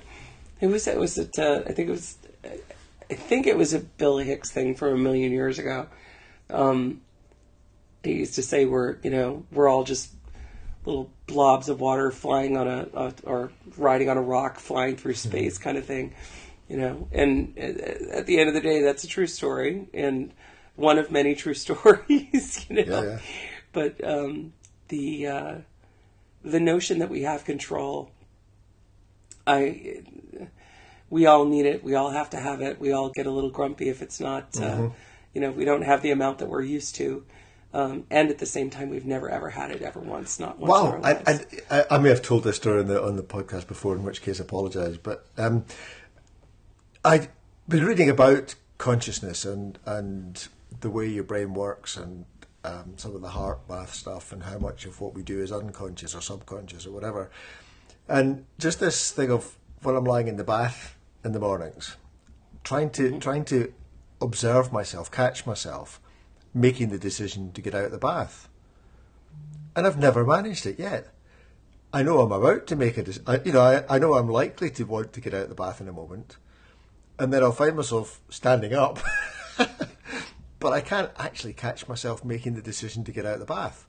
it 0.62 0.68
was 0.68 0.88
it 0.88 0.98
was 0.98 1.18
it. 1.18 1.38
Uh, 1.38 1.64
I 1.66 1.72
think 1.72 1.90
it 1.90 1.92
was. 1.92 2.18
I 3.10 3.14
think 3.14 3.48
it 3.48 3.58
was 3.58 3.74
a 3.74 3.80
Billy 3.80 4.26
Hicks 4.26 4.52
thing 4.52 4.76
from 4.76 4.94
a 4.94 4.98
million 4.98 5.32
years 5.32 5.60
ago. 5.60 5.88
Um, 6.50 7.02
he 8.04 8.14
used 8.14 8.36
to 8.36 8.44
say 8.44 8.66
we're 8.66 8.98
you 9.04 9.10
know 9.10 9.46
we're 9.52 9.68
all 9.68 9.84
just 9.84 10.12
little 10.86 11.12
blobs 11.26 11.68
of 11.68 11.82
water 11.82 12.12
flying 12.12 12.56
on 12.56 12.68
a, 12.68 12.88
a, 12.94 13.14
or 13.24 13.52
riding 13.78 14.10
on 14.10 14.18
a 14.18 14.22
rock 14.22 14.58
flying 14.58 14.96
through 14.96 15.14
mm-hmm. 15.14 15.30
space 15.30 15.56
mm-hmm. 15.56 15.64
kind 15.64 15.78
of 15.78 15.86
thing 15.86 16.14
you 16.70 16.78
know 16.78 17.08
and 17.12 17.58
at 17.58 18.26
the 18.26 18.40
end 18.40 18.48
of 18.48 18.54
the 18.54 18.62
day 18.62 18.82
that's 18.82 19.04
a 19.04 19.08
true 19.08 19.28
story 19.28 19.88
and 19.94 20.34
one 20.76 20.98
of 20.98 21.12
many 21.12 21.36
true 21.36 21.54
stories 21.66 22.66
you 22.70 22.78
know 22.78 22.84
yeah, 22.84 23.04
yeah. 23.04 23.20
but 23.74 24.04
um, 24.04 24.54
the 24.88 25.28
uh, 25.28 25.56
the 26.52 26.60
notion 26.60 27.00
that 27.00 27.10
we 27.10 27.22
have 27.24 27.44
control 27.46 28.12
i 29.46 30.02
we 31.10 31.26
all 31.26 31.46
need 31.46 31.66
it 31.66 31.84
we 31.84 31.96
all 31.96 32.10
have 32.10 32.30
to 32.30 32.38
have 32.38 32.62
it 32.62 32.80
we 32.80 32.92
all 32.92 33.10
get 33.10 33.26
a 33.26 33.32
little 33.32 33.50
grumpy 33.50 33.90
if 33.90 34.02
it's 34.02 34.20
not 34.20 34.44
uh, 34.58 34.62
mm-hmm. 34.62 34.86
uh, 34.86 34.90
you 35.34 35.42
know 35.42 35.52
we 35.52 35.66
don't 35.66 35.84
have 35.84 36.02
the 36.02 36.12
amount 36.12 36.40
that 36.40 36.48
we're 36.48 36.62
used 36.62 36.96
to 36.96 37.24
um, 37.74 38.06
and 38.10 38.30
at 38.30 38.38
the 38.38 38.46
same 38.46 38.70
time, 38.70 38.90
we've 38.90 39.06
never 39.06 39.30
ever 39.30 39.50
had 39.50 39.72
it 39.72 39.82
ever 39.82 40.00
once, 40.00 40.40
not 40.40 40.58
once. 40.58 40.72
Wow, 40.72 41.02
I, 41.04 41.40
I, 41.70 41.86
I, 41.92 41.98
may 41.98 42.10
have 42.10 42.22
told 42.22 42.44
this 42.44 42.56
story 42.56 42.80
on 42.80 42.88
the 42.88 43.04
on 43.04 43.18
the 43.18 43.24
podcast 43.24 43.68
before, 43.68 43.96
in 43.96 44.04
which 44.04 44.22
case 44.22 44.40
I 44.40 44.46
apologise. 44.46 44.98
But 44.98 45.28
um, 45.38 45.66
I've 47.04 47.28
been 47.68 47.84
reading 47.84 48.10
about 48.10 48.56
consciousness 48.78 49.44
and 49.44 49.78
and 49.86 50.48
the 50.80 50.90
way 50.90 51.08
your 51.08 51.24
brain 51.24 51.54
works 51.54 51.98
and 51.98 52.26
um, 52.63 52.93
some 52.98 53.15
of 53.15 53.22
the 53.22 53.30
HeartMath 53.30 53.89
stuff 53.89 54.32
and 54.32 54.43
how 54.43 54.58
much 54.58 54.86
of 54.86 55.00
what 55.00 55.13
we 55.13 55.24
do 55.24 55.41
is 55.41 55.52
unconscious 55.52 56.15
or 56.15 56.22
subconscious 56.22 56.86
or 56.86 56.91
whatever. 56.91 57.30
And 58.08 58.46
just 58.58 58.80
this 58.80 59.12
thing 59.12 59.32
of 59.32 59.58
when 59.84 59.96
I'm 59.96 60.06
lying 60.06 60.28
in 60.28 60.38
the 60.38 60.43
bath 60.43 60.96
in 61.24 61.32
the 61.34 61.39
mornings, 61.39 61.98
trying 62.63 62.89
to 62.91 63.10
mm-hmm. 63.10 63.20
trying 63.20 63.46
to 63.46 63.74
observe 64.22 64.72
myself, 64.72 65.12
catch 65.12 65.46
myself 65.46 66.02
making 66.54 66.89
the 66.89 66.98
decision 66.98 67.52
to 67.52 67.62
get 67.62 67.76
out 67.76 67.86
of 67.86 67.91
the 67.91 67.98
bath. 67.98 68.50
And 69.76 69.86
I've 69.86 70.00
never 70.00 70.26
managed 70.26 70.65
it 70.65 70.80
yet. 70.80 71.13
I 71.93 72.04
know 72.04 72.20
I'm 72.20 72.32
about 72.32 72.67
to 72.67 72.76
make 72.76 72.98
a 72.98 73.04
decision. 73.04 73.41
You 73.46 73.52
know, 73.52 73.62
I, 73.62 73.96
I 73.96 74.00
know 74.00 74.15
I'm 74.15 74.28
likely 74.28 74.70
to 74.72 74.84
want 74.84 75.13
to 75.13 75.22
get 75.22 75.34
out 75.34 75.43
of 75.43 75.50
the 75.50 75.56
bath 75.56 75.80
in 75.80 75.88
a 75.88 75.93
moment. 75.93 76.38
And 77.20 77.32
then 77.32 77.43
I'll 77.43 77.52
find 77.52 77.76
myself 77.76 78.20
standing 78.30 78.74
up. 78.74 79.00
but 80.60 80.74
I 80.74 80.82
can't 80.82 81.12
actually 81.17 81.54
catch 81.54 81.88
myself 81.88 82.26
making 82.26 82.56
the 82.56 82.62
decision 82.62 83.04
to 83.06 83.12
get 83.12 83.26
out 83.26 83.36
of 83.36 83.39
the 83.39 83.46
bath. 83.46 83.86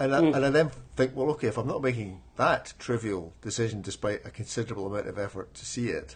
And 0.00 0.14
I, 0.14 0.20
mm. 0.20 0.34
and 0.34 0.44
I 0.44 0.50
then 0.50 0.70
think, 0.96 1.16
well, 1.16 1.30
okay, 1.30 1.48
if 1.48 1.58
I'm 1.58 1.66
not 1.66 1.82
making 1.82 2.22
that 2.36 2.72
trivial 2.78 3.32
decision 3.42 3.82
despite 3.82 4.24
a 4.24 4.30
considerable 4.30 4.86
amount 4.86 5.08
of 5.08 5.18
effort 5.18 5.54
to 5.54 5.66
see 5.66 5.88
it, 5.88 6.14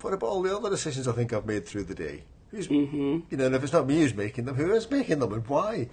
what 0.00 0.12
about 0.12 0.26
all 0.26 0.42
the 0.42 0.54
other 0.54 0.68
decisions 0.68 1.06
I 1.06 1.12
think 1.12 1.32
I've 1.32 1.46
made 1.46 1.64
through 1.66 1.84
the 1.84 1.94
day? 1.94 2.24
Who's, 2.50 2.68
mm-hmm. 2.68 3.20
you 3.30 3.36
know, 3.36 3.46
and 3.46 3.54
if 3.54 3.62
it's 3.62 3.72
not 3.72 3.86
me 3.86 4.00
who's 4.00 4.14
making 4.14 4.44
them, 4.46 4.56
who 4.56 4.72
is 4.72 4.90
making 4.90 5.20
them 5.20 5.32
and 5.32 5.46
why? 5.46 5.88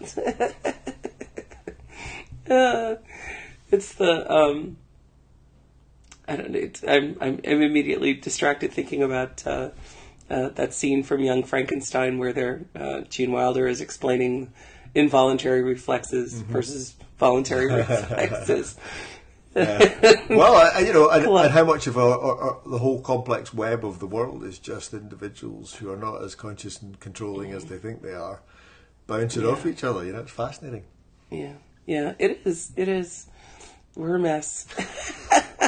uh, 2.50 2.96
it's 3.70 3.94
the 3.94 4.32
um, 4.32 4.76
I 6.26 6.36
don't 6.36 6.50
know. 6.50 6.70
I'm, 6.88 7.16
I'm, 7.20 7.40
I'm 7.46 7.62
immediately 7.62 8.14
distracted 8.14 8.72
thinking 8.72 9.02
about 9.02 9.46
uh, 9.46 9.70
uh, 10.30 10.50
that 10.50 10.74
scene 10.74 11.02
from 11.02 11.20
Young 11.20 11.42
Frankenstein 11.42 12.18
where 12.18 12.32
they 12.32 12.58
uh, 12.74 13.00
Gene 13.02 13.32
Wilder 13.32 13.66
is 13.66 13.80
explaining 13.80 14.52
involuntary 14.94 15.62
reflexes 15.62 16.34
mm-hmm. 16.34 16.52
versus 16.52 16.94
voluntary 17.18 17.72
reflexes. 17.72 18.76
well, 19.54 20.72
I, 20.74 20.80
you 20.80 20.94
know, 20.94 21.10
and, 21.10 21.26
and, 21.26 21.52
how 21.52 21.64
much 21.64 21.86
of 21.86 21.98
our, 21.98 22.18
our, 22.18 22.40
our, 22.40 22.60
the 22.66 22.78
whole 22.78 23.02
complex 23.02 23.52
web 23.52 23.84
of 23.84 23.98
the 23.98 24.06
world 24.06 24.44
is 24.44 24.58
just 24.58 24.94
individuals 24.94 25.74
who 25.74 25.92
are 25.92 25.96
not 25.96 26.22
as 26.22 26.34
conscious 26.34 26.80
and 26.80 26.98
controlling 27.00 27.52
as 27.52 27.66
they 27.66 27.76
think 27.76 28.00
they 28.00 28.14
are, 28.14 28.40
bouncing 29.06 29.42
yeah. 29.42 29.48
off 29.48 29.66
each 29.66 29.84
other. 29.84 30.06
You 30.06 30.14
know, 30.14 30.20
it's 30.20 30.30
fascinating. 30.30 30.84
Yeah, 31.30 31.52
yeah, 31.84 32.14
it 32.18 32.40
is. 32.46 32.72
It 32.76 32.88
is. 32.88 33.26
We're 33.94 34.14
a 34.14 34.18
mess. 34.18 34.66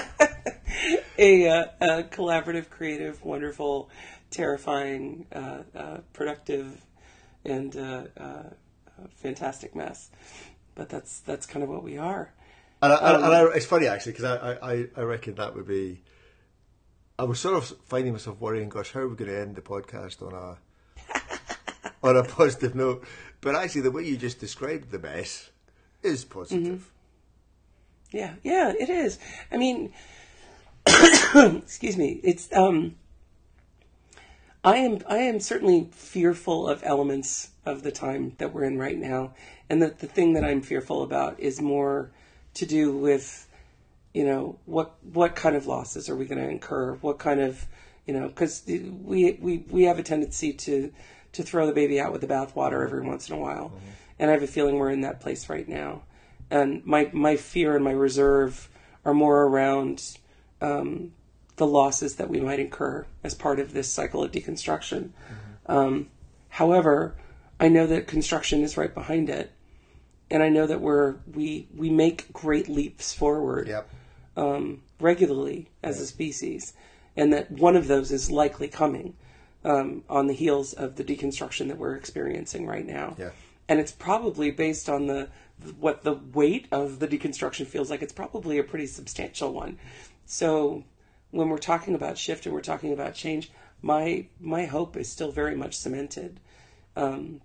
a, 1.19 1.49
uh, 1.49 1.65
a, 1.81 2.03
collaborative, 2.05 2.71
creative, 2.71 3.23
wonderful, 3.23 3.91
terrifying, 4.35 5.26
uh, 5.32 5.59
uh, 5.74 5.99
productive, 6.12 6.85
and 7.45 7.76
uh, 7.76 8.05
uh, 8.16 8.43
fantastic 9.14 9.74
mess. 9.74 10.11
But 10.74 10.89
that's 10.89 11.20
that's 11.20 11.47
kind 11.47 11.62
of 11.62 11.68
what 11.68 11.82
we 11.82 11.99
are. 11.99 12.32
And, 12.82 12.93
I, 12.93 12.97
um, 12.97 13.24
and 13.24 13.35
I, 13.35 13.45
it's 13.55 13.66
funny 13.66 13.87
actually 13.87 14.12
because 14.12 14.24
I, 14.24 14.59
I, 14.61 14.87
I 14.97 15.01
reckon 15.03 15.37
that 15.37 15.55
would 15.55 15.66
be. 15.66 16.03
I 17.16 17.22
was 17.22 17.39
sort 17.39 17.55
of 17.55 17.72
finding 17.85 18.12
myself 18.12 18.41
worrying, 18.41 18.68
gosh, 18.68 18.91
how 18.91 19.01
are 19.01 19.09
we 19.09 19.14
going 19.14 19.30
to 19.30 19.41
end 19.41 19.55
the 19.55 19.62
podcast 19.62 20.20
on 20.20 20.35
a 20.35 20.59
on 22.07 22.16
a 22.16 22.24
positive 22.24 22.74
note? 22.74 23.05
But 23.41 23.55
actually, 23.55 23.82
the 23.82 23.93
way 23.93 24.03
you 24.03 24.16
just 24.16 24.41
described 24.41 24.91
the 24.91 24.99
mess 24.99 25.51
is 26.03 26.24
positive. 26.24 26.91
Mm-hmm. 28.11 28.16
Yeah, 28.16 28.35
yeah, 28.43 28.72
it 28.78 28.91
is. 28.91 29.18
I 29.53 29.57
mean, 29.57 29.93
excuse 31.35 31.97
me. 31.97 32.20
It's 32.24 32.53
um, 32.53 32.97
I 34.65 34.79
am 34.79 35.01
I 35.07 35.19
am 35.19 35.41
certainly 35.41 35.89
fearful 35.93 36.67
of 36.67 36.83
elements 36.85 37.51
of 37.67 37.83
the 37.83 37.93
time 37.93 38.35
that 38.39 38.55
we're 38.55 38.65
in 38.65 38.79
right 38.79 38.99
now, 38.99 39.35
and 39.69 39.83
that 39.83 39.99
the 39.99 40.07
thing 40.07 40.33
that 40.35 40.45
I'm 40.45 40.62
fearful 40.62 41.03
about 41.03 41.39
is 41.39 41.61
more 41.61 42.11
to 42.55 42.65
do 42.65 42.97
with, 42.97 43.47
you 44.15 44.25
know, 44.25 44.59
what 44.65 44.95
what 45.12 45.37
kind 45.37 45.55
of 45.55 45.67
losses 45.67 46.09
are 46.09 46.17
we 46.17 46.25
going 46.25 46.41
to 46.41 46.49
incur? 46.49 46.95
What 47.03 47.19
kind 47.19 47.41
of, 47.41 47.67
you 48.07 48.15
know, 48.15 48.29
because 48.29 48.62
we 48.67 49.33
we 49.41 49.67
we 49.69 49.85
have 49.85 49.99
a 49.99 50.03
tendency 50.03 50.55
to 50.55 50.91
to 51.33 51.43
throw 51.43 51.67
the 51.67 51.73
baby 51.73 52.01
out 52.01 52.12
with 52.12 52.23
the 52.23 52.27
bathwater 52.27 52.83
every 52.83 53.03
once 53.03 53.29
in 53.29 53.37
a 53.37 53.39
while, 53.39 53.67
mm-hmm. 53.67 53.91
and 54.19 54.31
I 54.31 54.33
have 54.33 54.43
a 54.43 54.47
feeling 54.47 54.79
we're 54.79 54.91
in 54.91 55.03
that 55.03 55.21
place 55.21 55.51
right 55.51 55.69
now. 55.69 56.05
And 56.51 56.85
my 56.87 57.11
my 57.12 57.37
fear 57.37 57.77
and 57.77 57.85
my 57.85 57.93
reserve 57.93 58.71
are 59.05 59.15
more 59.15 59.43
around 59.43 60.19
um, 60.62 61.12
the 61.57 61.67
losses 61.67 62.17
that 62.17 62.29
we 62.29 62.41
might 62.41 62.59
incur 62.59 63.07
as 63.23 63.35
part 63.35 63.61
of 63.61 63.73
this 63.73 63.91
cycle 63.91 64.23
of 64.23 64.33
deconstruction. 64.33 65.11
Mm-hmm. 65.11 65.73
Um, 65.73 66.11
however, 66.49 67.15
I 67.61 67.69
know 67.69 67.87
that 67.87 68.07
construction 68.07 68.63
is 68.63 68.77
right 68.77 68.93
behind 68.93 69.31
it, 69.31 69.53
and 70.31 70.43
I 70.43 70.49
know 70.49 70.67
that 70.67 70.81
we're 70.81 71.17
we 71.33 71.69
we 71.75 71.91
make 71.91 72.33
great 72.33 72.69
leaps 72.69 73.13
forward 73.13 73.69
yep. 73.69 73.89
um, 74.37 74.83
regularly 75.01 75.71
as 75.83 75.97
right. 75.97 76.03
a 76.03 76.07
species, 76.07 76.73
and 77.17 77.33
that 77.33 77.51
one 77.51 77.77
of 77.77 77.87
those 77.87 78.11
is 78.11 78.31
likely 78.31 78.69
coming 78.69 79.15
um, 79.65 80.03
on 80.09 80.27
the 80.27 80.35
heels 80.35 80.73
of 80.73 80.97
the 80.97 81.05
deconstruction 81.05 81.69
that 81.69 81.79
we're 81.79 81.95
experiencing 81.95 82.67
right 82.67 82.87
now. 82.87 83.15
Yeah. 83.19 83.31
And 83.69 83.81
it's 83.81 83.93
probably 83.93 84.51
based 84.51 84.89
on 84.89 85.07
the 85.07 85.29
what 85.79 86.03
the 86.03 86.15
weight 86.15 86.67
of 86.73 86.99
the 86.99 87.07
deconstruction 87.09 87.67
feels 87.67 87.91
like. 87.91 88.03
It's 88.03 88.13
probably 88.13 88.59
a 88.59 88.65
pretty 88.65 88.87
substantial 88.87 89.53
one. 89.53 89.79
So 90.27 90.85
when 91.35 91.49
we're 91.49 91.59
talking 91.59 91.95
about 91.95 92.16
shift 92.16 92.47
and 92.47 92.55
we're 92.55 92.61
talking 92.61 92.93
about 92.93 93.14
change, 93.14 93.51
my 93.82 94.26
my 94.41 94.66
hope 94.66 94.97
is 94.97 95.09
still 95.09 95.32
very 95.32 95.57
much 95.57 95.76
cemented. 95.76 96.41
Um, 96.97 97.41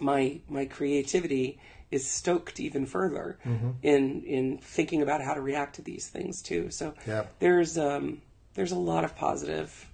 my 0.00 0.40
my 0.48 0.66
creativity 0.66 1.58
is 1.90 2.06
stoked 2.06 2.60
even 2.60 2.84
further 2.84 3.38
mm-hmm. 3.46 3.70
in 3.82 4.22
in 4.24 4.58
thinking 4.58 5.00
about 5.00 5.22
how 5.22 5.32
to 5.34 5.40
react 5.40 5.76
to 5.76 5.82
these 5.82 6.06
things 6.06 6.42
too. 6.42 6.70
So 6.70 6.94
yeah. 7.06 7.24
there's 7.38 7.78
um, 7.78 8.20
there's 8.54 8.72
a 8.72 8.78
lot 8.78 9.04
of 9.04 9.16
positive 9.16 9.86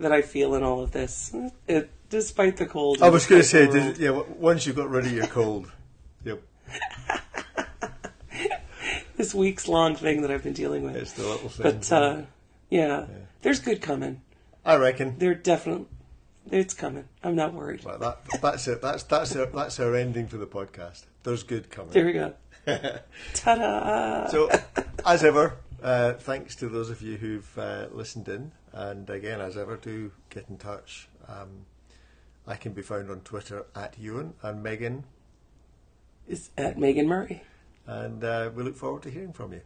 that 0.00 0.10
I 0.12 0.22
feel 0.22 0.54
in 0.54 0.62
all 0.62 0.80
of 0.80 0.90
this, 0.90 1.32
it, 1.68 1.90
despite 2.08 2.56
the 2.56 2.66
cold. 2.66 3.02
I 3.02 3.10
was 3.10 3.26
going 3.26 3.42
to 3.42 3.46
say, 3.46 3.70
did, 3.70 3.98
yeah. 3.98 4.22
Once 4.38 4.66
you 4.66 4.72
got 4.72 4.88
rid 4.88 5.04
of 5.04 5.12
your 5.12 5.26
cold, 5.26 5.70
yep. 6.24 6.42
this 9.18 9.34
weeks 9.34 9.68
long 9.68 9.94
thing 9.94 10.22
that 10.22 10.30
I've 10.30 10.42
been 10.42 10.54
dealing 10.54 10.84
with. 10.84 10.96
It's 10.96 11.12
the 11.12 11.22
little 11.22 11.50
thing. 11.50 11.62
But 11.62 11.92
uh, 11.92 12.22
yeah, 12.70 13.06
there's 13.42 13.60
good 13.60 13.82
coming. 13.82 14.22
I 14.64 14.76
reckon. 14.76 15.18
They're 15.18 15.34
definitely 15.34 15.86
it's 16.50 16.74
coming. 16.74 17.08
I'm 17.22 17.36
not 17.36 17.54
worried. 17.54 17.84
Well, 17.84 17.98
that, 17.98 18.20
that's 18.40 18.66
it. 18.66 18.82
That's 18.82 19.02
that's 19.04 19.36
our, 19.36 19.46
that's 19.46 19.78
our 19.78 19.94
ending 19.94 20.26
for 20.26 20.36
the 20.36 20.46
podcast. 20.46 21.04
There's 21.22 21.42
good 21.42 21.70
coming. 21.70 21.92
There 21.92 22.06
we 22.06 22.12
go. 22.12 22.34
Ta-da! 23.34 24.28
So, 24.28 24.50
as 25.06 25.24
ever, 25.24 25.56
uh, 25.82 26.14
thanks 26.14 26.56
to 26.56 26.68
those 26.68 26.90
of 26.90 27.02
you 27.02 27.16
who've 27.16 27.58
uh, 27.58 27.86
listened 27.92 28.28
in, 28.28 28.52
and 28.72 29.08
again, 29.08 29.40
as 29.40 29.56
ever, 29.56 29.76
do 29.76 30.12
get 30.28 30.46
in 30.48 30.58
touch. 30.58 31.08
Um, 31.28 31.66
I 32.46 32.56
can 32.56 32.72
be 32.72 32.82
found 32.82 33.10
on 33.10 33.20
Twitter 33.20 33.66
at 33.76 34.00
Euan, 34.00 34.32
and 34.42 34.62
Megan 34.62 35.04
is 36.26 36.50
at 36.56 36.78
Megan 36.78 37.06
Murray. 37.06 37.42
And 37.86 38.22
uh, 38.24 38.50
we 38.54 38.62
look 38.62 38.76
forward 38.76 39.02
to 39.02 39.10
hearing 39.10 39.32
from 39.32 39.52
you. 39.52 39.62